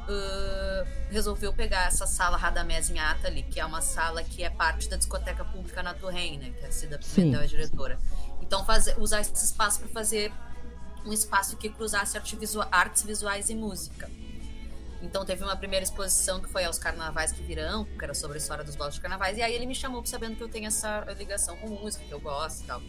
ah, 0.08 0.86
resolveu 1.10 1.52
pegar 1.52 1.88
essa 1.88 2.06
sala 2.06 2.36
Radamés 2.36 2.88
em 2.88 2.98
Atali, 3.00 3.42
que 3.42 3.58
é 3.58 3.66
uma 3.66 3.80
sala 3.80 4.22
que 4.22 4.44
é 4.44 4.50
parte 4.50 4.88
da 4.88 4.96
discoteca 4.96 5.44
pública 5.44 5.82
na 5.82 5.92
Torrent, 5.92 6.38
né? 6.38 6.50
Que 6.50 6.66
a 6.66 6.70
Cida 6.70 6.98
Pimentel 6.98 7.40
é 7.40 7.46
diretora. 7.46 7.98
Então 8.40 8.64
fazer, 8.64 8.96
usar 8.98 9.20
esse 9.20 9.44
espaço 9.44 9.80
para 9.80 9.88
fazer 9.88 10.32
um 11.04 11.12
espaço 11.12 11.56
que 11.56 11.68
cruzasse 11.68 12.16
artes 12.70 13.02
visuais 13.02 13.50
e 13.50 13.54
música. 13.54 14.10
Então 15.00 15.24
teve 15.24 15.44
uma 15.44 15.56
primeira 15.56 15.84
exposição 15.84 16.40
que 16.40 16.48
foi 16.48 16.64
aos 16.64 16.78
carnavais 16.78 17.30
que 17.30 17.42
virão, 17.42 17.84
que 17.84 18.04
era 18.04 18.14
sobre 18.14 18.36
a 18.36 18.40
história 18.40 18.64
dos 18.64 18.74
blocos 18.74 18.96
de 18.96 19.00
carnavais, 19.00 19.38
e 19.38 19.42
aí 19.42 19.54
ele 19.54 19.66
me 19.66 19.74
chamou 19.74 20.04
sabendo 20.04 20.36
que 20.36 20.42
eu 20.42 20.48
tenho 20.48 20.66
essa 20.66 21.00
ligação 21.16 21.56
com 21.56 21.68
música, 21.68 22.04
que 22.04 22.12
eu 22.12 22.20
gosto 22.20 22.64
e 22.64 22.66
tal. 22.66 22.82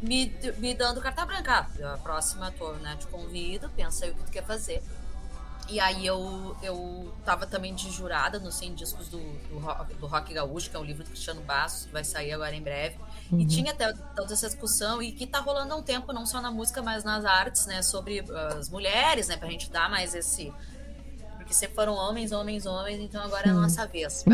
Me, 0.00 0.32
me 0.58 0.74
dando 0.74 1.00
carta 1.00 1.24
branca. 1.24 1.66
Ah, 1.82 1.94
A 1.94 1.98
próxima 1.98 2.50
tô, 2.52 2.72
né, 2.74 2.96
te 2.98 3.06
convido, 3.06 3.68
pensa 3.70 4.04
aí 4.04 4.10
o 4.10 4.14
que 4.14 4.24
tu 4.24 4.30
quer 4.30 4.44
fazer. 4.44 4.82
E 5.68 5.78
aí 5.78 6.04
eu, 6.04 6.56
eu 6.62 7.14
tava 7.24 7.46
também 7.46 7.74
de 7.74 7.90
jurada 7.90 8.38
nos 8.38 8.56
100 8.56 8.74
discos 8.74 9.08
do, 9.08 9.18
do, 9.48 9.58
rock, 9.58 9.94
do 9.94 10.06
Rock 10.06 10.34
Gaúcho, 10.34 10.68
que 10.68 10.76
é 10.76 10.78
um 10.78 10.84
livro 10.84 11.04
do 11.04 11.10
Cristiano 11.10 11.40
Bastos, 11.42 11.86
que 11.86 11.92
vai 11.92 12.04
sair 12.04 12.32
agora 12.32 12.54
em 12.54 12.62
breve. 12.62 12.96
E 13.32 13.34
Uhum. 13.36 13.46
tinha 13.46 13.72
até 13.72 13.90
toda 14.14 14.32
essa 14.34 14.46
discussão, 14.46 15.02
e 15.02 15.10
que 15.10 15.26
tá 15.26 15.40
rolando 15.40 15.72
há 15.72 15.76
um 15.76 15.82
tempo, 15.82 16.12
não 16.12 16.26
só 16.26 16.40
na 16.40 16.50
música, 16.50 16.82
mas 16.82 17.02
nas 17.02 17.24
artes, 17.24 17.64
né? 17.66 17.80
Sobre 17.80 18.20
ah, 18.30 18.48
as 18.58 18.68
mulheres, 18.68 19.28
né? 19.28 19.36
Pra 19.36 19.48
gente 19.48 19.70
dar 19.70 19.88
mais 19.88 20.14
esse... 20.14 20.52
Porque 21.36 21.54
sempre 21.54 21.74
foram 21.74 21.94
homens, 21.94 22.30
homens, 22.30 22.66
homens, 22.66 23.00
então 23.00 23.22
agora 23.22 23.48
é 23.48 23.50
a 23.50 23.54
nossa 23.54 23.86
vez. 23.86 24.24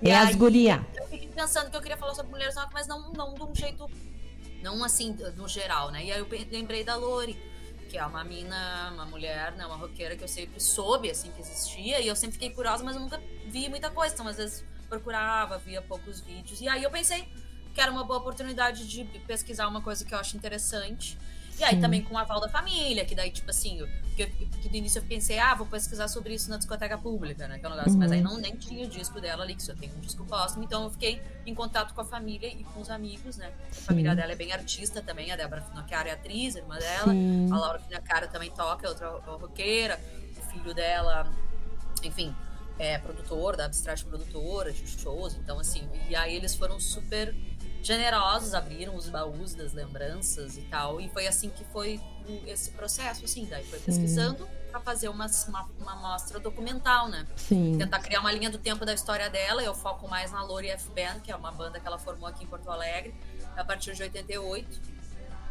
E 0.00 0.10
é 0.10 0.16
as 0.16 0.34
guria. 0.36 0.86
Eu 0.94 1.08
fiquei 1.08 1.28
pensando 1.28 1.70
que 1.70 1.76
eu 1.76 1.80
queria 1.80 1.96
falar 1.96 2.14
sobre 2.14 2.30
mulheres, 2.30 2.54
mas 2.72 2.86
não, 2.86 3.12
não 3.12 3.34
de 3.34 3.42
um 3.42 3.52
jeito. 3.52 3.90
Não 4.62 4.84
assim, 4.84 5.16
no 5.36 5.48
geral, 5.48 5.90
né? 5.90 6.04
E 6.04 6.12
aí 6.12 6.20
eu 6.20 6.28
lembrei 6.52 6.84
da 6.84 6.94
Lori, 6.94 7.36
que 7.88 7.98
é 7.98 8.06
uma 8.06 8.22
mina, 8.22 8.92
uma 8.94 9.06
mulher, 9.06 9.52
né? 9.56 9.66
Uma 9.66 9.76
roqueira 9.76 10.14
que 10.14 10.22
eu 10.22 10.28
sempre 10.28 10.60
soube, 10.60 11.10
assim, 11.10 11.32
que 11.32 11.40
existia. 11.40 12.00
E 12.00 12.06
eu 12.06 12.14
sempre 12.14 12.34
fiquei 12.34 12.50
curiosa, 12.50 12.84
mas 12.84 12.94
eu 12.94 13.02
nunca 13.02 13.20
vi 13.48 13.68
muita 13.68 13.90
coisa. 13.90 14.14
Então, 14.14 14.28
às 14.28 14.36
vezes, 14.36 14.64
procurava, 14.88 15.58
via 15.58 15.82
poucos 15.82 16.20
vídeos. 16.20 16.60
E 16.60 16.68
aí 16.68 16.84
eu 16.84 16.90
pensei 16.90 17.26
que 17.78 17.82
era 17.82 17.92
uma 17.92 18.02
boa 18.02 18.18
oportunidade 18.18 18.88
de 18.88 19.04
pesquisar 19.24 19.68
uma 19.68 19.80
coisa 19.80 20.04
que 20.04 20.12
eu 20.12 20.18
acho 20.18 20.36
interessante. 20.36 21.16
E 21.60 21.62
aí 21.62 21.76
Sim. 21.76 21.80
também 21.80 22.02
com 22.02 22.12
o 22.14 22.18
aval 22.18 22.40
da 22.40 22.48
família, 22.48 23.04
que 23.04 23.14
daí, 23.14 23.30
tipo 23.30 23.48
assim, 23.50 23.78
eu- 23.78 23.86
que, 24.16 24.26
que 24.26 24.68
do 24.68 24.76
início 24.76 24.98
eu 24.98 25.04
pensei, 25.04 25.38
ah, 25.38 25.54
vou 25.54 25.64
pesquisar 25.64 26.08
sobre 26.08 26.34
isso 26.34 26.50
na 26.50 26.56
discoteca 26.56 26.98
pública, 26.98 27.46
né? 27.46 27.56
Que 27.60 27.66
é 27.66 27.68
um 27.68 27.76
negócio, 27.76 27.96
mas 27.96 28.10
Uhum. 28.10 28.16
aí 28.16 28.20
não 28.22 28.36
nem 28.36 28.56
tinha 28.56 28.84
o 28.84 28.88
disco 28.88 29.20
dela 29.20 29.44
ali, 29.44 29.54
que 29.54 29.62
só 29.62 29.74
tem 29.76 29.88
um 29.96 30.00
disco 30.00 30.24
póstumo. 30.24 30.64
Então 30.64 30.82
eu 30.82 30.90
fiquei 30.90 31.22
em 31.46 31.54
contato 31.54 31.94
com 31.94 32.00
a 32.00 32.04
família 32.04 32.48
e 32.48 32.64
com 32.64 32.80
os 32.80 32.90
amigos, 32.90 33.36
né? 33.36 33.52
A 33.70 33.74
Sim. 33.74 33.80
família 33.82 34.16
dela 34.16 34.32
é 34.32 34.34
bem 34.36 34.52
artista 34.52 35.00
também, 35.00 35.30
a 35.30 35.36
Débora 35.36 35.62
Finocchiaro 35.62 36.08
é 36.08 36.12
atriz, 36.12 36.56
a 36.56 36.58
irmã 36.58 36.76
dela. 36.78 37.12
Sim. 37.12 37.46
A 37.52 37.56
Laura 37.56 37.78
Finocchiaro 37.78 38.26
também 38.26 38.50
toca, 38.50 38.88
é 38.88 38.90
outra 38.90 39.08
roqueira. 39.36 40.00
O 40.36 40.42
filho 40.52 40.74
dela, 40.74 41.32
enfim, 42.02 42.34
é 42.76 42.98
produtor 42.98 43.56
da 43.56 43.66
Abstract 43.66 44.04
Produtora, 44.04 44.72
de 44.72 44.84
shows. 45.00 45.34
Então, 45.34 45.58
assim, 45.60 45.88
e 46.08 46.14
aí 46.16 46.34
eles 46.34 46.54
foram 46.56 46.78
super 46.80 47.34
generosos, 47.82 48.54
abriram 48.54 48.94
os 48.94 49.08
baús 49.08 49.54
das 49.54 49.72
lembranças 49.72 50.56
e 50.56 50.62
tal. 50.62 51.00
E 51.00 51.08
foi 51.08 51.26
assim 51.26 51.50
que 51.50 51.64
foi 51.64 52.00
esse 52.46 52.70
processo, 52.72 53.24
assim. 53.24 53.46
Daí 53.46 53.64
foi 53.64 53.78
pesquisando 53.78 54.48
pra 54.70 54.80
fazer 54.80 55.08
uma, 55.08 55.26
uma, 55.48 55.68
uma 55.80 55.96
mostra 55.96 56.38
documental, 56.38 57.08
né? 57.08 57.26
Sim. 57.36 57.76
Tentar 57.78 58.00
criar 58.00 58.20
uma 58.20 58.32
linha 58.32 58.50
do 58.50 58.58
tempo 58.58 58.84
da 58.84 58.92
história 58.92 59.30
dela. 59.30 59.62
Eu 59.62 59.74
foco 59.74 60.08
mais 60.08 60.30
na 60.30 60.42
Lori 60.42 60.68
F. 60.68 60.90
Band, 60.90 61.20
que 61.20 61.32
é 61.32 61.36
uma 61.36 61.50
banda 61.50 61.80
que 61.80 61.86
ela 61.86 61.98
formou 61.98 62.28
aqui 62.28 62.44
em 62.44 62.46
Porto 62.46 62.70
Alegre, 62.70 63.14
a 63.56 63.64
partir 63.64 63.94
de 63.94 64.02
88, 64.02 64.80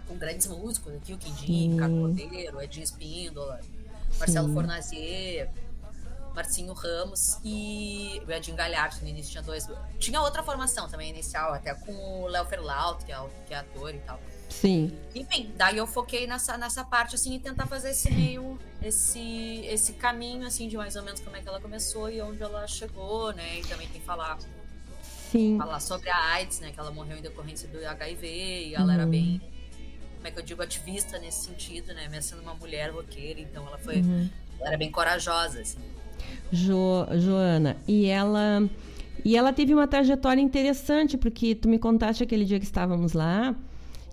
com 0.08 0.18
grandes 0.18 0.48
músicos 0.48 0.94
aqui, 0.96 1.14
o 1.14 1.18
Quindim. 1.18 1.74
Ricardo 1.74 2.00
Cordeiro, 2.00 2.62
Edinho 2.62 2.84
Espíndola, 2.84 3.60
Marcelo 4.20 4.48
Sim. 4.48 4.54
Fornazier, 4.54 5.50
Marcinho 6.38 6.72
Ramos 6.74 7.40
e 7.44 8.22
o 8.28 8.32
Edinho 8.32 8.56
Galhardo, 8.56 8.98
no 9.02 9.08
início 9.08 9.32
tinha 9.32 9.42
dois. 9.42 9.68
Tinha 9.98 10.22
outra 10.22 10.44
formação 10.44 10.88
também 10.88 11.10
inicial, 11.10 11.52
até 11.52 11.74
com 11.74 11.92
o 12.22 12.28
Léo 12.28 12.46
Ferlaut, 12.46 13.04
que 13.04 13.12
é, 13.12 13.18
que 13.48 13.54
é 13.56 13.58
ator 13.58 13.96
e 13.96 13.98
tal. 14.00 14.20
Sim. 14.48 14.96
Enfim, 15.16 15.52
daí 15.58 15.78
eu 15.78 15.88
foquei 15.88 16.28
nessa, 16.28 16.56
nessa 16.56 16.84
parte, 16.84 17.16
assim, 17.16 17.34
e 17.34 17.40
tentar 17.40 17.66
fazer 17.66 17.90
esse 17.90 18.12
meio, 18.12 18.58
esse, 18.84 19.66
esse 19.66 19.94
caminho, 19.94 20.46
assim, 20.46 20.68
de 20.68 20.78
mais 20.78 20.96
ou 20.96 21.02
menos 21.02 21.20
como 21.22 21.36
é 21.36 21.42
que 21.42 21.50
ela 21.50 21.60
começou 21.60 22.08
e 22.08 22.22
onde 22.22 22.42
ela 22.44 22.68
chegou, 22.68 23.34
né? 23.34 23.60
E 23.60 23.62
também 23.64 23.88
tem 23.88 24.00
que 24.00 24.06
falar, 24.06 24.38
Sim. 25.32 25.58
falar 25.58 25.80
sobre 25.80 26.10
a 26.12 26.18
AIDS, 26.34 26.60
né? 26.60 26.72
Que 26.72 26.80
ela 26.80 26.92
morreu 26.92 27.18
em 27.18 27.22
decorrência 27.22 27.68
do 27.68 27.84
HIV 27.84 28.28
e 28.68 28.76
ela 28.76 28.94
era 28.94 29.06
Uhum. 29.06 29.10
bem, 29.10 29.42
como 30.18 30.28
é 30.28 30.32
que 30.32 30.38
eu 30.40 30.44
digo, 30.44 30.62
ativista 30.62 31.18
nesse 31.18 31.46
sentido, 31.46 31.96
né? 31.96 32.08
Mesmo 32.08 32.30
sendo 32.30 32.44
uma 32.44 32.54
mulher 32.54 32.92
roqueira, 32.92 33.40
então 33.40 33.66
ela 33.68 33.80
foi, 33.80 34.02
Uhum. 34.02 34.30
ela 34.60 34.68
era 34.70 34.78
bem 34.78 34.92
corajosa, 34.92 35.62
assim. 35.62 35.80
Jo, 36.52 37.06
Joana, 37.18 37.78
e 37.88 38.06
ela 38.06 38.68
e 39.26 39.36
ela 39.36 39.52
teve 39.52 39.74
uma 39.74 39.88
trajetória 39.88 40.42
interessante 40.42 41.18
porque 41.18 41.54
tu 41.56 41.68
me 41.68 41.78
contaste 41.78 42.24
aquele 42.24 42.46
dia 42.46 42.60
que 42.60 42.66
estávamos 42.66 43.14
lá 43.14 43.56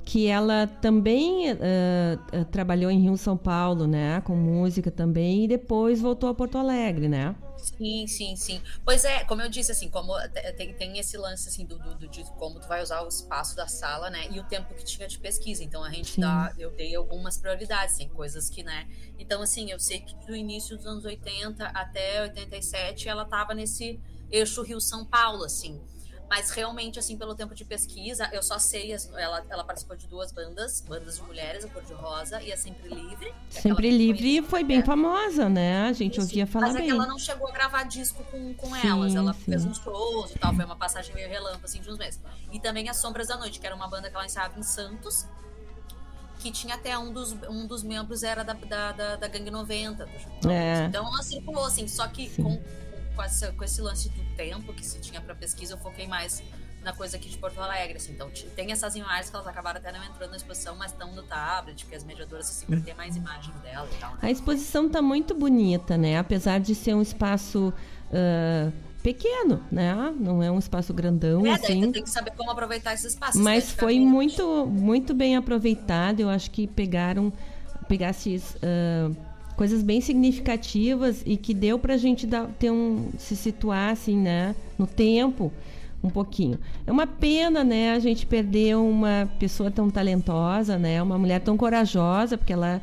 que 0.05 0.27
ela 0.27 0.67
também 0.67 1.53
uh, 1.53 2.45
trabalhou 2.51 2.91
em 2.91 3.01
Rio 3.01 3.17
São 3.17 3.37
Paulo, 3.37 3.87
né, 3.87 4.21
com 4.21 4.37
música 4.37 4.91
também, 4.91 5.45
e 5.45 5.49
depois 5.49 6.01
voltou 6.01 6.29
a 6.29 6.35
Porto 6.35 6.59
Alegre, 6.59 7.09
né? 7.09 7.35
Sim, 7.65 8.07
sim, 8.07 8.37
sim. 8.37 8.63
Pois 8.85 9.05
é, 9.07 9.25
como 9.25 9.41
eu 9.41 9.49
disse, 9.49 9.73
assim, 9.73 9.89
como 9.89 10.13
tem, 10.57 10.75
tem 10.75 10.99
esse 10.99 11.17
lance 11.17 11.49
assim 11.49 11.65
do, 11.65 11.79
do, 11.79 12.07
de 12.09 12.23
como 12.39 12.61
tu 12.61 12.69
vai 12.69 12.83
usar 12.83 13.01
o 13.03 13.09
espaço 13.09 13.57
da 13.57 13.67
sala, 13.67 14.11
né? 14.11 14.29
E 14.31 14.39
o 14.39 14.45
tempo 14.45 14.75
que 14.75 14.85
tinha 14.85 15.09
de 15.09 15.19
pesquisa. 15.19 15.65
Então 15.65 15.83
a 15.83 15.91
gente 15.91 16.13
sim. 16.13 16.21
dá, 16.21 16.53
eu 16.59 16.71
dei 16.71 16.95
algumas 16.95 17.39
prioridades, 17.39 17.97
tem 17.97 18.09
coisas 18.09 18.51
que, 18.51 18.63
né? 18.63 18.87
Então, 19.19 19.41
assim, 19.41 19.71
eu 19.71 19.81
sei 19.81 20.01
que 20.01 20.15
do 20.27 20.37
início 20.37 20.77
dos 20.77 20.85
anos 20.85 21.05
80 21.07 21.65
até 21.65 22.23
87 22.23 23.09
ela 23.09 23.25
tava 23.25 23.55
nesse 23.55 23.99
eixo 24.31 24.63
Rio 24.63 24.81
São 24.81 25.05
Paulo, 25.05 25.45
assim. 25.45 25.81
Mas 26.29 26.51
realmente, 26.51 26.99
assim, 26.99 27.17
pelo 27.17 27.35
tempo 27.35 27.55
de 27.55 27.65
pesquisa, 27.65 28.29
eu 28.33 28.43
só 28.43 28.59
sei. 28.59 28.93
Ela, 29.17 29.45
ela 29.49 29.65
participou 29.65 29.97
de 29.97 30.07
duas 30.07 30.33
bandas, 30.33 30.81
bandas 30.81 31.17
de 31.17 31.23
mulheres, 31.23 31.65
a 31.65 31.69
Cor 31.69 31.83
de 31.83 31.93
Rosa 31.93 32.43
e 32.43 32.53
a 32.53 32.57
Sempre 32.57 32.89
Livre. 32.89 33.35
É 33.55 33.61
Sempre 33.61 33.91
Livre 33.91 34.43
foi 34.43 34.65
bem 34.65 34.83
famosa, 34.83 35.49
né? 35.49 35.87
A 35.87 35.93
gente 35.93 36.13
Isso, 36.19 36.23
ouvia 36.23 36.47
falar 36.47 36.69
mas 36.69 36.77
bem. 36.77 36.89
Mas 36.89 36.93
é 36.93 36.97
ela 36.97 37.07
não 37.07 37.19
chegou 37.19 37.49
a 37.49 37.53
gravar 37.53 37.85
disco 37.85 38.25
com, 38.25 38.55
com 38.55 38.75
sim, 38.75 38.89
elas. 38.89 39.15
Ela 39.15 39.33
sim. 39.35 39.41
fez 39.41 39.65
uns 39.65 39.79
shows 39.79 40.31
e 40.31 40.39
tal. 40.39 40.55
Foi 40.55 40.65
uma 40.65 40.77
passagem 40.77 41.15
meio 41.15 41.29
relâmpago, 41.29 41.65
assim, 41.65 41.81
de 41.81 41.91
uns 41.91 41.99
meses. 41.99 42.21
E 42.51 42.59
também 42.59 42.89
as 42.89 42.97
Sombras 42.97 43.29
da 43.29 43.37
Noite, 43.37 43.61
que 43.61 43.67
era 43.67 43.77
uma 43.77 43.89
banda 43.89 44.09
que 44.09 44.17
ela 44.17 44.25
ensaiava 44.25 44.59
em 44.59 44.63
Santos. 44.63 45.27
Que 46.39 46.51
tinha 46.51 46.75
até 46.75 46.99
um 46.99 47.13
dos, 47.13 47.33
um 47.49 47.67
dos 47.67 47.83
membros 47.83 48.23
era 48.23 48.43
da, 48.43 48.55
da, 48.55 48.93
da, 48.93 49.17
da 49.17 49.29
Gangue 49.29 49.51
90. 49.51 50.07
Do 50.41 50.51
é. 50.51 50.87
Então 50.87 51.07
ela 51.07 51.23
circulou, 51.23 51.65
assim. 51.65 51.87
Só 51.87 52.09
que 52.09 52.31
com, 52.43 52.61
com, 53.15 53.23
essa, 53.23 53.53
com 53.53 53.65
esse 53.65 53.81
lance 53.81 54.09
do 54.09 54.25
tempo 54.37 54.73
que 54.73 54.85
se 54.85 54.99
tinha 55.01 55.21
pra 55.21 55.35
pesquisa, 55.35 55.75
eu 55.75 55.79
foquei 55.79 56.07
mais 56.07 56.43
na 56.85 56.93
coisa 56.93 57.17
aqui 57.17 57.29
de 57.29 57.39
Porto 57.39 57.59
Alegre, 57.59 57.97
assim. 57.97 58.13
Então 58.13 58.31
tem 58.55 58.71
essas 58.71 58.95
imagens 58.95 59.31
que 59.31 59.35
elas 59.35 59.49
acabaram 59.49 59.79
até 59.81 59.91
não 59.91 60.05
entrando 60.05 60.31
na 60.31 60.37
exposição, 60.37 60.77
mas 60.77 60.93
estão 60.93 61.13
no 61.15 61.23
tablet, 61.23 61.83
porque 61.83 61.97
as 61.97 62.05
mediadoras 62.05 62.47
sempre 62.47 62.81
têm 62.83 62.95
mais 62.95 63.17
imagens 63.17 63.57
dela 63.61 63.89
e 63.91 63.97
tal. 63.99 64.13
Né? 64.13 64.19
A 64.23 64.31
exposição 64.31 64.89
tá 64.89 65.01
muito 65.01 65.35
bonita, 65.35 65.97
né? 65.97 66.19
Apesar 66.19 66.61
de 66.61 66.75
ser 66.75 66.95
um 66.95 67.01
espaço 67.01 67.73
uh, 68.11 68.73
pequeno, 69.03 69.63
né? 69.73 69.95
Não 70.21 70.43
é 70.43 70.51
um 70.51 70.59
espaço 70.59 70.93
grandão, 70.93 71.47
é, 71.47 71.53
assim. 71.53 71.81
Daí 71.81 71.93
tem 71.93 72.03
que 72.03 72.11
saber 72.11 72.33
como 72.33 72.51
aproveitar 72.51 72.93
esse 72.93 73.07
espaço. 73.07 73.39
Mas 73.39 73.71
foi 73.71 73.99
muito, 73.99 74.67
muito 74.67 75.15
bem 75.15 75.37
aproveitado. 75.37 76.21
Eu 76.21 76.29
acho 76.29 76.51
que 76.51 76.67
pegaram, 76.67 77.33
pegasse 77.89 78.37
uh, 78.37 79.34
coisas 79.57 79.83
bem 79.83 80.01
significativas 80.01 81.23
e 81.25 81.37
que 81.37 81.55
deu 81.55 81.79
pra 81.79 81.97
gente 81.97 82.27
dar, 82.27 82.47
ter 82.59 82.71
um, 82.71 83.09
se 83.19 83.37
situar, 83.37 83.91
assim, 83.91 84.17
né? 84.17 84.55
No 84.79 84.87
tempo 84.87 85.53
um 86.05 86.11
pouquinho. 86.11 86.59
É 86.87 86.93
uma 86.93 87.07
pena, 87.07 87.65
né, 87.65 87.93
a 87.93 87.99
gente 87.99 88.27
perder 88.27 88.77
uma 88.77 89.29
pessoa 89.39 89.71
tão 89.71 89.89
talentosa, 89.89 90.79
né, 90.79 91.03
uma 91.03 91.19
mulher 91.19 91.41
tão 91.41 91.57
corajosa, 91.57 92.37
porque 92.37 92.53
ela, 92.53 92.83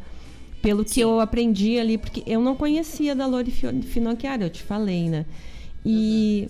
pelo 0.60 0.85
Sim. 0.88 0.93
que 0.93 0.99
eu 1.02 1.19
aprendi 1.19 1.77
ali, 1.77 1.99
porque 1.99 2.23
eu 2.26 2.41
não 2.41 2.56
conhecia 2.56 3.15
da 3.15 3.27
Lori 3.27 3.52
Finocchiaro, 3.52 4.43
eu 4.43 4.49
te 4.49 4.64
falei, 4.64 5.07
né, 5.07 5.26
e 5.85 6.48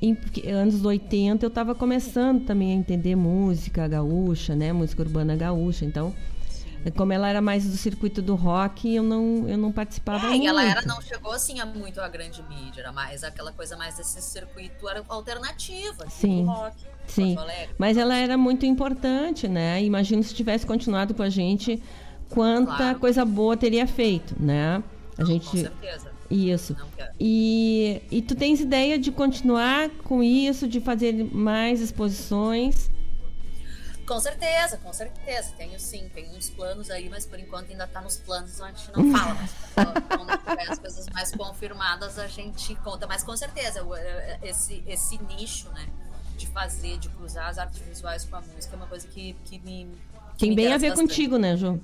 uhum. 0.00 0.16
em 0.44 0.50
anos 0.50 0.84
80 0.84 1.44
eu 1.44 1.48
estava 1.48 1.74
começando 1.74 2.44
também 2.44 2.70
a 2.70 2.74
entender 2.76 3.16
música 3.16 3.88
gaúcha, 3.88 4.54
né, 4.54 4.72
música 4.72 5.02
urbana 5.02 5.34
gaúcha, 5.34 5.84
então 5.84 6.14
como 6.90 7.12
ela 7.12 7.28
era 7.28 7.40
mais 7.40 7.64
do 7.64 7.76
circuito 7.76 8.22
do 8.22 8.34
rock, 8.34 8.94
eu 8.94 9.02
não, 9.02 9.48
eu 9.48 9.58
não 9.58 9.72
participava 9.72 10.26
é, 10.26 10.30
muito. 10.30 10.44
E 10.44 10.46
ela 10.46 10.64
era, 10.64 10.82
não 10.82 11.00
chegou 11.00 11.32
assim 11.32 11.60
a 11.60 11.66
muito 11.66 12.00
a 12.00 12.08
grande 12.08 12.42
mídia, 12.44 12.80
era 12.82 12.92
mais 12.92 13.24
aquela 13.24 13.52
coisa 13.52 13.76
mais 13.76 13.96
desse 13.96 14.20
circuito 14.22 14.86
alternativa, 15.08 16.04
assim, 16.04 16.40
Sim. 16.40 16.44
rock. 16.44 16.76
Sim, 17.06 17.36
mas 17.78 17.96
ela 17.96 18.16
era 18.16 18.36
muito 18.36 18.66
importante, 18.66 19.46
né? 19.46 19.80
Imagino 19.82 20.22
se 20.24 20.34
tivesse 20.34 20.66
continuado 20.66 21.14
com 21.14 21.22
a 21.22 21.28
gente, 21.28 21.80
quanta 22.28 22.76
Claro. 22.76 22.98
coisa 22.98 23.24
boa 23.24 23.56
teria 23.56 23.86
feito, 23.86 24.34
né? 24.40 24.82
A 25.16 25.22
Com 25.22 25.26
gente 25.26 25.48
certeza. 25.60 26.10
isso. 26.28 26.76
E, 27.18 28.02
e 28.10 28.20
tu 28.20 28.34
tens 28.34 28.60
ideia 28.60 28.98
de 28.98 29.12
continuar 29.12 29.88
com 30.04 30.22
isso, 30.22 30.66
de 30.66 30.80
fazer 30.80 31.12
mais 31.32 31.80
exposições? 31.80 32.90
Com 34.06 34.20
certeza, 34.20 34.76
com 34.78 34.92
certeza. 34.92 35.52
Tenho 35.58 35.78
sim, 35.80 36.08
tenho 36.14 36.30
uns 36.36 36.48
planos 36.50 36.90
aí, 36.90 37.08
mas 37.08 37.26
por 37.26 37.38
enquanto 37.40 37.70
ainda 37.70 37.86
tá 37.86 38.00
nos 38.00 38.16
planos, 38.16 38.54
então 38.54 38.66
a 38.66 38.68
gente 38.70 38.90
não 38.96 39.10
fala. 39.12 39.34
Mas 39.34 39.50
quando 40.06 40.38
tiver 40.48 40.70
as 40.72 40.78
coisas 40.78 41.06
mais 41.08 41.34
confirmadas, 41.34 42.18
a 42.18 42.26
gente 42.28 42.74
conta. 42.76 43.06
Mas 43.06 43.24
com 43.24 43.36
certeza, 43.36 43.82
o- 43.84 43.96
eh, 43.96 44.38
esse, 44.42 44.82
esse 44.86 45.18
nicho, 45.24 45.68
né? 45.70 45.88
De 46.36 46.46
fazer, 46.46 46.98
de 46.98 47.08
cruzar 47.08 47.48
as 47.48 47.58
artes 47.58 47.80
visuais 47.80 48.24
com 48.24 48.36
a 48.36 48.40
música 48.42 48.74
é 48.74 48.76
uma 48.76 48.86
coisa 48.86 49.08
que, 49.08 49.32
que 49.44 49.58
me. 49.58 49.90
Tem 50.38 50.50
me 50.50 50.56
bem 50.56 50.72
a 50.72 50.76
ver 50.78 50.90
bastante. 50.90 51.08
contigo, 51.08 51.38
né, 51.38 51.56
Ju? 51.56 51.80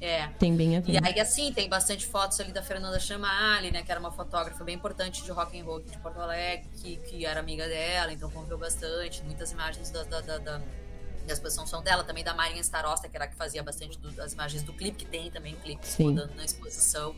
É. 0.00 0.28
Tem 0.38 0.56
bem 0.56 0.78
a 0.78 0.80
ver. 0.80 0.92
E 0.92 0.98
aí, 1.04 1.20
assim, 1.20 1.52
tem 1.52 1.68
bastante 1.68 2.06
fotos 2.06 2.40
ali 2.40 2.52
da 2.52 2.62
Fernanda 2.62 2.98
Chamali, 2.98 3.70
né? 3.70 3.82
Que 3.82 3.90
era 3.90 4.00
uma 4.00 4.10
fotógrafa 4.12 4.64
bem 4.64 4.76
importante 4.76 5.22
de 5.22 5.30
rock 5.30 5.60
and 5.60 5.64
roll 5.64 5.80
de 5.82 5.98
Porto 5.98 6.20
Alegre, 6.20 6.66
que, 6.80 6.96
que 6.96 7.26
era 7.26 7.40
amiga 7.40 7.68
dela, 7.68 8.10
então 8.12 8.30
conviveu 8.30 8.56
bastante. 8.56 9.22
Muitas 9.24 9.52
imagens 9.52 9.90
da, 9.90 10.04
da, 10.04 10.20
da, 10.22 10.38
da, 10.38 10.60
da 11.26 11.32
exposição 11.32 11.66
são 11.66 11.82
dela, 11.82 12.02
também 12.04 12.24
da 12.24 12.34
Marinha 12.34 12.60
Starosta, 12.60 13.08
que 13.08 13.16
era 13.16 13.24
a 13.26 13.28
que 13.28 13.36
fazia 13.36 13.62
bastante 13.62 13.98
do- 13.98 14.10
das 14.12 14.32
imagens 14.32 14.62
do 14.62 14.72
clipe, 14.72 14.98
que 14.98 15.06
tem 15.06 15.30
também 15.30 15.54
clipes 15.56 15.94
rodando 15.96 16.34
na 16.34 16.44
exposição. 16.44 17.14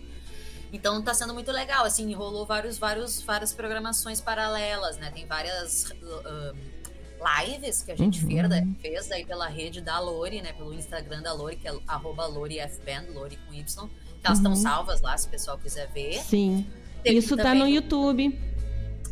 Então 0.72 1.02
tá 1.02 1.12
sendo 1.12 1.34
muito 1.34 1.50
legal, 1.52 1.84
assim, 1.84 2.12
rolou 2.14 2.46
vários, 2.46 2.78
vários, 2.78 3.20
várias 3.22 3.52
programações 3.52 4.20
paralelas, 4.20 4.96
né? 4.96 5.10
Tem 5.10 5.26
várias 5.26 5.90
uh, 5.90 6.54
um, 6.54 7.42
lives 7.44 7.82
que 7.82 7.92
a 7.92 7.96
gente 7.96 8.22
Uhum. 8.24 8.30
fez, 8.30 8.48
né? 8.48 8.68
fez 8.80 9.12
aí 9.12 9.24
pela 9.24 9.46
rede 9.48 9.80
da 9.80 9.98
Lori, 10.00 10.40
né? 10.42 10.52
Pelo 10.54 10.72
Instagram 10.72 11.20
da 11.22 11.32
Lori, 11.32 11.56
que 11.56 11.68
é 11.68 11.74
arroba 11.86 12.26
LoriFBand, 12.26 13.04
Lori 13.12 13.36
com 13.46 13.52
Y. 13.54 13.88
Que 14.20 14.26
elas 14.26 14.38
estão 14.38 14.52
Uhum. 14.52 14.56
salvas 14.56 15.00
lá, 15.00 15.16
se 15.18 15.26
o 15.26 15.30
pessoal 15.30 15.58
quiser 15.58 15.90
ver. 15.92 16.20
Sim. 16.22 16.66
Teve 17.02 17.18
Isso 17.18 17.36
tá 17.36 17.42
também- 17.42 17.58
no 17.62 17.68
YouTube. 17.68 18.38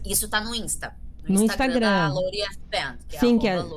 Isso 0.05 0.29
tá 0.29 0.41
no 0.41 0.55
Insta. 0.55 0.97
No 1.29 1.43
Instagram. 1.43 2.13
da 2.15 2.21
F 2.51 2.59
Band, 2.71 2.99
que 3.09 3.19
Sim, 3.19 3.37
é 3.37 3.39
que 3.41 3.49
é- 3.49 3.57
F 3.59 3.69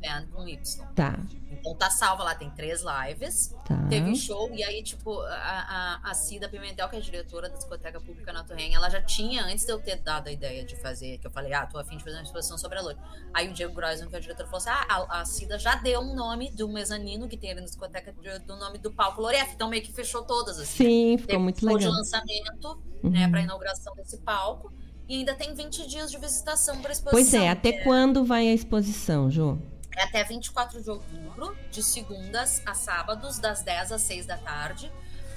Band 0.00 0.26
com 0.32 0.48
Y. 0.48 0.86
Tá. 0.94 1.18
Então 1.52 1.74
tá 1.74 1.90
salva 1.90 2.22
lá, 2.24 2.34
tem 2.34 2.48
três 2.50 2.80
lives. 2.82 3.54
Tá. 3.66 3.76
Teve 3.90 4.16
show, 4.16 4.50
e 4.54 4.62
aí, 4.64 4.82
tipo, 4.82 5.20
a, 5.20 6.00
a, 6.04 6.10
a 6.10 6.14
Cida 6.14 6.48
Pimentel, 6.48 6.88
que 6.88 6.96
é 6.96 6.98
a 6.98 7.02
diretora 7.02 7.50
da 7.50 7.56
discoteca 7.56 8.00
pública 8.00 8.32
na 8.32 8.42
Torrenha, 8.42 8.76
ela 8.78 8.88
já 8.88 9.02
tinha, 9.02 9.44
antes 9.44 9.66
de 9.66 9.72
eu 9.72 9.78
ter 9.78 9.96
dado 9.96 10.28
a 10.28 10.32
ideia 10.32 10.64
de 10.64 10.74
fazer, 10.76 11.18
que 11.18 11.26
eu 11.26 11.30
falei, 11.30 11.52
ah, 11.52 11.66
tô 11.66 11.76
afim 11.78 11.98
de 11.98 12.04
fazer 12.04 12.16
uma 12.16 12.22
exposição 12.22 12.56
sobre 12.56 12.78
a 12.78 12.82
Lori. 12.82 12.96
Aí 13.34 13.48
o 13.48 13.52
Diego 13.52 13.74
Groisman, 13.74 14.08
que 14.08 14.16
é 14.16 14.18
o 14.18 14.22
diretor, 14.22 14.44
falou 14.46 14.56
assim: 14.58 14.70
ah, 14.70 14.86
a, 15.10 15.20
a 15.20 15.24
Cida 15.26 15.58
já 15.58 15.74
deu 15.74 16.00
um 16.00 16.14
nome 16.14 16.50
do 16.52 16.66
mezanino 16.68 17.28
que 17.28 17.36
tem 17.36 17.50
ali 17.50 17.60
na 17.60 17.66
discoteca 17.66 18.10
de- 18.10 18.38
do 18.38 18.56
nome 18.56 18.78
do 18.78 18.90
palco 18.90 19.20
Lori 19.20 19.36
F. 19.36 19.52
Então 19.54 19.68
meio 19.68 19.82
que 19.82 19.92
fechou 19.92 20.22
todas, 20.22 20.58
assim. 20.58 20.84
Sim, 20.84 21.10
né? 21.12 21.18
ficou 21.18 21.26
Teve 21.32 21.42
muito 21.42 21.60
show 21.60 21.68
legal. 21.74 21.90
de 21.92 21.96
lançamento, 21.98 22.82
Uhum. 23.02 23.10
né, 23.10 23.28
pra 23.28 23.40
inauguração 23.42 23.94
desse 23.96 24.16
palco. 24.18 24.72
E 25.10 25.14
ainda 25.18 25.34
tem 25.34 25.52
20 25.52 25.88
dias 25.88 26.08
de 26.08 26.18
visitação 26.18 26.80
pra 26.80 26.92
exposição. 26.92 27.10
Pois 27.10 27.34
é, 27.34 27.48
até 27.48 27.72
quando 27.82 28.24
vai 28.24 28.46
a 28.48 28.54
exposição, 28.54 29.28
Ju? 29.28 29.58
É 29.96 30.04
até 30.04 30.22
24 30.22 30.80
de 30.80 30.88
outubro, 30.88 31.56
de 31.68 31.82
segundas 31.82 32.62
a 32.64 32.74
sábados, 32.74 33.40
das 33.40 33.60
10 33.60 33.90
às 33.90 34.02
6 34.02 34.24
da 34.26 34.36
tarde. 34.38 34.86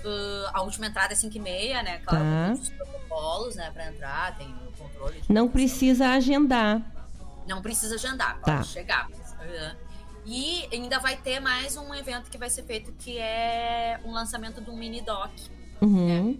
Uh, 0.05 0.47
a 0.53 0.61
última 0.61 0.85
entrada 0.85 1.13
é 1.13 1.15
5 1.15 1.35
e 1.35 1.39
meia, 1.39 1.81
né? 1.81 1.97
Claro, 2.05 2.23
Tá. 2.23 2.47
todos 2.49 2.61
os 2.61 2.69
protocolos, 2.69 3.55
né? 3.55 3.71
Pra 3.71 3.87
entrar, 3.87 4.37
tem 4.37 4.47
o 4.47 4.71
controle. 4.77 5.23
Não 5.27 5.49
precisa 5.49 6.09
agendar. 6.09 6.79
Não 7.47 7.59
precisa 7.59 7.95
agendar, 7.95 8.35
pode 8.41 8.57
Tá. 8.57 8.63
chegar. 8.63 9.07
Uh, 9.09 9.93
E 10.25 10.69
ainda 10.71 10.99
vai 10.99 11.17
ter 11.17 11.41
mais 11.41 11.75
um 11.75 11.93
evento 11.93 12.29
que 12.31 12.37
vai 12.37 12.49
ser 12.49 12.63
feito, 12.63 12.93
que 12.93 13.17
é 13.17 13.99
um 14.05 14.11
lançamento 14.13 14.61
de 14.61 14.69
um 14.69 14.77
mini 14.77 15.01
doc. 15.01 15.31
Uhum. 15.81 16.07
Rola- 16.17 16.37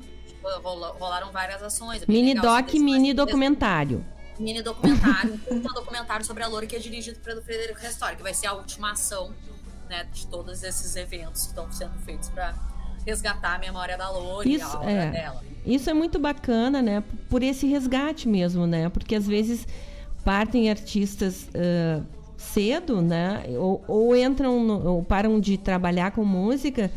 rolaram 0.64 1.32
várias 1.32 1.62
ações. 1.64 2.02
é 2.04 2.06
Mini 2.08 2.34
doc, 2.36 2.74
mini 2.74 3.14
documentário. 3.14 4.04
mini 4.40 4.62
documentário, 4.62 5.40
um 5.50 5.60
documentário 5.60 6.26
sobre 6.26 6.44
a 6.44 6.48
Loura 6.48 6.66
que 6.66 6.76
é 6.76 6.80
dirigido 6.80 7.20
pelo 7.20 7.42
Frederico 7.42 7.80
Restori, 7.80 8.16
que 8.16 8.24
vai 8.24 8.34
ser 8.34 8.48
a 8.48 8.54
última 8.54 8.92
ação 8.92 9.32
né, 9.90 10.06
de 10.14 10.28
todos 10.28 10.64
esses 10.64 10.96
eventos 10.96 11.44
que 11.44 11.48
estão 11.50 11.72
sendo 11.72 11.94
feitos 12.06 12.30
para 12.30 12.54
resgatar 13.06 13.56
a 13.56 13.60
memória 13.60 13.98
da 13.98 14.10
Loura 14.10 14.48
e 14.48 14.62
a 14.62 14.70
obra 14.74 14.92
é. 14.92 15.12
dela. 15.12 15.44
Isso 15.66 15.90
é 15.90 15.94
muito 15.94 16.20
bacana, 16.20 16.82
né? 16.82 17.04
Por 17.30 17.42
esse 17.44 17.66
resgate 17.68 18.28
mesmo, 18.28 18.66
né? 18.68 18.90
Porque 18.90 19.16
às 19.16 19.26
vezes 19.28 19.66
partem 20.24 20.70
artistas 20.70 21.48
ah, 21.56 22.02
cedo, 22.38 23.02
né? 23.02 23.44
Ou, 23.58 23.84
ou 23.88 24.16
entram, 24.16 24.62
no- 24.62 24.86
ou 24.88 25.04
param 25.04 25.40
de 25.40 25.58
trabalhar 25.58 26.12
com 26.12 26.26
música 26.26 26.92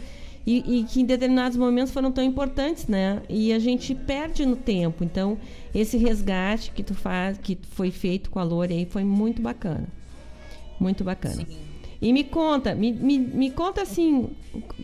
e, 0.47 0.79
e 0.79 0.85
que 0.85 1.01
em 1.01 1.05
determinados 1.05 1.57
momentos 1.57 1.93
foram 1.93 2.13
tão 2.13 2.23
importantes, 2.23 2.87
né? 2.87 3.21
E 3.29 3.53
a 3.53 3.59
gente 3.59 3.95
perde 3.95 4.47
no 4.47 4.55
tempo. 4.55 5.03
Então, 5.03 5.37
esse 5.75 5.97
resgate 5.97 6.71
que 6.71 6.85
tu 6.85 6.95
faz, 6.95 7.37
que 7.37 7.59
foi 7.71 7.91
feito 7.91 8.31
com 8.31 8.39
a 8.39 8.45
Lore 8.45 8.73
aí, 8.73 8.87
foi 8.87 9.03
muito 9.03 9.43
bacana. 9.43 9.89
Muito 10.79 11.03
bacana. 11.03 11.45
E 12.01 12.13
me 12.13 12.23
conta, 12.23 12.75
me, 12.75 12.93
me, 12.93 13.19
me 13.19 13.51
conta 13.51 13.83
assim, 13.83 14.31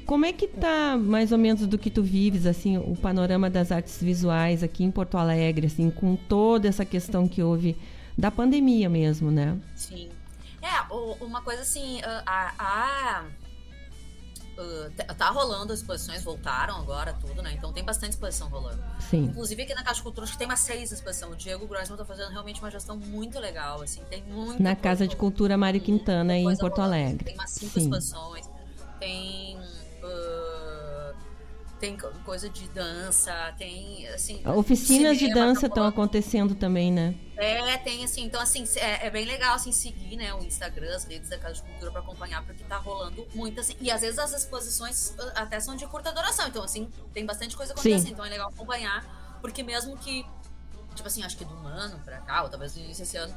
como 0.06 0.24
é 0.24 0.32
que 0.32 0.48
tá 0.48 0.96
mais 0.96 1.30
ou 1.30 1.38
menos 1.38 1.66
do 1.66 1.78
que 1.78 1.90
tu 1.90 2.02
vives, 2.02 2.46
assim, 2.46 2.78
o 2.78 2.96
panorama 2.96 3.50
das 3.50 3.70
artes 3.70 4.02
visuais 4.02 4.62
aqui 4.62 4.82
em 4.82 4.90
Porto 4.90 5.16
Alegre, 5.16 5.66
assim, 5.66 5.90
com 5.90 6.16
toda 6.16 6.66
essa 6.66 6.84
questão 6.84 7.28
que 7.28 7.42
houve 7.42 7.76
da 8.16 8.30
pandemia 8.30 8.88
mesmo, 8.88 9.30
né? 9.30 9.58
Sim. 9.76 10.08
É, 10.62 10.92
uma 11.22 11.42
coisa 11.42 11.62
assim, 11.62 12.00
a, 12.02 12.54
a, 12.58 13.24
uh, 14.58 15.14
tá- 15.14 15.30
rolando 15.30 15.72
as 15.72 15.80
exposições, 15.80 16.22
voltaram 16.22 16.76
agora, 16.76 17.12
tudo, 17.14 17.42
né? 17.42 17.52
Então 17.56 17.72
tem 17.72 17.84
bastante 17.84 18.12
exposição 18.12 18.48
rolando. 18.48 18.82
Sim. 19.10 19.24
Inclusive 19.24 19.62
aqui 19.62 19.74
na 19.74 19.82
Casa 19.82 19.96
de 19.96 20.02
Cultura 20.02 20.24
acho 20.24 20.32
que 20.32 20.38
tem 20.38 20.46
umas 20.46 20.60
seis 20.60 20.92
exposições. 20.92 21.32
O 21.32 21.36
Diego 21.36 21.66
Grossman 21.66 21.96
tá 21.96 22.04
fazendo 22.04 22.30
realmente 22.30 22.60
uma 22.60 22.70
gestão 22.70 22.96
muito 22.96 23.38
legal, 23.38 23.82
assim. 23.82 24.02
Tem 24.10 24.22
muito. 24.24 24.62
Na 24.62 24.76
Casa 24.76 25.06
de 25.06 25.16
Cultura 25.16 25.56
Mário 25.56 25.80
Quintana, 25.80 26.36
em 26.36 26.44
Porto 26.56 26.78
rolando. 26.78 26.82
Alegre. 26.82 27.24
Tem 27.24 27.34
umas 27.34 27.50
cinco 27.50 27.72
Sim. 27.72 27.80
exposições. 27.80 28.48
Tem. 28.98 29.58
Tem 31.82 31.96
co- 31.96 32.12
coisa 32.24 32.48
de 32.48 32.68
dança, 32.68 33.32
tem 33.58 34.06
assim. 34.06 34.40
Oficinas 34.46 35.18
de 35.18 35.26
cinema, 35.26 35.46
dança 35.48 35.62
tá 35.62 35.66
estão 35.66 35.82
rolando. 35.82 36.00
acontecendo 36.00 36.54
também, 36.54 36.92
né? 36.92 37.12
É, 37.36 37.76
tem 37.78 38.04
assim, 38.04 38.22
então 38.24 38.40
assim, 38.40 38.64
é, 38.76 39.08
é 39.08 39.10
bem 39.10 39.24
legal 39.24 39.56
assim 39.56 39.72
seguir, 39.72 40.14
né, 40.14 40.32
o 40.32 40.44
Instagram, 40.44 40.94
as 40.94 41.02
redes 41.04 41.28
da 41.28 41.38
Casa 41.38 41.54
de 41.54 41.62
Cultura 41.62 41.90
pra 41.90 42.00
acompanhar, 42.00 42.44
porque 42.44 42.62
tá 42.62 42.76
rolando 42.76 43.26
muito 43.34 43.58
assim. 43.58 43.74
E 43.80 43.90
às 43.90 44.00
vezes 44.00 44.16
as 44.20 44.32
exposições 44.32 45.10
uh, 45.18 45.32
até 45.34 45.58
são 45.58 45.74
de 45.74 45.84
curta 45.88 46.12
duração, 46.12 46.46
então 46.46 46.62
assim, 46.62 46.88
tem 47.12 47.26
bastante 47.26 47.56
coisa 47.56 47.72
acontecendo, 47.72 48.00
Sim. 48.06 48.12
então 48.12 48.24
é 48.24 48.28
legal 48.28 48.48
acompanhar, 48.48 49.38
porque 49.40 49.64
mesmo 49.64 49.96
que 49.98 50.24
tipo 50.94 51.08
assim, 51.08 51.24
acho 51.24 51.36
que 51.36 51.44
de 51.44 51.52
um 51.52 51.66
ano 51.66 51.98
pra 52.04 52.18
cá, 52.18 52.44
ou 52.44 52.48
talvez 52.48 52.74
do 52.74 52.78
início 52.78 53.02
desse 53.04 53.16
ano, 53.16 53.34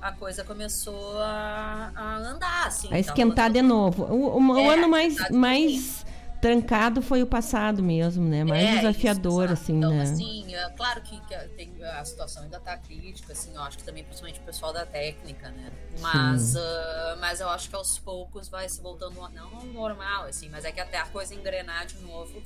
a 0.00 0.12
coisa 0.12 0.42
começou 0.44 1.18
a, 1.18 1.92
a 1.94 2.16
andar 2.16 2.66
assim. 2.68 2.86
A 2.86 2.90
tá 2.92 2.98
esquentar 2.98 3.50
de 3.52 3.60
novo. 3.60 4.04
O, 4.04 4.38
o- 4.38 4.48
o 4.50 4.58
É, 4.58 4.74
ano 4.74 4.88
mais, 4.88 5.14
tá 5.14 5.26
de 5.28 5.34
mais 5.34 6.06
trancado 6.42 7.00
foi 7.00 7.22
o 7.22 7.26
passado 7.26 7.80
mesmo, 7.82 8.24
né? 8.28 8.42
Mais 8.42 8.62
É, 8.64 8.76
desafiador, 8.78 9.44
isso, 9.44 9.52
assim, 9.54 9.76
então, 9.78 9.90
né? 9.92 10.02
assim, 10.02 10.54
é 10.54 10.68
claro 10.70 11.00
que, 11.00 11.18
que 11.20 11.38
tem, 11.56 11.72
a 11.84 12.04
situação 12.04 12.42
ainda 12.42 12.58
tá 12.58 12.76
crítica, 12.76 13.32
assim, 13.32 13.54
eu 13.54 13.62
acho 13.62 13.78
que 13.78 13.84
também 13.84 14.02
principalmente 14.02 14.40
o 14.40 14.42
pessoal 14.42 14.72
da 14.72 14.84
técnica, 14.84 15.50
né? 15.50 15.70
Mas, 16.00 16.56
ah, 16.56 17.16
mas 17.20 17.40
eu 17.40 17.48
acho 17.48 17.70
que 17.70 17.76
aos 17.76 17.96
poucos 18.00 18.48
vai 18.48 18.68
se 18.68 18.82
voltando, 18.82 19.14
não 19.32 19.56
ao 19.56 19.64
normal, 19.66 20.24
assim, 20.24 20.48
mas 20.50 20.64
é 20.64 20.72
que 20.72 20.80
até 20.80 20.98
a 20.98 21.06
coisa 21.06 21.32
engrenar 21.32 21.86
de 21.86 21.96
novo. 21.98 22.42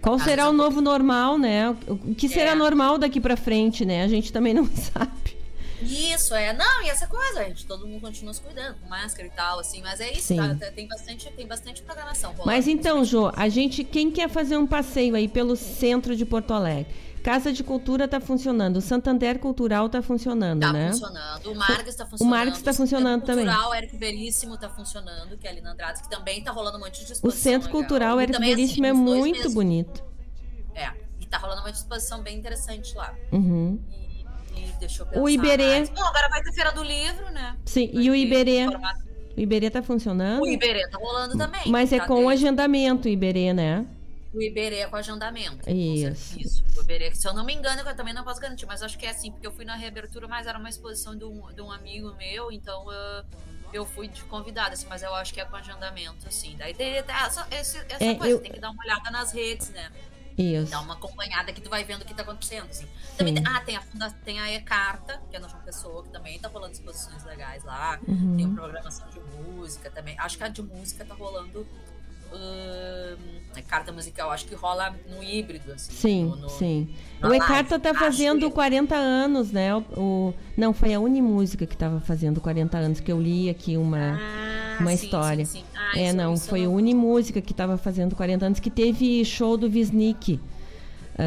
Qual 0.00 0.18
será 0.20 0.48
o 0.48 0.52
novo 0.52 0.80
normal, 0.80 1.36
né? 1.36 1.70
O 1.88 2.14
que 2.14 2.28
será 2.28 2.52
É. 2.52 2.54
normal 2.54 2.96
daqui 2.96 3.20
pra 3.20 3.36
frente, 3.36 3.84
né? 3.84 4.04
A 4.04 4.08
gente 4.08 4.32
também 4.32 4.54
não 4.54 4.64
sabe. 4.70 5.35
Isso, 5.82 6.34
é, 6.34 6.52
não, 6.52 6.82
e 6.82 6.88
essa 6.88 7.06
coisa, 7.06 7.44
gente, 7.44 7.66
todo 7.66 7.86
mundo 7.86 8.00
continua 8.00 8.32
se 8.32 8.40
cuidando, 8.40 8.76
com 8.80 8.88
máscara 8.88 9.26
e 9.26 9.30
tal, 9.30 9.58
assim, 9.58 9.82
mas 9.82 10.00
é 10.00 10.10
isso, 10.12 10.28
Sim. 10.28 10.36
tá? 10.36 10.70
Tem 10.72 10.86
bastante, 10.88 11.30
tem 11.32 11.46
bastante 11.46 11.82
programação. 11.82 12.34
Mas 12.44 12.66
então, 12.66 13.04
Jô, 13.04 13.30
a 13.36 13.48
gente, 13.48 13.84
quem 13.84 14.10
quer 14.10 14.28
fazer 14.28 14.56
um 14.56 14.66
passeio 14.66 15.14
aí 15.14 15.28
pelo 15.28 15.54
centro 15.56 16.16
de 16.16 16.24
Porto 16.24 16.52
Alegre? 16.52 16.86
Casa 17.22 17.52
de 17.52 17.64
Cultura 17.64 18.06
tá 18.06 18.20
funcionando, 18.20 18.76
o 18.76 18.80
Santander 18.80 19.40
Cultural 19.40 19.88
tá 19.88 20.00
funcionando, 20.00 20.60
Tá 20.60 20.72
né? 20.72 20.90
funcionando. 20.92 21.50
O 21.50 21.54
Marques 21.56 21.94
tá 21.96 22.04
O 22.04 22.08
funcionando. 22.08 22.30
Marques 22.36 22.62
tá 22.62 22.72
funcionando 22.72 23.20
Centro 23.20 23.26
também. 23.26 23.44
Cultural 23.46 23.74
Érico 23.74 23.98
Veríssimo 23.98 24.56
tá 24.56 24.68
funcionando, 24.70 25.36
que 25.36 25.44
é 25.46 25.50
ali 25.50 25.60
na 25.60 25.72
Andrade, 25.72 26.02
que 26.02 26.08
também 26.08 26.40
tá 26.44 26.52
rolando 26.52 26.76
um 26.76 26.80
monte 26.80 27.04
de 27.04 27.10
O 27.10 27.14
exposição 27.14 27.42
Centro 27.52 27.66
legal. 27.66 27.80
Cultural 27.82 28.20
Érico 28.20 28.32
também, 28.38 28.52
assim, 28.54 28.62
Veríssimo 28.62 28.86
é 28.86 28.92
uns 28.92 29.04
dois 29.04 29.18
muito 29.18 29.36
meses- 29.38 29.54
bonito. 29.54 30.04
É, 30.72 30.92
e 31.18 31.26
tá 31.26 31.38
rolando 31.38 31.62
uma 31.62 31.70
exposição 31.70 32.22
bem 32.22 32.38
interessante 32.38 32.94
lá. 32.94 33.12
Uhum. 33.32 33.80
E 33.90 34.05
deixa 34.78 35.02
eu 35.02 35.06
pensar 35.06 35.20
O 35.20 35.28
Iberê. 35.28 35.66
mais. 35.78 35.88
Bom, 35.90 36.04
agora 36.04 36.28
vai 36.28 36.42
ter 36.42 36.52
Feira 36.52 36.72
do 36.72 36.82
Livro, 36.82 37.30
né? 37.30 37.56
Sim, 37.64 37.90
Vai 37.92 38.02
e 38.02 38.10
o 38.10 38.14
Iberê? 38.14 38.64
formato- 38.66 39.06
O 39.36 39.40
Iberê 39.40 39.70
tá 39.70 39.82
funcionando? 39.82 40.42
O 40.42 40.46
Iberê 40.48 40.88
tá 40.88 40.98
rolando 40.98 41.36
também. 41.36 41.60
Mas 41.66 41.92
é 41.92 41.98
tá 41.98 42.06
com 42.06 42.14
desde- 42.26 42.32
agendamento 42.46 43.06
o 43.06 43.10
Iberê, 43.10 43.52
né? 43.52 43.84
O 44.32 44.40
Iberê 44.42 44.76
é 44.80 44.86
com 44.86 44.96
agendamento. 44.96 45.68
Isso. 45.70 46.38
Isso, 46.38 46.64
o 46.76 46.80
Iberê. 46.82 47.14
Se 47.14 47.26
eu 47.28 47.34
não 47.34 47.44
me 47.44 47.54
engano, 47.54 47.82
eu 47.82 47.96
também 47.96 48.12
não 48.14 48.22
posso 48.24 48.40
garantir, 48.40 48.66
mas 48.66 48.82
acho 48.82 48.98
que 48.98 49.06
é 49.06 49.10
assim, 49.10 49.30
porque 49.30 49.46
eu 49.46 49.52
fui 49.52 49.64
na 49.64 49.74
reabertura, 49.76 50.26
mas 50.28 50.46
era 50.46 50.58
uma 50.58 50.68
exposição 50.68 51.16
de 51.16 51.24
um, 51.24 51.52
de 51.54 51.60
um 51.62 51.70
amigo 51.70 52.14
meu, 52.16 52.50
então 52.52 52.84
ah, 52.90 53.24
eu 53.72 53.84
fui 53.86 54.08
de 54.08 54.22
convidada, 54.24 54.72
assim, 54.74 54.86
mas 54.88 55.02
eu 55.02 55.14
acho 55.14 55.32
que 55.34 55.40
é 55.40 55.44
com 55.44 55.56
agendamento, 55.56 56.26
assim. 56.28 56.54
Daí 56.58 56.72
tem 56.74 56.94
essa, 56.96 57.46
essa 57.50 57.86
É, 57.98 58.14
coisa, 58.14 58.34
eu- 58.34 58.40
tem 58.40 58.52
que 58.52 58.60
dar 58.60 58.70
uma 58.70 58.82
olhada 58.82 59.10
nas 59.10 59.32
redes, 59.32 59.70
né? 59.70 59.90
Isso. 60.36 60.70
Dar 60.70 60.80
uma 60.80 60.94
acompanhada 60.94 61.52
que 61.52 61.60
tu 61.60 61.70
vai 61.70 61.82
vendo 61.84 62.02
o 62.02 62.04
que 62.04 62.12
tá 62.12 62.22
acontecendo, 62.22 62.68
assim. 62.68 62.86
Também 63.16 63.34
tem, 63.34 63.46
ah, 63.46 63.60
tem 63.60 63.76
a, 63.76 63.80
funda- 63.80 64.10
tem 64.24 64.38
a 64.40 64.52
E-Carta, 64.52 65.20
que 65.30 65.36
é 65.36 65.38
na 65.38 65.48
João 65.48 65.62
Pessoa, 65.62 66.02
que 66.02 66.10
também 66.10 66.38
tá 66.38 66.48
rolando 66.48 66.72
exposições 66.74 67.24
legais 67.24 67.64
lá. 67.64 67.98
Uhum. 68.06 68.36
Tem 68.36 68.46
a 68.46 68.48
programação 68.54 69.08
de 69.08 69.20
música 69.20 69.90
também. 69.90 70.18
Acho 70.18 70.36
que 70.36 70.44
a 70.44 70.48
de 70.48 70.62
música 70.62 71.04
tá 71.04 71.14
rolando. 71.14 71.66
A 72.34 73.62
carta 73.62 73.90
musical, 73.92 74.30
acho 74.30 74.44
que 74.46 74.54
rola 74.54 74.94
no 75.08 75.22
híbrido, 75.22 75.72
assim. 75.72 75.92
Sim, 75.92 76.24
no- 76.26 76.36
no- 76.36 76.48
sim. 76.50 76.88
O. 77.22 77.32
Ecarta 77.32 77.78
tá 77.78 77.94
fazendo 77.94 78.46
que- 78.48 78.54
40 78.54 78.94
anos, 78.94 79.50
né? 79.50 79.74
O, 79.74 79.82
o- 79.96 80.34
não, 80.56 80.72
foi 80.74 80.92
a 80.94 81.00
Unimúsica 81.00 81.64
que 81.66 81.76
tava 81.76 81.98
fazendo 82.00 82.40
40 82.40 82.76
anos, 82.76 83.00
que 83.00 83.10
eu 83.10 83.20
li 83.20 83.48
aqui 83.48 83.76
uma, 83.76 84.18
Ah, 84.20 84.76
uma 84.80 84.90
sim, 84.94 85.04
história. 85.04 85.44
sim, 85.46 85.60
sim. 85.60 85.64
Ah, 85.74 85.98
é, 85.98 86.06
isso- 86.08 86.16
não, 86.16 86.34
isso 86.34 86.48
foi 86.48 86.60
eu 86.62 86.70
a 86.72 86.74
Unimúsica 86.74 87.40
que 87.40 87.54
tava 87.54 87.78
fazendo 87.78 88.14
40 88.14 88.44
anos, 88.46 88.60
que 88.60 88.70
teve 88.70 89.24
show 89.24 89.56
do 89.56 89.70
Visnik. 89.70 90.38
Ah, 91.18 91.22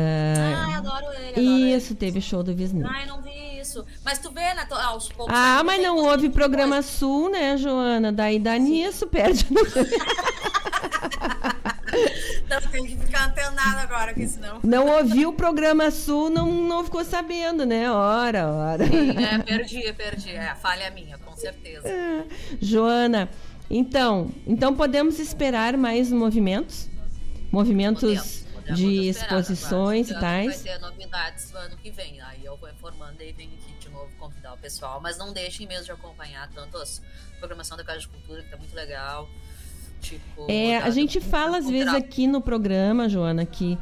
Ah, 0.75 0.77
adoro 0.77 1.05
ele, 1.13 1.31
adoro 1.31 1.57
isso, 1.75 1.95
teve 1.95 2.21
show 2.21 2.43
do 2.43 2.53
Visnik. 2.53 2.87
Ai, 2.87 3.07
não 3.07 3.21
vi 3.23 3.31
isso. 3.69 3.85
Mas 4.03 4.17
tu 4.19 4.31
vê, 4.31 4.53
né? 4.53 4.65
to- 4.67 4.75
Aos 4.75 5.07
poucos. 5.09 5.33
Ah, 5.35 5.63
mas 5.63 5.81
não 5.81 5.97
houve 5.97 6.29
programa 6.29 6.81
Sul, 6.81 7.29
né, 7.29 7.55
Joana? 7.57 8.11
Daí 8.11 8.39
dá 8.39 8.57
nisso, 8.57 9.05
perde. 9.07 9.45
Então 12.45 12.61
tem 12.71 12.85
que 12.85 12.97
ficar 12.97 13.27
antenado 13.27 13.77
agora, 13.79 14.07
porque 14.13 14.27
senão. 14.27 14.59
Não 14.63 14.87
ouviu 14.87 15.29
o 15.29 15.33
programa 15.33 15.91
Sul, 15.91 16.29
não, 16.29 16.51
não 16.51 16.83
ficou 16.83 17.03
sabendo, 17.05 17.65
né? 17.65 17.91
Ora, 17.91 18.47
ora. 18.47 18.85
Sim, 18.85 19.23
é, 19.23 19.37
perdi, 19.39 19.93
perdi. 19.93 20.31
É, 20.31 20.55
falha 20.55 20.89
minha, 20.91 21.17
com 21.19 21.35
certeza. 21.35 21.87
Joana, 22.61 23.29
então, 23.69 24.31
então 24.47 24.75
podemos 24.75 25.19
esperar 25.19 25.77
mais 25.77 26.11
movimentos? 26.11 26.89
Movimentos 27.51 28.01
Podemos, 28.53 28.79
de 28.79 29.09
exposições 29.09 30.09
e 30.11 30.19
tais? 30.19 30.61
Vai 30.63 30.73
ter 30.75 30.79
novidades 30.79 31.51
no 31.51 31.57
ano 31.57 31.77
que 31.77 31.89
vem. 31.89 32.21
Aí 32.21 32.47
informando 32.79 33.21
e 33.21 33.31
venho 33.33 33.51
aqui 33.53 33.73
de 33.77 33.89
novo 33.89 34.09
convidar 34.17 34.53
o 34.53 34.57
pessoal. 34.57 35.01
Mas 35.01 35.17
não 35.17 35.33
deixem 35.33 35.67
mesmo 35.67 35.85
de 35.85 35.91
acompanhar 35.91 36.49
tanto 36.53 36.77
a 36.77 36.83
programação 37.37 37.75
da 37.75 37.83
Casa 37.83 37.99
de 37.99 38.07
Cultura, 38.07 38.41
que 38.41 38.49
tá 38.49 38.57
muito 38.57 38.73
legal. 38.73 39.27
Tipo, 40.01 40.45
É, 40.47 40.77
a 40.77 40.89
gente 40.89 41.19
fala 41.19 41.57
às 41.57 41.69
vezes 41.69 41.93
aqui 41.93 42.25
no 42.25 42.41
programa, 42.41 43.09
Joana, 43.09 43.45
que 43.45 43.77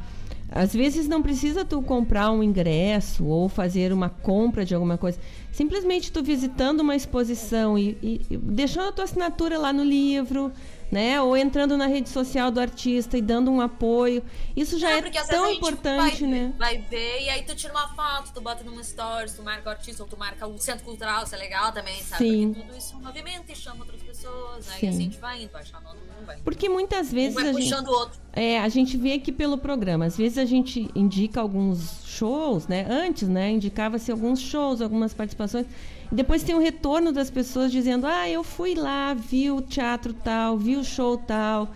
às 0.50 0.72
vezes 0.72 1.06
não 1.06 1.22
precisa 1.22 1.64
tu 1.64 1.80
comprar 1.80 2.30
um 2.32 2.42
ingresso 2.42 3.24
ou 3.24 3.48
fazer 3.48 3.92
uma 3.92 4.08
compra 4.08 4.64
de 4.64 4.74
alguma 4.74 4.98
coisa. 4.98 5.20
Simplesmente 5.62 6.12
tu 6.12 6.22
visitando 6.22 6.82
uma 6.82 6.94
exposição 6.94 7.76
e, 7.76 7.98
e- 8.00 8.20
e 8.30 8.36
deixando 8.36 8.90
a 8.90 8.92
tua 8.92 9.02
assinatura 9.06 9.58
lá 9.58 9.72
no 9.72 9.82
livro, 9.82 10.52
né? 10.88 11.20
Ou 11.20 11.36
entrando 11.36 11.76
na 11.76 11.88
rede 11.88 12.08
social 12.08 12.48
do 12.52 12.60
artista 12.60 13.18
e 13.18 13.20
dando 13.20 13.50
um 13.50 13.60
apoio. 13.60 14.22
Isso 14.56 14.78
já 14.78 14.88
é 14.92 14.98
a 15.00 15.24
tão 15.24 15.46
gente 15.48 15.56
importante, 15.58 16.20
vai, 16.20 16.30
né? 16.30 16.54
Vai 16.56 16.78
ver 16.78 17.22
e 17.24 17.28
aí 17.28 17.42
tu 17.42 17.56
tira 17.56 17.72
uma 17.72 17.88
foto, 17.88 18.30
tu 18.32 18.40
bota 18.40 18.62
numa 18.62 18.84
stories, 18.84 19.32
tu 19.34 19.42
marca 19.42 19.68
o 19.68 19.72
artista 19.72 20.00
ou 20.04 20.08
tu 20.08 20.16
marca 20.16 20.46
o 20.46 20.56
centro 20.58 20.84
cultural, 20.84 21.24
isso 21.24 21.34
é 21.34 21.38
legal 21.38 21.72
também, 21.72 22.00
sabe? 22.04 22.24
Sim. 22.24 22.52
Porque 22.52 22.66
tudo 22.68 22.78
isso 22.78 22.96
movimenta 23.00 23.50
e 23.52 23.56
chama 23.56 23.80
outras 23.80 24.00
pessoas, 24.00 24.64
né? 24.64 24.74
Sim. 24.78 24.86
E 24.86 24.88
assim 24.90 24.98
a 24.98 25.02
gente 25.02 25.18
vai 25.18 25.42
indo, 25.42 25.50
vai 25.50 25.64
chamando 25.64 25.96
um, 26.22 26.24
vai. 26.24 26.36
Porque 26.44 26.68
muitas 26.68 27.10
vezes 27.12 27.32
um 27.36 27.40
vai 27.40 27.50
a 27.50 27.52
gente, 27.52 27.62
puxando 27.64 27.88
o 27.88 27.92
outro. 27.92 28.20
É, 28.32 28.60
a 28.60 28.68
gente 28.68 28.96
vê 28.96 29.14
aqui 29.14 29.32
pelo 29.32 29.58
programa. 29.58 30.04
Às 30.06 30.16
vezes 30.16 30.38
a 30.38 30.44
gente 30.44 30.88
indica 30.94 31.40
alguns 31.40 32.04
shows, 32.06 32.66
né? 32.68 32.86
Antes, 32.88 33.28
né? 33.28 33.50
Indicava-se 33.50 34.10
alguns 34.12 34.40
shows, 34.40 34.80
algumas 34.80 35.12
participações. 35.12 35.47
E 35.54 36.14
depois 36.14 36.42
tem 36.42 36.54
o 36.54 36.60
retorno 36.60 37.12
das 37.12 37.30
pessoas 37.30 37.70
dizendo: 37.70 38.06
Ah, 38.06 38.28
eu 38.28 38.42
fui 38.42 38.74
lá, 38.74 39.14
vi 39.14 39.50
o 39.50 39.60
teatro 39.60 40.12
tal, 40.12 40.56
vi 40.56 40.76
o 40.76 40.84
show 40.84 41.16
tal, 41.16 41.68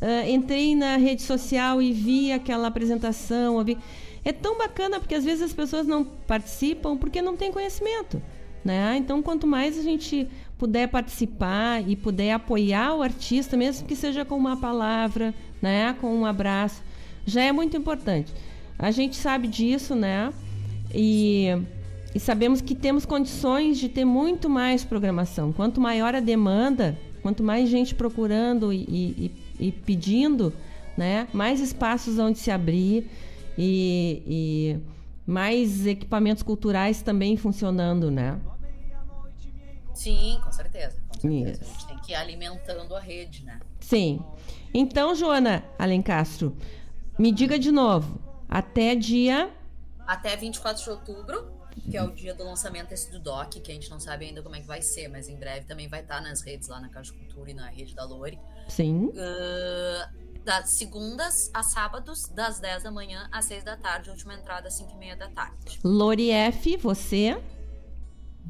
ah, 0.00 0.28
entrei 0.28 0.74
na 0.74 0.96
rede 0.96 1.22
social 1.22 1.80
e 1.80 1.92
vi 1.92 2.32
aquela 2.32 2.68
apresentação. 2.68 3.56
ouvi." 3.56 3.78
É 4.24 4.32
tão 4.32 4.58
bacana 4.58 5.00
porque 5.00 5.14
às 5.14 5.24
vezes 5.24 5.42
as 5.42 5.52
pessoas 5.52 5.86
não 5.86 6.04
participam 6.04 6.96
porque 6.96 7.22
não 7.22 7.36
têm 7.36 7.50
conhecimento. 7.50 8.20
Né? 8.64 8.96
Então, 8.98 9.22
quanto 9.22 9.46
mais 9.46 9.78
a 9.78 9.82
gente 9.82 10.28
puder 10.58 10.88
participar 10.88 11.88
e 11.88 11.96
puder 11.96 12.32
apoiar 12.32 12.94
o 12.94 13.02
artista, 13.02 13.56
mesmo 13.56 13.86
que 13.86 13.96
seja 13.96 14.24
com 14.24 14.36
uma 14.36 14.56
palavra, 14.56 15.32
né? 15.62 15.96
com 16.00 16.14
um 16.14 16.26
abraço, 16.26 16.82
já 17.24 17.42
é 17.42 17.52
muito 17.52 17.76
importante. 17.76 18.32
A 18.78 18.90
gente 18.90 19.16
sabe 19.16 19.48
disso, 19.48 19.94
né? 19.94 20.32
E, 20.94 21.46
e 22.14 22.20
sabemos 22.20 22.60
que 22.60 22.74
temos 22.74 23.04
condições 23.04 23.78
de 23.78 23.88
ter 23.88 24.04
muito 24.04 24.48
mais 24.48 24.84
programação. 24.84 25.52
Quanto 25.52 25.80
maior 25.80 26.14
a 26.14 26.20
demanda, 26.20 26.98
quanto 27.22 27.42
mais 27.42 27.68
gente 27.68 27.94
procurando 27.94 28.72
e, 28.72 28.82
e, 28.88 29.32
e 29.60 29.72
pedindo, 29.72 30.52
né? 30.96 31.28
mais 31.32 31.60
espaços 31.60 32.18
onde 32.18 32.38
se 32.38 32.50
abrir 32.50 33.10
e, 33.56 34.22
e 34.26 34.80
mais 35.30 35.86
equipamentos 35.86 36.42
culturais 36.42 37.02
também 37.02 37.36
funcionando, 37.36 38.10
né? 38.10 38.40
Sim, 39.92 40.40
com 40.42 40.52
certeza. 40.52 40.96
Com 41.08 41.20
certeza. 41.20 41.64
Isso. 41.64 41.64
A 41.64 41.66
gente 41.66 41.86
tem 41.88 41.98
que 41.98 42.12
ir 42.12 42.14
alimentando 42.14 42.94
a 42.94 43.00
rede, 43.00 43.44
né? 43.44 43.60
Sim. 43.80 44.20
Então, 44.72 45.14
Joana 45.14 45.64
Alencastro, 45.78 46.56
me 47.18 47.32
diga 47.32 47.58
de 47.58 47.72
novo, 47.72 48.20
até 48.48 48.94
dia 48.94 49.50
Até 50.06 50.36
24 50.36 50.82
de 50.82 50.90
outubro. 50.90 51.57
Que 51.80 51.96
é 51.96 52.02
o 52.02 52.10
dia 52.10 52.34
do 52.34 52.44
lançamento 52.44 52.92
esse 52.92 53.10
do 53.10 53.18
Doc, 53.18 53.54
que 53.54 53.70
a 53.70 53.74
gente 53.74 53.90
não 53.90 54.00
sabe 54.00 54.26
ainda 54.26 54.42
como 54.42 54.56
é 54.56 54.60
que 54.60 54.66
vai 54.66 54.82
ser, 54.82 55.08
mas 55.08 55.28
em 55.28 55.36
breve 55.36 55.66
também 55.66 55.88
vai 55.88 56.00
estar 56.00 56.20
nas 56.20 56.40
redes 56.40 56.68
lá 56.68 56.80
na 56.80 56.88
Caixa 56.88 57.12
Cultura 57.12 57.50
e 57.50 57.54
na 57.54 57.68
rede 57.68 57.94
da 57.94 58.04
Lore. 58.04 58.38
Sim. 58.68 59.06
Uh, 59.06 60.44
das 60.44 60.70
segundas 60.70 61.50
a 61.52 61.62
sábados, 61.62 62.28
das 62.28 62.58
10 62.60 62.84
da 62.84 62.90
manhã 62.90 63.28
às 63.32 63.44
6 63.46 63.64
da 63.64 63.76
tarde, 63.76 64.10
última 64.10 64.34
entrada 64.34 64.68
às 64.68 64.74
5 64.74 64.92
e 64.92 64.96
meia 64.96 65.16
da 65.16 65.28
tarde. 65.28 65.78
Lori 65.84 66.30
F, 66.30 66.76
você 66.76 67.40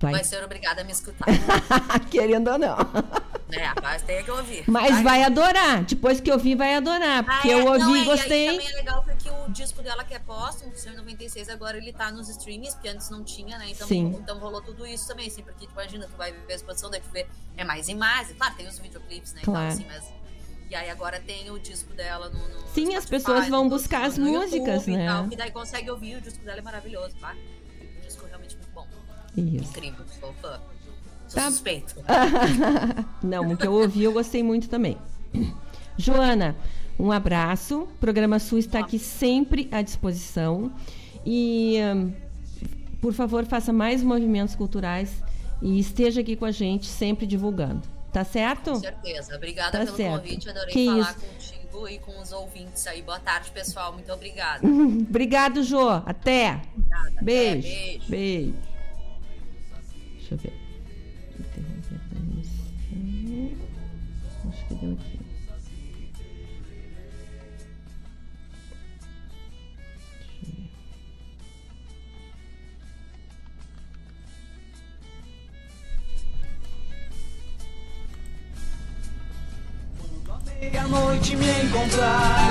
Vai, 0.00 0.12
vai, 0.12 0.24
ser 0.24 0.44
obrigada 0.44 0.82
a 0.82 0.84
me 0.84 0.92
escutar. 0.92 1.26
querendo 2.08 2.52
ou 2.52 2.58
não. 2.58 2.76
Né, 3.48 3.64
rapaz, 3.64 4.02
tem 4.02 4.22
que 4.22 4.30
ouvir. 4.30 4.64
Mas 4.66 4.96
tá? 4.96 5.02
vai 5.02 5.22
adorar. 5.22 5.82
Depois 5.84 6.20
que 6.20 6.30
eu 6.30 6.38
vi, 6.38 6.54
vai 6.54 6.74
adorar. 6.74 7.24
Porque 7.24 7.48
Ah, 7.50 7.52
é? 7.58 7.60
eu 7.62 7.66
ouvi 7.66 7.78
Não, 7.80 7.96
e 7.96 8.00
é, 8.02 8.04
gostei. 8.04 8.48
E 8.48 8.52
também 8.52 8.68
é 8.68 8.76
legal 8.76 9.02
porque 9.02 9.30
o 9.30 9.48
disco 9.50 9.82
dela 9.82 10.04
que 10.04 10.14
é 10.14 10.18
póstumo, 10.18 10.70
que 10.70 10.80
saiu 10.80 10.94
em 10.94 10.98
96, 10.98 11.48
agora 11.48 11.76
ele 11.78 11.92
tá 11.92 12.10
nos 12.12 12.28
streams, 12.28 12.72
porque 12.74 12.88
antes 12.88 13.08
não 13.10 13.24
tinha, 13.24 13.56
né? 13.58 13.66
Então, 13.70 13.86
Sim. 13.88 14.16
então 14.20 14.38
rolou 14.38 14.60
tudo 14.60 14.86
isso 14.86 15.06
também, 15.08 15.26
assim, 15.28 15.42
porque 15.42 15.66
tu 15.66 15.72
imagina, 15.72 16.06
tu 16.06 16.16
vai 16.16 16.32
ver 16.32 16.52
a 16.52 16.56
exposição, 16.56 16.90
daí 16.90 17.00
tu 17.00 17.10
vê, 17.10 17.26
é 17.56 17.64
mais 17.64 17.88
imagens, 17.88 18.36
claro, 18.36 18.54
tem 18.54 18.66
os 18.68 18.78
videoclipes, 18.78 19.32
né? 19.32 19.40
e 19.42 19.44
Claro. 19.44 19.68
assim, 19.68 19.84
mas. 19.86 20.04
E 20.70 20.74
aí 20.74 20.90
agora 20.90 21.18
tem 21.18 21.50
o 21.50 21.58
disco 21.58 21.94
dela 21.94 22.28
no. 22.28 22.38
no 22.46 22.60
Sim, 22.74 22.94
as 22.94 23.04
Spotify, 23.04 23.08
pessoas 23.10 23.48
vão 23.48 23.64
no- 23.64 23.70
buscar 23.70 24.04
as 24.04 24.18
no 24.18 24.26
músicas, 24.26 24.86
YouTube 24.86 24.92
e 24.92 24.96
né? 24.98 25.06
tal, 25.06 25.26
e 25.32 25.36
daí 25.36 25.50
consegue 25.50 25.90
ouvir, 25.90 26.16
o 26.16 26.20
disco 26.20 26.44
dela 26.44 26.58
é 26.58 26.62
maravilhoso, 26.62 27.16
tá? 27.16 27.34
O 27.80 28.00
disco 28.06 28.26
é 28.26 28.28
realmente 28.28 28.54
muito 28.56 28.70
bom. 28.74 28.86
Isso. 29.34 29.70
Incrível, 29.70 30.04
sou 30.20 30.34
fã. 30.34 30.60
Sou 31.28 31.42
Tá. 31.42 31.50
suspeito. 31.50 31.94
não, 33.22 33.52
o 33.52 33.56
que 33.56 33.66
eu 33.66 33.72
ouvi 33.74 34.02
eu 34.04 34.12
gostei 34.12 34.42
muito 34.42 34.68
também. 34.68 34.96
Joana, 35.96 36.56
um 36.98 37.12
abraço. 37.12 37.82
O 37.82 37.86
programa 38.00 38.38
Sul 38.38 38.58
está 38.58 38.78
aqui 38.80 38.98
sempre 38.98 39.68
à 39.70 39.82
disposição. 39.82 40.72
E, 41.26 41.76
hum, 41.94 42.12
por 43.00 43.12
favor, 43.12 43.44
faça 43.44 43.72
mais 43.72 44.02
movimentos 44.02 44.54
culturais 44.56 45.22
e 45.60 45.78
esteja 45.78 46.20
aqui 46.20 46.34
com 46.36 46.44
a 46.44 46.50
gente, 46.50 46.86
sempre 46.86 47.26
divulgando. 47.26 47.82
Tá 48.12 48.24
certo? 48.24 48.70
Com 48.72 48.80
certeza. 48.80 49.36
Obrigada 49.36 49.78
Tá 49.78 49.84
pelo 49.84 49.96
certo. 49.96 50.22
convite. 50.22 50.48
Adorei 50.48 50.72
Que 50.72 50.86
falar 50.86 51.10
isso. 51.10 51.20
contigo 51.20 51.88
e 51.88 51.98
com 51.98 52.20
os 52.22 52.32
ouvintes 52.32 52.86
aí. 52.86 53.02
Boa 53.02 53.20
tarde, 53.20 53.50
pessoal. 53.50 53.92
Muito 53.92 54.10
obrigada. 54.12 54.66
Obrigado, 54.66 55.62
Jô. 55.62 55.88
Até. 55.90 56.62
Beijo. 57.20 57.68
beijo. 57.68 58.04
Beijo. 58.08 58.54
Deixa 60.18 60.34
eu 60.34 60.38
ver. 60.38 60.57
Que 64.68 64.74
deu 64.74 64.92
aqui. 64.92 65.18
Ver. 80.44 80.58
Meia-noite 80.60 81.36
me 81.36 81.50
encontrar. 81.62 82.48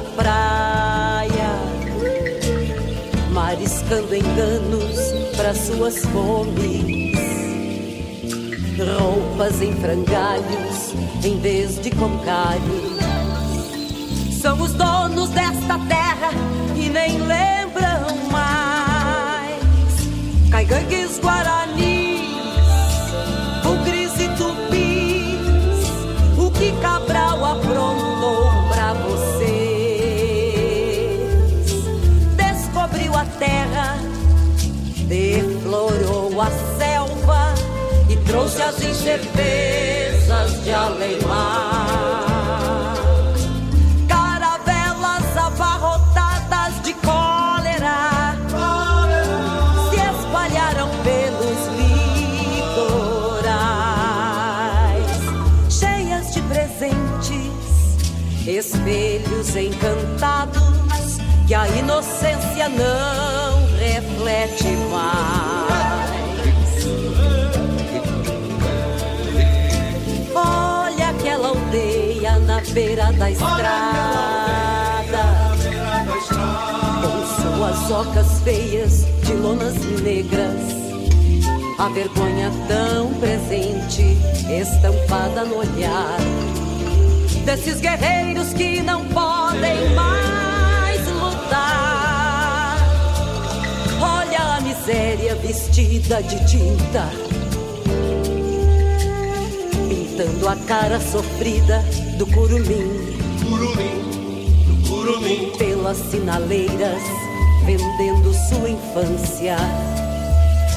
la. 0.00 0.35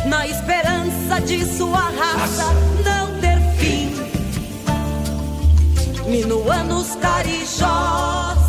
na 0.05 0.26
esperança 0.27 1.19
de 1.26 1.45
sua 1.45 1.89
raça 1.89 2.45
não 2.84 3.19
ter 3.19 3.39
fim. 3.57 3.93
Minuanos, 6.09 6.95
Carijós, 6.95 8.39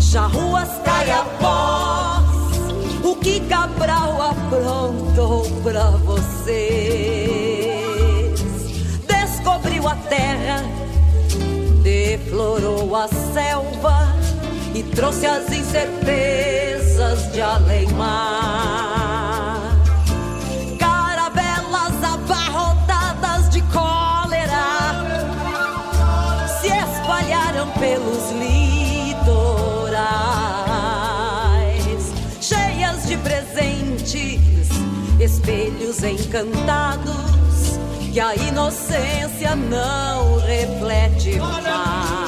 Charruas, 0.00 0.68
Caiapós, 0.84 2.24
o 3.04 3.16
que 3.16 3.40
Cabral 3.40 4.22
aprontou 4.22 5.44
pra 5.62 5.90
vocês? 5.90 6.48
Descobriu 9.06 9.86
a 9.86 9.94
terra, 9.94 10.64
deflorou 11.82 12.96
a 12.96 13.08
selva 13.08 14.08
e 14.74 14.82
trouxe 14.82 15.26
as 15.26 15.52
incertezas 15.52 17.32
de 17.32 17.40
além 17.40 17.86
mar. 17.92 19.27
espelhos 35.48 36.02
encantados 36.02 37.78
que 38.12 38.20
a 38.20 38.36
inocência 38.36 39.56
não 39.56 40.36
reflete 40.40 41.38
mais. 41.38 42.27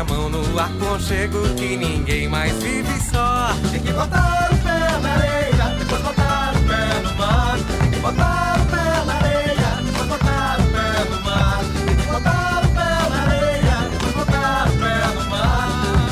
O 0.00 0.04
pé 0.04 0.14
e 0.14 0.14
a 0.14 0.16
mão 0.16 0.30
no 0.30 0.58
aconchego 0.58 1.54
que 1.56 1.76
ninguém 1.76 2.26
mais 2.28 2.54
vive 2.62 3.00
só. 3.12 3.50
Tem 3.70 3.80
que 3.80 3.92
botar 3.92 4.48
o 4.50 4.56
pé 4.56 4.98
na 5.02 5.12
areia, 5.12 5.76
depois 5.78 6.02
botar 6.02 6.54
o 6.56 6.60
pé 6.68 7.00
no 7.02 7.14
mar. 7.16 7.58
Tem 7.80 7.90
que 7.90 7.98
botar 7.98 8.60
o 8.60 8.64
pé 8.70 9.04
na 9.04 9.14
areia, 9.14 9.82
depois 9.84 10.08
botar 10.08 10.58
o 10.58 10.62
pé 10.72 11.04
no 11.10 11.22
mar. 11.22 11.60
Tem 11.86 11.96
que 11.96 12.06
botar 12.06 12.62
o 12.64 12.68
pé 12.68 12.90
na 13.10 13.16
areia, 13.22 13.88
depois 13.90 14.14
botar 14.14 14.68
o 14.68 14.78
pé 14.78 14.94
no 15.14 15.30
mar. 15.30 15.68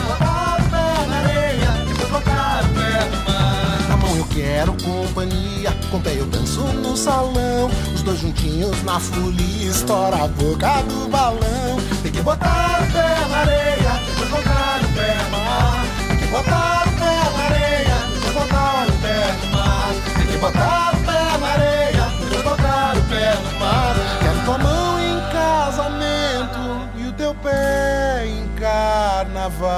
Botar 0.06 0.59
o 0.59 0.70
pé 0.70 1.06
na 1.09 1.16
areia, 1.19 1.70
depois 1.89 2.10
botar 2.10 2.65
o 2.65 2.69
pé 2.74 2.93
no 3.10 3.19
mar. 3.24 3.89
Na 3.89 3.97
mão 3.97 4.16
eu 4.19 4.27
quero 4.27 4.73
companhia, 4.85 5.73
com 5.90 6.01
pé 6.01 6.15
eu 6.19 6.27
danço 6.27 6.60
no 6.60 6.97
salão. 6.97 7.70
Os 7.94 8.02
dois 8.02 8.20
juntinhos 8.20 8.82
na 8.82 9.01
folia, 9.01 9.70
estoura 9.70 10.24
a 10.24 10.28
boca 10.28 10.82
do 10.82 11.09
balão. 11.09 11.98
Tem 12.09 12.14
que 12.14 12.22
botar 12.22 12.80
o 12.80 12.86
pé 12.90 13.28
na 13.28 13.36
areia, 13.36 14.01
depois 14.06 14.30
botar 14.30 14.80
o 14.82 14.89
pé 14.94 15.14
no 15.30 15.39
mar. 15.44 15.85
Tem 16.09 16.16
que 16.16 16.26
botar 16.28 16.86
o 16.86 16.93
pé 16.93 17.14
na 17.36 17.44
areia, 17.44 17.98
depois 18.14 18.35
botar 18.35 18.86
o 18.89 18.93
pé 19.02 19.18
no 19.43 19.47
mar. 19.52 19.93
Tem 20.16 20.26
que 20.26 20.36
botar 20.39 20.94
o 20.94 20.97
pé 21.05 21.39
na 21.39 21.48
areia, 21.48 22.05
depois 22.18 22.43
botar 22.44 22.97
o 22.97 23.02
pé 23.10 23.35
no 23.35 23.60
mar. 23.60 23.94
Quero 24.22 24.40
tua 24.47 24.56
mão 24.56 24.98
em 24.98 25.20
casamento 25.30 26.89
e 26.97 27.09
o 27.09 27.12
teu 27.12 27.35
pé 27.35 28.24
em 28.26 28.48
carnaval. 28.59 29.68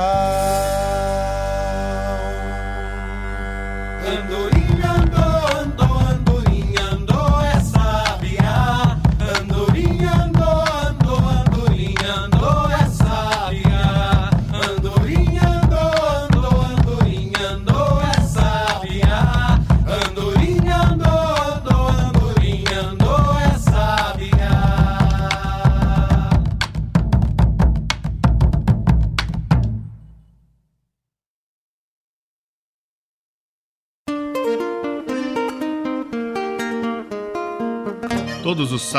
Andorinha 4.07 4.60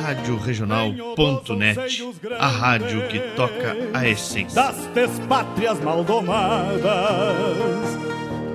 Rádio 0.00 0.36
Regional.net, 0.36 2.02
a 2.38 2.46
rádio 2.46 3.08
que 3.08 3.20
toca 3.36 3.76
a 3.92 4.08
essência. 4.08 4.54
das 4.54 4.86
despátrias 4.88 5.80
maldomadas 5.80 6.82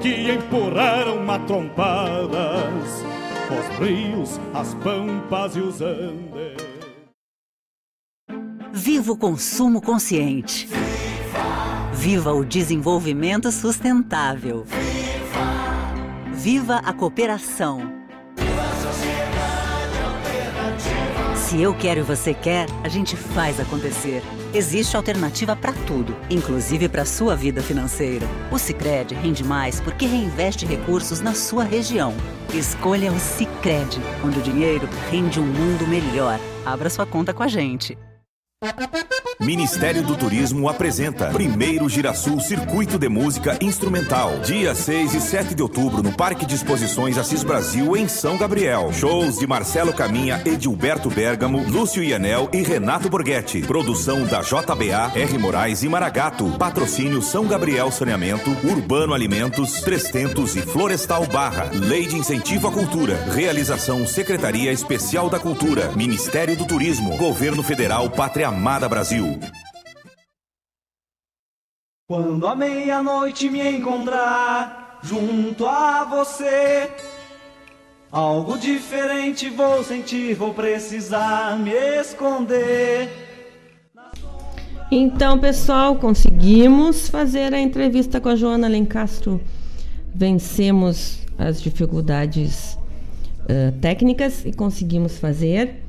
que 0.01 0.31
empurraram 0.31 1.23
matrompadas 1.23 3.03
os 3.49 3.79
rios, 3.79 4.39
as 4.53 4.73
pampas 4.75 5.55
e 5.55 5.59
os 5.59 5.81
andes. 5.81 6.67
Viva 8.73 9.11
o 9.11 9.17
consumo 9.17 9.81
consciente. 9.81 10.67
Viva 11.93 12.33
o 12.33 12.45
desenvolvimento 12.45 13.51
sustentável. 13.51 14.65
Viva 16.33 16.77
a 16.77 16.93
cooperação. 16.93 17.96
Se 21.47 21.61
eu 21.61 21.73
quero 21.73 22.01
e 22.01 22.03
você 22.03 22.33
quer, 22.33 22.65
a 22.83 22.89
gente 22.89 23.15
faz 23.15 23.57
acontecer. 23.57 24.21
Existe 24.53 24.97
alternativa 24.97 25.55
para 25.55 25.71
tudo, 25.71 26.13
inclusive 26.29 26.89
para 26.89 27.05
sua 27.05 27.37
vida 27.37 27.63
financeira. 27.63 28.27
O 28.51 28.57
Sicredi 28.57 29.15
rende 29.15 29.45
mais 29.45 29.79
porque 29.79 30.05
reinveste 30.05 30.65
recursos 30.65 31.21
na 31.21 31.33
sua 31.33 31.63
região. 31.63 32.13
Escolha 32.53 33.13
o 33.13 33.17
Sicredi, 33.17 34.01
onde 34.25 34.39
o 34.39 34.43
dinheiro 34.43 34.89
rende 35.09 35.39
um 35.39 35.45
mundo 35.45 35.87
melhor. 35.87 36.37
Abra 36.65 36.89
sua 36.89 37.05
conta 37.05 37.33
com 37.33 37.43
a 37.43 37.47
gente. 37.47 37.97
Ministério 39.39 40.01
do 40.01 40.15
Turismo 40.17 40.67
apresenta 40.67 41.27
Primeiro 41.27 41.87
Girasul 41.87 42.39
Circuito 42.39 42.97
de 42.97 43.07
Música 43.07 43.55
Instrumental. 43.61 44.39
Dia 44.39 44.73
6 44.73 45.13
e 45.13 45.21
7 45.21 45.53
de 45.53 45.61
outubro 45.61 46.01
no 46.01 46.11
Parque 46.11 46.43
de 46.43 46.55
Exposições 46.55 47.19
Assis 47.19 47.43
Brasil, 47.43 47.95
em 47.95 48.07
São 48.07 48.35
Gabriel. 48.35 48.91
Shows 48.91 49.37
de 49.37 49.45
Marcelo 49.45 49.93
Caminha, 49.93 50.41
Edilberto 50.43 51.07
Bergamo, 51.07 51.63
Lúcio 51.69 52.03
Ianel 52.03 52.49
e 52.51 52.63
Renato 52.63 53.11
Borghetti. 53.11 53.61
Produção 53.61 54.25
da 54.25 54.41
JBA, 54.41 55.11
R. 55.13 55.37
Moraes 55.37 55.83
e 55.83 55.87
Maragato. 55.87 56.49
Patrocínio 56.57 57.21
São 57.21 57.45
Gabriel 57.45 57.91
Saneamento, 57.91 58.49
Urbano 58.63 59.13
Alimentos, 59.13 59.81
Trestentos 59.81 60.55
e 60.55 60.61
Florestal 60.61 61.27
Barra. 61.27 61.69
Lei 61.73 62.07
de 62.07 62.17
Incentivo 62.17 62.69
à 62.69 62.71
Cultura. 62.71 63.17
Realização 63.31 64.07
Secretaria 64.07 64.71
Especial 64.71 65.29
da 65.29 65.39
Cultura. 65.39 65.91
Ministério 65.95 66.57
do 66.57 66.65
Turismo. 66.65 67.15
Governo 67.17 67.61
Federal 67.61 68.09
Pátria 68.09 68.46
Amada 68.47 68.87
Brasil. 68.87 69.37
Quando 72.07 72.47
à 72.47 72.55
meia-noite 72.55 73.49
me 73.49 73.59
encontrar 73.59 75.01
junto 75.03 75.67
a 75.67 76.05
você, 76.05 76.89
algo 78.09 78.57
diferente 78.57 79.49
vou 79.49 79.83
sentir, 79.83 80.33
vou 80.33 80.53
precisar 80.53 81.59
me 81.59 81.73
esconder. 81.99 83.09
Então, 84.89 85.37
pessoal, 85.37 85.97
conseguimos 85.97 87.09
fazer 87.09 87.53
a 87.53 87.59
entrevista 87.59 88.21
com 88.21 88.29
a 88.29 88.35
Joana 88.37 88.69
Lencastro. 88.69 89.41
Vencemos 90.15 91.19
as 91.37 91.61
dificuldades 91.61 92.79
eh, 93.49 93.73
técnicas 93.81 94.45
e 94.45 94.53
conseguimos 94.53 95.17
fazer. 95.17 95.83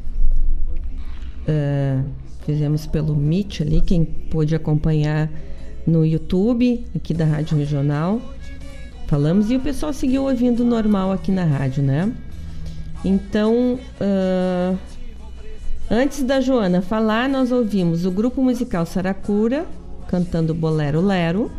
Eh, 1.46 2.02
fizemos 2.48 2.86
pelo 2.86 3.14
Meet 3.14 3.60
ali, 3.60 3.82
quem 3.82 4.06
pôde 4.06 4.56
acompanhar 4.56 5.30
no 5.86 6.02
YouTube, 6.02 6.82
aqui 6.96 7.12
da 7.12 7.26
Rádio 7.26 7.58
Regional. 7.58 8.22
Falamos 9.06 9.50
e 9.50 9.56
o 9.56 9.60
pessoal 9.60 9.92
seguiu 9.92 10.22
ouvindo 10.22 10.64
normal 10.64 11.12
aqui 11.12 11.30
na 11.30 11.44
rádio, 11.44 11.82
né? 11.82 12.10
Então, 13.04 13.78
ah, 14.00 14.74
antes 15.90 16.22
da 16.22 16.40
Joana 16.40 16.80
falar, 16.80 17.28
nós 17.28 17.52
ouvimos 17.52 18.06
o 18.06 18.10
grupo 18.10 18.42
musical 18.42 18.86
Saracura 18.86 19.66
cantando 20.08 20.54
Bolero 20.54 21.02
Lero. 21.02 21.50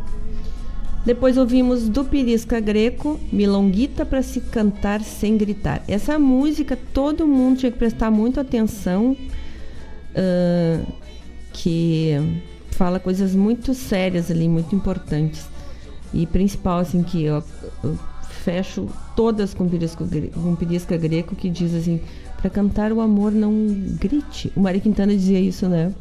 Depois 1.05 1.37
ouvimos 1.37 1.87
do 1.87 2.03
Pirisca 2.03 2.59
Greco, 2.59 3.19
Milonguita 3.31 4.07
para 4.07 4.23
se 4.23 4.41
cantar 4.41 5.01
sem 5.01 5.37
gritar. 5.37 5.83
Essa 5.87 6.17
música 6.17 6.75
todo 6.95 7.27
mundo 7.27 7.59
tinha 7.59 7.71
que 7.71 7.77
prestar 7.77 8.09
muita 8.09 8.41
atenção, 8.41 9.15
ah, 10.15 10.83
que 11.53 12.13
fala 12.71 12.99
coisas 12.99 13.35
muito 13.35 13.73
sérias 13.73 14.31
ali, 14.31 14.47
muito 14.47 14.75
importantes. 14.75 15.47
E 16.13 16.25
principal, 16.25 16.79
assim, 16.79 17.03
que 17.03 17.23
eu, 17.23 17.43
eu 17.83 17.97
fecho 18.43 18.87
todas 19.15 19.53
com 19.53 19.67
Pirisca, 19.67 20.05
com 20.05 20.97
Greco, 20.97 21.35
que 21.35 21.49
diz 21.49 21.73
assim, 21.75 21.99
para 22.37 22.49
cantar 22.49 22.91
o 22.91 23.01
amor 23.01 23.31
não 23.31 23.53
grite. 23.99 24.51
O 24.55 24.61
Mário 24.61 24.81
Quintana 24.81 25.13
dizia 25.13 25.39
isso, 25.39 25.67
né? 25.67 25.93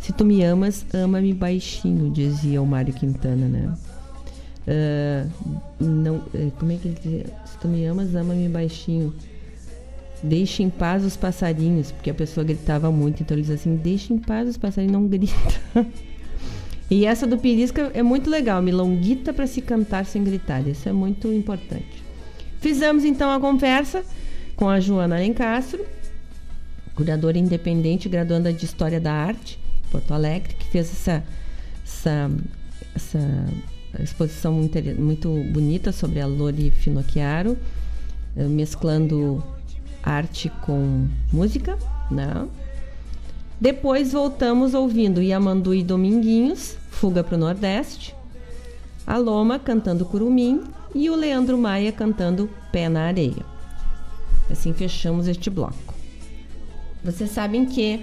Se 0.00 0.12
tu 0.12 0.24
me 0.24 0.42
amas, 0.42 0.84
ama-me 0.92 1.32
baixinho, 1.32 2.10
dizia 2.10 2.60
o 2.60 2.66
Mário 2.66 2.92
Quintana, 2.92 3.46
né? 3.46 3.74
Ah, 4.66 5.26
não, 5.78 6.22
eh, 6.34 6.50
como 6.58 6.72
é 6.72 6.76
que 6.76 6.88
ele 6.88 6.98
dizia? 7.02 7.26
Se 7.46 7.58
tu 7.58 7.68
me 7.68 7.84
amas, 7.84 8.14
ama-me 8.14 8.48
baixinho. 8.48 9.14
Deixe 10.24 10.62
em 10.62 10.70
paz 10.70 11.04
os 11.04 11.16
passarinhos, 11.16 11.92
porque 11.92 12.08
a 12.08 12.14
pessoa 12.14 12.44
gritava 12.44 12.90
muito, 12.90 13.22
então 13.22 13.34
ele 13.36 13.42
diz 13.42 13.50
assim: 13.50 13.76
deixe 13.76 14.12
em 14.12 14.18
paz 14.18 14.48
os 14.48 14.56
passarinhos, 14.56 14.92
não 14.92 15.06
grita. 15.06 15.34
e 16.90 17.04
essa 17.04 17.26
do 17.26 17.36
Pirisca 17.36 17.90
é 17.92 18.02
muito 18.02 18.30
legal, 18.30 18.62
milonguita 18.62 19.32
para 19.32 19.46
se 19.46 19.60
cantar 19.60 20.06
sem 20.06 20.24
gritar, 20.24 20.66
isso 20.66 20.88
é 20.88 20.92
muito 20.92 21.30
importante. 21.32 22.02
Fizemos 22.60 23.04
então 23.04 23.30
a 23.30 23.38
conversa 23.38 24.02
com 24.56 24.68
a 24.68 24.80
Joana 24.80 25.16
Alencastro, 25.16 25.84
curadora 26.94 27.36
independente, 27.36 28.08
graduanda 28.08 28.52
de 28.52 28.64
História 28.64 29.00
da 29.00 29.12
Arte 29.12 29.58
Porto 29.90 30.12
Alegre, 30.12 30.54
que 30.54 30.66
fez 30.66 30.90
essa, 30.90 31.22
essa, 31.84 32.30
essa 32.96 33.52
exposição 34.02 34.52
muito, 34.52 35.28
bonita 35.52 35.92
sobre 35.92 36.20
a 36.20 36.26
Lori 36.26 36.70
Finocchiaro, 36.70 37.56
mesclando 38.34 39.44
arte 40.04 40.50
com 40.62 41.08
música, 41.32 41.78
né? 42.10 42.46
Depois 43.60 44.12
voltamos 44.12 44.74
ouvindo 44.74 45.22
Yamandu 45.22 45.74
e 45.74 45.82
Dominguinhos, 45.82 46.76
Fuga 46.90 47.24
para 47.24 47.36
o 47.36 47.38
Nordeste, 47.38 48.14
a 49.06 49.16
Loma 49.16 49.58
cantando 49.58 50.04
Curumim 50.04 50.62
e 50.94 51.08
o 51.08 51.16
Leandro 51.16 51.56
Maia 51.56 51.90
cantando 51.90 52.50
Pé 52.70 52.88
na 52.88 53.02
Areia. 53.02 53.44
Assim 54.50 54.72
fechamos 54.72 55.26
este 55.26 55.48
bloco. 55.50 55.94
Vocês 57.02 57.30
sabem 57.30 57.66
que 57.66 58.00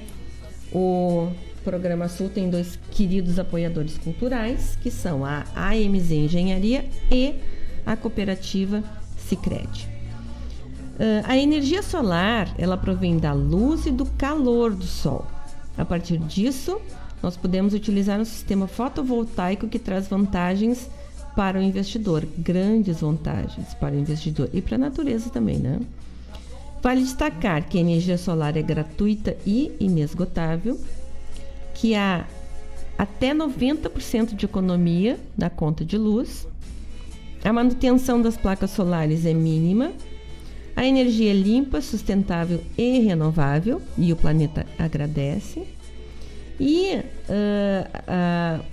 o 0.71 1.29
Programa 1.63 2.07
Sul 2.07 2.29
tem 2.29 2.49
dois 2.49 2.79
queridos 2.89 3.37
apoiadores 3.37 3.97
culturais, 3.97 4.77
que 4.81 4.89
são 4.89 5.23
a 5.23 5.43
AMZ 5.55 6.11
Engenharia 6.11 6.85
e 7.11 7.35
a 7.85 7.95
cooperativa 7.95 8.83
Sicredi. 9.17 9.90
Uh, 10.95 11.23
a 11.23 11.37
energia 11.37 11.81
solar, 11.81 12.53
ela 12.57 12.77
provém 12.77 13.17
da 13.17 13.33
luz 13.33 13.85
e 13.85 13.91
do 13.91 14.05
calor 14.05 14.73
do 14.73 14.85
sol. 14.85 15.25
A 15.77 15.85
partir 15.85 16.17
disso, 16.17 16.79
nós 17.23 17.37
podemos 17.37 17.73
utilizar 17.73 18.19
um 18.19 18.25
sistema 18.25 18.67
fotovoltaico 18.67 19.67
que 19.67 19.79
traz 19.79 20.07
vantagens 20.07 20.89
para 21.35 21.59
o 21.59 21.61
investidor, 21.61 22.27
grandes 22.37 23.01
vantagens 23.01 23.73
para 23.75 23.95
o 23.95 23.97
investidor 23.97 24.49
e 24.53 24.61
para 24.61 24.75
a 24.75 24.79
natureza 24.79 25.29
também, 25.29 25.57
né? 25.57 25.79
Vale 26.81 27.01
destacar 27.01 27.67
que 27.67 27.77
a 27.77 27.81
energia 27.81 28.17
solar 28.17 28.57
é 28.57 28.61
gratuita 28.61 29.37
e 29.45 29.71
inesgotável, 29.79 30.79
que 31.73 31.95
há 31.95 32.25
até 32.97 33.33
90% 33.33 34.35
de 34.35 34.45
economia 34.45 35.19
na 35.37 35.49
conta 35.49 35.85
de 35.85 35.97
luz, 35.97 36.47
a 37.43 37.51
manutenção 37.51 38.21
das 38.21 38.37
placas 38.37 38.71
solares 38.71 39.25
é 39.25 39.33
mínima, 39.33 39.91
a 40.75 40.85
energia 40.85 41.31
é 41.31 41.33
limpa, 41.33 41.81
sustentável 41.81 42.61
e 42.77 42.99
renovável, 42.99 43.81
e 43.97 44.11
o 44.11 44.15
planeta 44.15 44.65
agradece. 44.77 45.63
E 46.59 46.95
uh, 46.95 47.01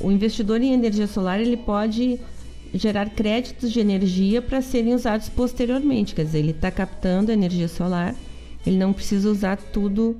uh, 0.03 0.07
o 0.07 0.13
investidor 0.13 0.61
em 0.61 0.73
energia 0.73 1.07
solar 1.07 1.41
ele 1.41 1.57
pode 1.57 2.21
gerar 2.75 3.09
créditos 3.11 3.73
de 3.73 3.81
energia 3.81 4.43
para 4.43 4.61
serem 4.61 4.95
usados 4.95 5.29
posteriormente. 5.29 6.15
Quer 6.15 6.25
dizer, 6.25 6.39
ele 6.41 6.51
está 6.51 6.71
captando 6.71 7.33
energia 7.33 7.67
solar, 7.67 8.15
ele 8.67 8.77
não 8.77 8.93
precisa 8.93 9.31
usar 9.31 9.57
tudo 9.57 10.17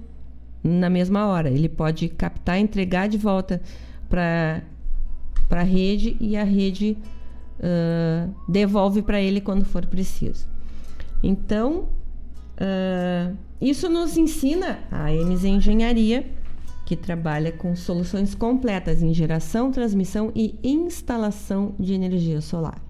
na 0.65 0.89
mesma 0.89 1.27
hora. 1.27 1.51
Ele 1.51 1.69
pode 1.69 2.09
captar, 2.09 2.59
entregar 2.59 3.09
de 3.09 3.19
volta 3.19 3.61
para 4.09 4.63
a 5.51 5.63
rede 5.63 6.17
e 6.21 6.37
a 6.37 6.45
rede 6.45 6.97
uh, 7.59 8.35
devolve 8.51 9.03
para 9.03 9.21
ele 9.21 9.41
quando 9.41 9.65
for 9.65 9.85
preciso. 9.85 10.47
Então, 11.23 11.89
uh, 12.61 13.37
isso 13.61 13.89
nos 13.89 14.17
ensina 14.17 14.81
a 14.91 15.11
MZ 15.11 15.45
Engenharia 15.45 16.39
que 16.89 16.97
trabalha 16.97 17.53
com 17.53 17.77
soluções 17.77 18.35
completas 18.35 19.01
em 19.03 19.13
geração, 19.13 19.71
transmissão 19.71 20.33
e 20.35 20.55
instalação 20.65 21.75
de 21.79 21.93
energia 21.93 22.41
solar. 22.41 22.83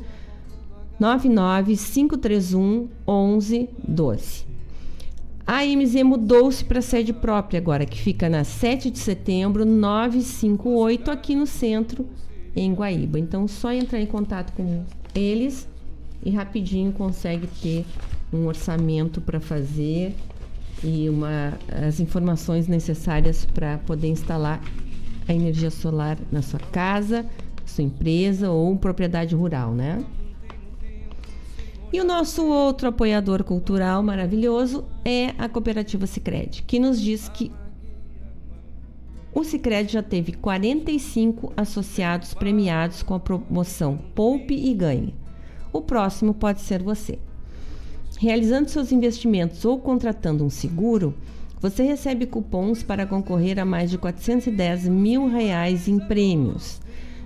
99 1.00 1.76
531 1.76 2.88
1112. 3.08 4.53
A 5.46 5.58
AMZ 5.60 6.02
mudou-se 6.02 6.64
para 6.64 6.80
sede 6.80 7.12
própria 7.12 7.58
agora, 7.58 7.84
que 7.84 8.00
fica 8.00 8.30
na 8.30 8.44
7 8.44 8.90
de 8.90 8.98
setembro 8.98 9.66
958 9.66 11.10
aqui 11.10 11.34
no 11.34 11.46
centro 11.46 12.06
em 12.56 12.72
Guaíba. 12.72 13.18
Então, 13.18 13.46
só 13.46 13.70
entrar 13.70 14.00
em 14.00 14.06
contato 14.06 14.54
com 14.54 14.84
eles 15.14 15.68
e 16.24 16.30
rapidinho 16.30 16.92
consegue 16.92 17.46
ter 17.60 17.84
um 18.32 18.46
orçamento 18.46 19.20
para 19.20 19.38
fazer 19.38 20.14
e 20.82 21.10
uma, 21.10 21.58
as 21.86 22.00
informações 22.00 22.66
necessárias 22.66 23.44
para 23.44 23.76
poder 23.78 24.08
instalar 24.08 24.62
a 25.28 25.34
energia 25.34 25.70
solar 25.70 26.18
na 26.32 26.40
sua 26.40 26.60
casa, 26.60 27.26
sua 27.66 27.84
empresa 27.84 28.50
ou 28.50 28.74
propriedade 28.76 29.34
rural, 29.34 29.72
né? 29.72 30.02
E 31.94 32.00
o 32.00 32.04
nosso 32.04 32.44
outro 32.44 32.88
apoiador 32.88 33.44
cultural 33.44 34.02
maravilhoso 34.02 34.84
é 35.04 35.32
a 35.38 35.48
cooperativa 35.48 36.08
Sicredi, 36.08 36.64
que 36.64 36.80
nos 36.80 37.00
diz 37.00 37.28
que 37.28 37.52
o 39.32 39.44
Sicredi 39.44 39.92
já 39.92 40.02
teve 40.02 40.32
45 40.32 41.52
associados 41.56 42.34
premiados 42.34 43.00
com 43.04 43.14
a 43.14 43.20
promoção 43.20 43.96
Poupe 44.12 44.56
e 44.56 44.74
Ganhe. 44.74 45.14
O 45.72 45.80
próximo 45.80 46.34
pode 46.34 46.62
ser 46.62 46.82
você. 46.82 47.16
Realizando 48.18 48.70
seus 48.70 48.90
investimentos 48.90 49.64
ou 49.64 49.78
contratando 49.78 50.44
um 50.44 50.50
seguro, 50.50 51.14
você 51.60 51.84
recebe 51.84 52.26
cupons 52.26 52.82
para 52.82 53.06
concorrer 53.06 53.60
a 53.60 53.64
mais 53.64 53.88
de 53.88 53.98
410 53.98 54.88
mil 54.88 55.28
reais 55.28 55.86
em 55.86 56.00
prêmios. 56.00 56.80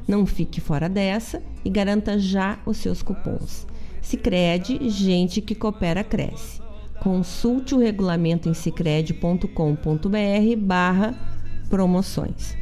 Não 0.06 0.26
fique 0.26 0.60
fora 0.60 0.90
dessa 0.90 1.42
e 1.64 1.70
garanta 1.70 2.18
já 2.18 2.58
os 2.66 2.76
seus 2.76 3.00
cupons. 3.00 3.66
Sicredi, 4.08 4.88
gente 4.88 5.42
que 5.42 5.54
coopera 5.54 6.02
cresce. 6.02 6.62
Consulte 6.98 7.74
o 7.74 7.78
regulamento 7.78 8.48
em 8.48 8.54
sicredi.com.br 8.54 9.46
barra 10.56 11.14
promoções. 11.68 12.56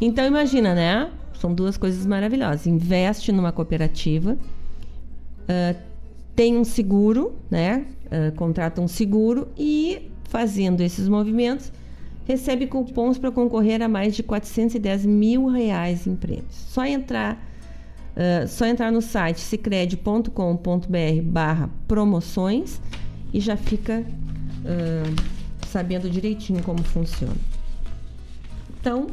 Então 0.00 0.24
imagina, 0.24 0.72
né? 0.72 1.10
São 1.40 1.52
duas 1.52 1.76
coisas 1.76 2.06
maravilhosas. 2.06 2.68
Investe 2.68 3.32
numa 3.32 3.50
cooperativa, 3.50 4.38
uh, 4.38 5.76
tem 6.36 6.56
um 6.56 6.62
seguro, 6.62 7.34
né? 7.50 7.86
Uh, 8.06 8.32
contrata 8.36 8.80
um 8.80 8.86
seguro 8.86 9.48
e 9.58 10.12
fazendo 10.28 10.80
esses 10.80 11.08
movimentos 11.08 11.72
recebe 12.24 12.68
cupons 12.68 13.18
para 13.18 13.32
concorrer 13.32 13.82
a 13.82 13.88
mais 13.88 14.14
de 14.14 14.22
410 14.22 15.06
mil 15.06 15.46
reais 15.46 16.06
em 16.06 16.14
prêmios. 16.14 16.54
Só 16.54 16.84
entrar, 16.84 17.44
uh, 18.16 18.48
só 18.48 18.66
entrar 18.66 18.90
no 18.90 19.02
site 19.02 19.40
cicred.com.br 19.40 21.22
barra 21.24 21.70
promoções 21.86 22.80
e 23.32 23.40
já 23.40 23.56
fica 23.56 24.04
uh, 24.04 25.66
sabendo 25.66 26.08
direitinho 26.08 26.62
como 26.62 26.82
funciona. 26.82 27.36
Então, 28.80 29.08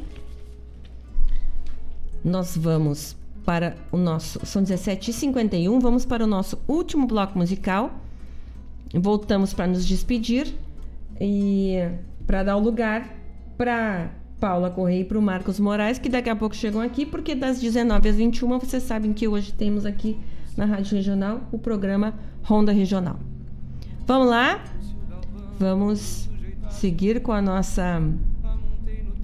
nós 2.24 2.56
vamos 2.56 3.16
para 3.46 3.76
o 3.92 3.98
nosso. 3.98 4.46
São 4.46 4.64
17h51, 4.64 5.80
vamos 5.80 6.06
para 6.06 6.24
o 6.24 6.28
nosso 6.28 6.60
último 6.68 7.08
bloco 7.08 7.38
musical. 7.38 7.92
Voltamos 8.94 9.54
para 9.54 9.68
nos 9.68 9.86
despedir 9.86 10.54
e 11.20 11.78
para 12.28 12.44
dar 12.44 12.58
o 12.58 12.60
lugar 12.60 13.16
para 13.58 14.12
Paula 14.42 14.72
Correia 14.72 15.02
e 15.02 15.06
para 15.06 15.20
o 15.20 15.22
Marcos 15.22 15.60
Moraes, 15.60 16.00
que 16.00 16.10
daqui 16.10 16.28
a 16.28 16.36
pouco 16.36 16.56
chegam 16.56 16.82
aqui, 16.82 17.06
porque 17.06 17.36
das 17.36 17.62
19 17.62 18.10
às 18.10 18.16
21 18.16 18.58
vocês 18.58 18.82
sabem 18.82 19.14
que 19.14 19.28
hoje 19.28 19.54
temos 19.54 19.86
aqui 19.86 20.18
na 20.58 20.66
Rádio 20.66 20.98
Regional 20.98 21.42
o 21.52 21.60
programa 21.60 22.16
Ronda 22.42 22.72
Regional. 22.72 23.20
Vamos 24.08 24.28
lá? 24.28 24.64
Vamos 25.60 26.28
seguir 26.72 27.22
com 27.22 27.32
a 27.32 27.42
nossa 27.42 28.02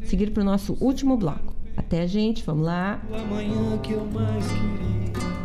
seguir 0.03 0.29
para 0.29 0.41
o 0.41 0.45
nosso 0.45 0.77
último 0.79 1.17
bloco. 1.17 1.55
Até, 1.75 2.07
gente, 2.07 2.43
vamos 2.45 2.65
lá. 2.65 3.01
Amanhã 3.11 3.77
que 3.79 3.93
eu 3.93 4.05
mais 4.05 4.45
queria. 4.45 5.36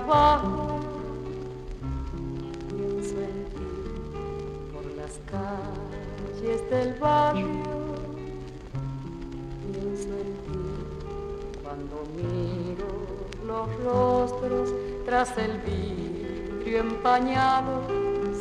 al 0.00 0.02
trabajo 0.02 0.80
calles 5.30 6.70
del 6.70 6.94
barrio, 6.94 7.46
pienso 9.72 10.08
en 10.08 10.30
ti 10.44 10.64
cuando 11.62 11.96
miro 12.14 12.90
los 13.46 13.68
rostros 13.84 14.72
tras 15.06 15.36
el 15.38 15.58
vidrio 15.58 16.80
empañado, 16.80 17.82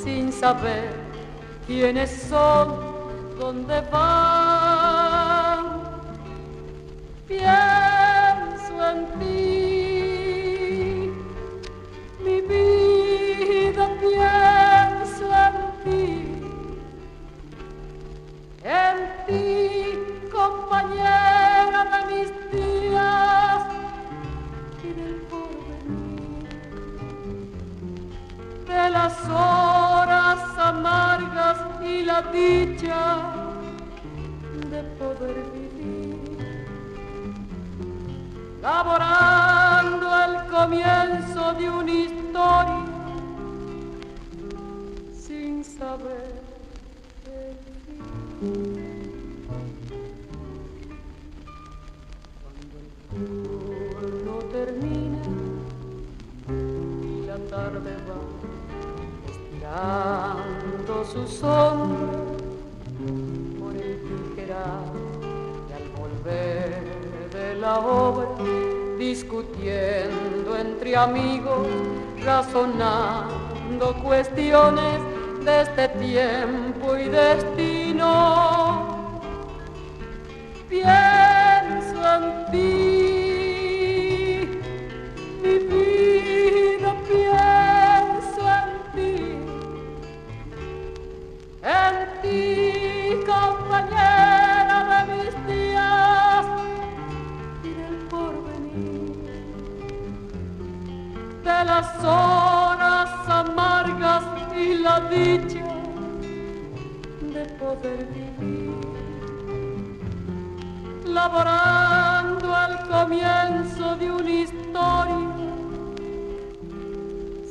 sin 0.03 0.31
saber 0.31 0.93
quiénes 1.67 2.09
son, 2.29 2.75
dónde 3.39 3.81
van. 3.91 4.23
Pienso 7.27 8.85
compañera 20.33 21.81
de 21.93 21.99
mis 22.11 22.29
días 22.51 23.63
y 24.83 24.87
del 24.99 25.15
porvenir, 25.29 26.49
de 28.67 28.89
las 28.89 29.15
horas 29.29 30.39
amargas 30.57 31.59
y 31.83 32.03
la 32.03 32.21
dicha 32.23 33.17
de 34.71 34.83
poder 34.99 35.37
vivir, 35.53 36.77
laborando 38.61 40.07
el 40.25 40.47
comienzo 40.49 41.53
de 41.53 41.69
una 41.69 41.91
historia 41.91 42.85
sin 45.13 45.63
saber 45.63 46.41
el 47.25 47.55
fin. 48.39 48.92
Termina 54.53 55.17
y 56.47 57.25
la 57.25 57.37
tarde 57.49 57.91
va 58.07 58.19
estirando 59.31 60.93
su 61.11 61.27
sombra 61.27 62.19
por 63.59 63.73
el 63.75 63.93
tijeral 64.09 64.91
y 65.67 65.71
al 65.73 65.87
volver 65.97 66.71
de 67.33 67.55
la 67.55 67.79
obra 67.79 68.27
discutiendo 68.99 70.55
entre 70.55 70.95
amigos 70.95 71.67
razonando 72.23 73.95
cuestiones 74.03 74.99
de 75.43 75.61
este 75.61 75.87
tiempo 76.05 76.95
y 76.95 77.09
destino. 77.09 78.09
Pienso 80.69 81.99
en 82.17 82.51
ti 82.51 83.02
ti, 92.23 93.19
compañera 93.27 94.77
de 94.91 94.99
mis 95.11 95.33
días. 95.47 96.45
Y 97.63 97.69
del 97.79 97.97
porvenir, 98.09 99.15
de 101.43 101.59
las 101.71 101.89
horas 102.03 103.09
amargas 103.27 104.23
y 104.55 104.75
la 104.75 104.99
dicha 105.01 105.65
de 107.33 107.45
poder 107.59 108.07
vivir, 108.15 108.71
laborando 111.05 112.55
al 112.55 112.87
comienzo 112.87 113.95
de 113.97 114.11
una 114.11 114.29
historia 114.29 115.31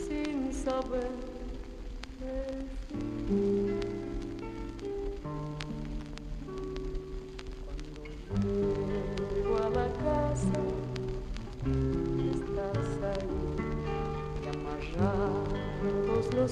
sin 0.06 0.52
saber 0.52 1.31
Ah. 16.42 16.48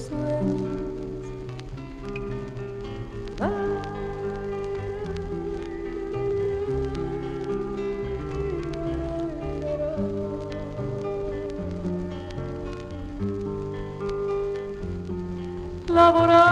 lavorare. 15.87 16.50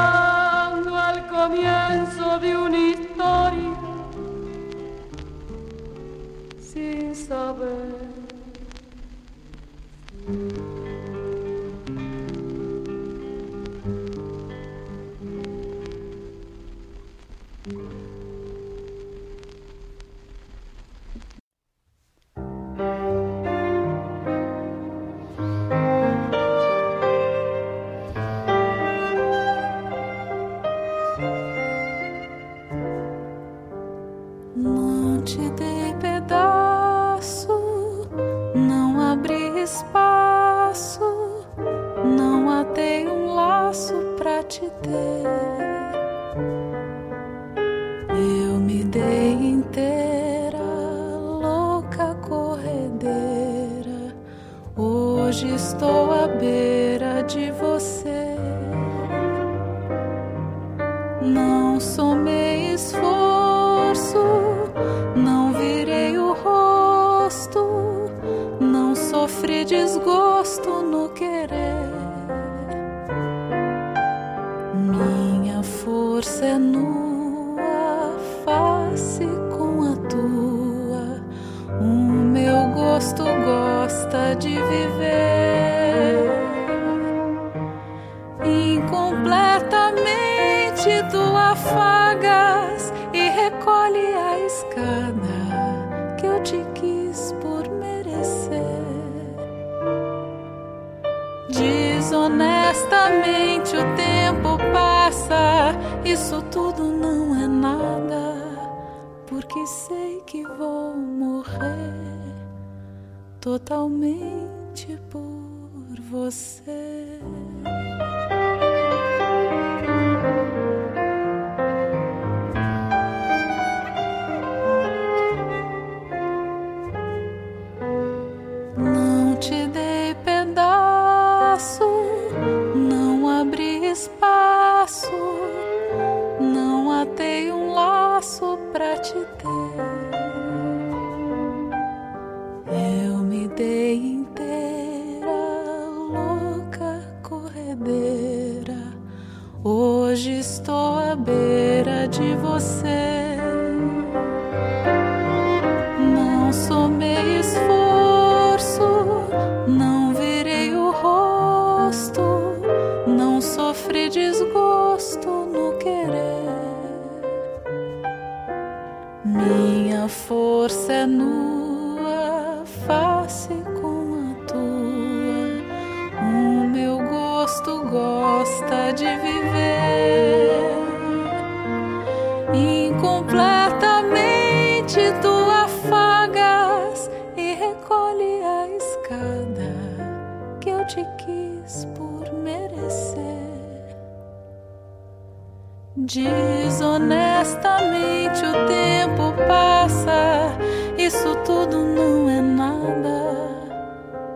Desonestamente 196.99 198.45
o 198.45 198.67
tempo 198.67 199.33
passa, 199.47 200.51
isso 200.97 201.33
tudo 201.45 201.77
não 201.81 202.29
é 202.29 202.41
nada, 202.41 203.79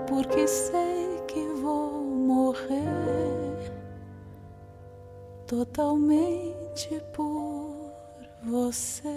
porque 0.08 0.48
sei 0.48 1.22
que 1.28 1.46
vou 1.62 2.06
morrer 2.06 3.74
totalmente 5.46 7.02
por 7.12 7.92
você. 8.46 9.10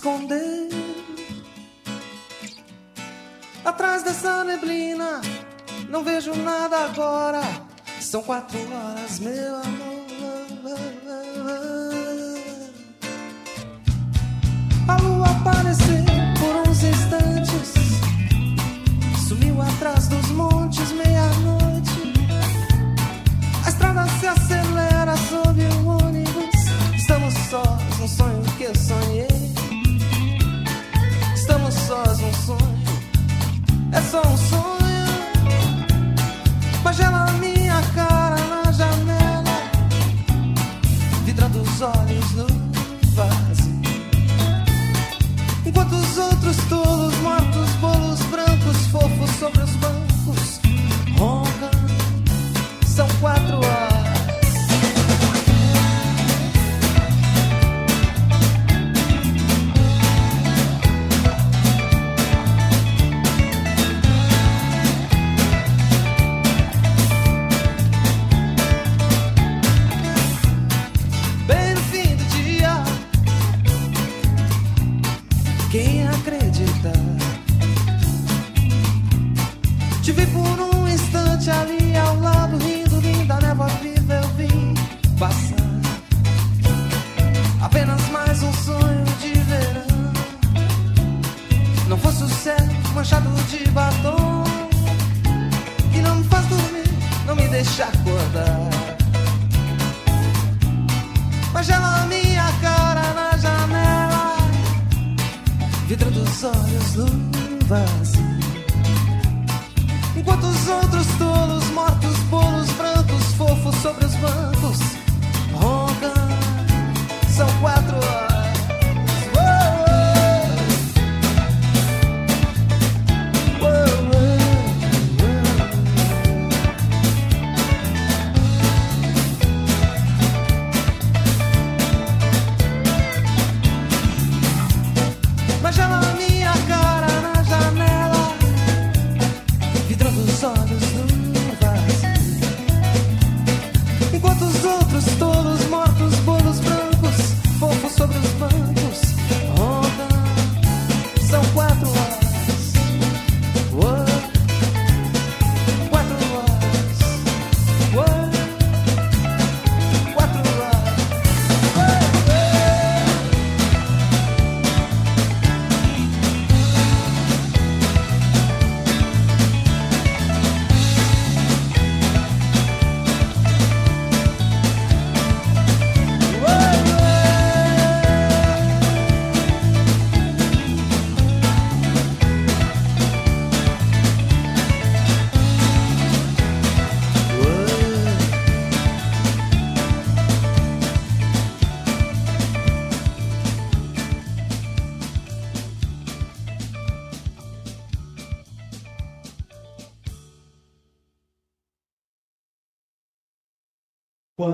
Escondeu 0.00 0.70
atrás 3.62 4.02
dessa 4.02 4.42
neblina. 4.44 5.20
Não 5.90 6.02
vejo 6.02 6.34
nada 6.34 6.86
agora. 6.86 7.42
São 8.00 8.22
quatro 8.22 8.58
horas, 8.72 9.18
meu 9.18 9.56
amor. 9.56 10.00
A 14.88 14.96
lua 15.02 15.26
apareceu 15.26 15.79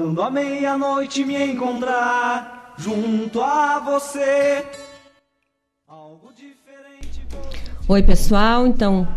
Quando 0.06 0.22
a 0.22 0.30
meia-noite 0.30 1.24
me 1.24 1.34
encontrar 1.34 2.76
junto 2.78 3.40
a 3.40 3.80
você. 3.80 4.64
Oi, 7.88 8.02
pessoal. 8.04 8.68
Então, 8.68 9.08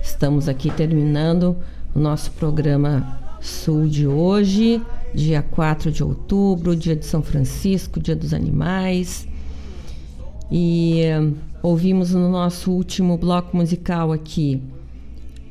estamos 0.00 0.48
aqui 0.48 0.70
terminando 0.70 1.56
o 1.92 1.98
nosso 1.98 2.30
programa 2.30 3.18
Sul 3.40 3.88
de 3.88 4.06
hoje. 4.06 4.80
dia 5.12 5.42
4 5.42 5.90
de 5.90 6.04
outubro, 6.04 6.76
dia 6.76 6.94
de 6.94 7.04
São 7.04 7.22
Francisco, 7.22 7.98
dia 7.98 8.14
dos 8.14 8.32
animais. 8.32 9.26
E 10.48 11.02
uh, 11.20 11.36
ouvimos 11.60 12.14
no 12.14 12.30
nosso 12.30 12.70
último 12.70 13.18
bloco 13.18 13.56
musical 13.56 14.12
aqui 14.12 14.62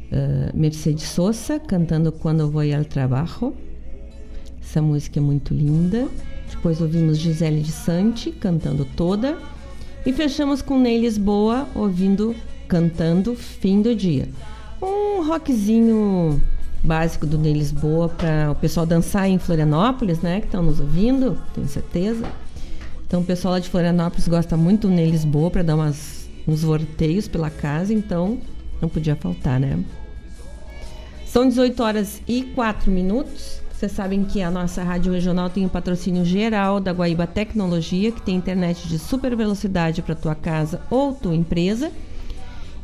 uh, 0.09 0.57
Mercedes 0.57 1.03
Sosa 1.03 1.59
cantando 1.59 2.13
Quando 2.13 2.49
Vou 2.49 2.61
ao 2.61 2.85
Trabalho. 2.85 3.64
Essa 4.67 4.81
música 4.81 5.19
é 5.19 5.21
muito 5.21 5.53
linda. 5.53 6.07
Depois 6.49 6.81
ouvimos 6.81 7.17
Gisele 7.17 7.61
de 7.61 7.71
Sante 7.71 8.31
cantando 8.31 8.83
Toda. 8.83 9.37
E 10.05 10.11
fechamos 10.11 10.61
com 10.61 10.79
Ney 10.79 10.99
Lisboa 10.99 11.67
ouvindo, 11.75 12.35
cantando 12.67 13.35
Fim 13.35 13.81
do 13.81 13.95
Dia. 13.95 14.27
Um 14.81 15.25
rockzinho 15.25 16.41
básico 16.83 17.25
do 17.25 17.37
Ney 17.37 17.53
Lisboa 17.53 18.09
para 18.09 18.51
o 18.51 18.55
pessoal 18.55 18.85
dançar 18.85 19.29
em 19.29 19.39
Florianópolis, 19.39 20.19
né? 20.19 20.39
Que 20.39 20.47
estão 20.47 20.61
nos 20.61 20.79
ouvindo, 20.79 21.37
tenho 21.53 21.67
certeza. 21.67 22.25
Então 23.07 23.21
o 23.21 23.23
pessoal 23.23 23.53
lá 23.53 23.59
de 23.59 23.69
Florianópolis 23.69 24.27
gosta 24.27 24.57
muito 24.57 24.87
do 24.87 24.93
Ney 24.93 25.09
Lisboa 25.09 25.49
para 25.49 25.63
dar 25.63 25.75
umas, 25.75 26.27
uns 26.47 26.63
vorteios 26.63 27.27
pela 27.27 27.49
casa, 27.49 27.93
então 27.93 28.39
não 28.81 28.89
podia 28.89 29.15
faltar, 29.15 29.59
né? 29.59 29.79
São 31.25 31.47
18 31.47 31.83
horas 31.83 32.21
e 32.27 32.43
4 32.43 32.91
minutos. 32.91 33.64
Vocês 33.75 33.91
sabem 33.91 34.23
que 34.23 34.41
a 34.41 34.49
nossa 34.49 34.81
rádio 34.81 35.11
regional 35.11 35.49
tem 35.49 35.63
o 35.63 35.65
um 35.65 35.69
patrocínio 35.69 36.23
geral 36.23 36.79
da 36.79 36.93
Guaíba 36.93 37.27
Tecnologia, 37.27 38.09
que 38.09 38.21
tem 38.21 38.37
internet 38.37 38.87
de 38.87 38.97
super 38.97 39.35
velocidade 39.35 40.01
para 40.01 40.15
tua 40.15 40.33
casa 40.33 40.79
ou 40.89 41.13
tua 41.13 41.35
empresa, 41.35 41.91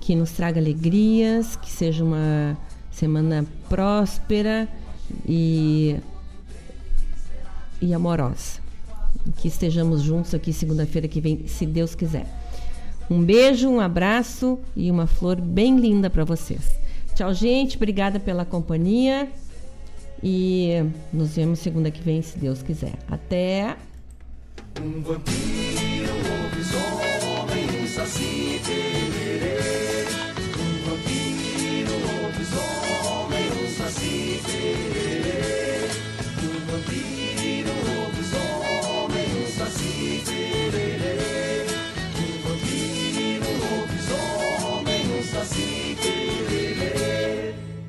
que 0.00 0.16
nos 0.16 0.30
traga 0.30 0.58
alegrias, 0.58 1.56
que 1.56 1.70
seja 1.70 2.02
uma 2.02 2.56
semana 2.90 3.44
próspera 3.68 4.66
e, 5.26 5.96
e 7.80 7.92
amorosa. 7.94 8.60
Que 9.38 9.48
estejamos 9.48 10.02
juntos 10.02 10.34
aqui 10.34 10.52
segunda-feira 10.52 11.06
que 11.06 11.20
vem, 11.20 11.46
se 11.46 11.66
Deus 11.66 11.94
quiser. 11.94 12.26
Um 13.10 13.22
beijo, 13.22 13.68
um 13.68 13.80
abraço 13.80 14.58
e 14.76 14.90
uma 14.90 15.06
flor 15.06 15.40
bem 15.40 15.78
linda 15.78 16.08
para 16.08 16.24
vocês. 16.24 16.70
Tchau, 17.14 17.34
gente. 17.34 17.76
Obrigada 17.76 18.20
pela 18.20 18.44
companhia. 18.44 19.28
E 20.22 20.84
nos 21.12 21.34
vemos 21.34 21.58
segunda 21.58 21.90
que 21.90 22.00
vem, 22.02 22.22
se 22.22 22.38
Deus 22.38 22.62
quiser. 22.62 22.94
Até! 23.08 23.76
Um 24.80 25.02
vampiro, 25.02 26.12
um 26.12 26.44
lobisomem, 26.44 27.64
um 27.82 27.86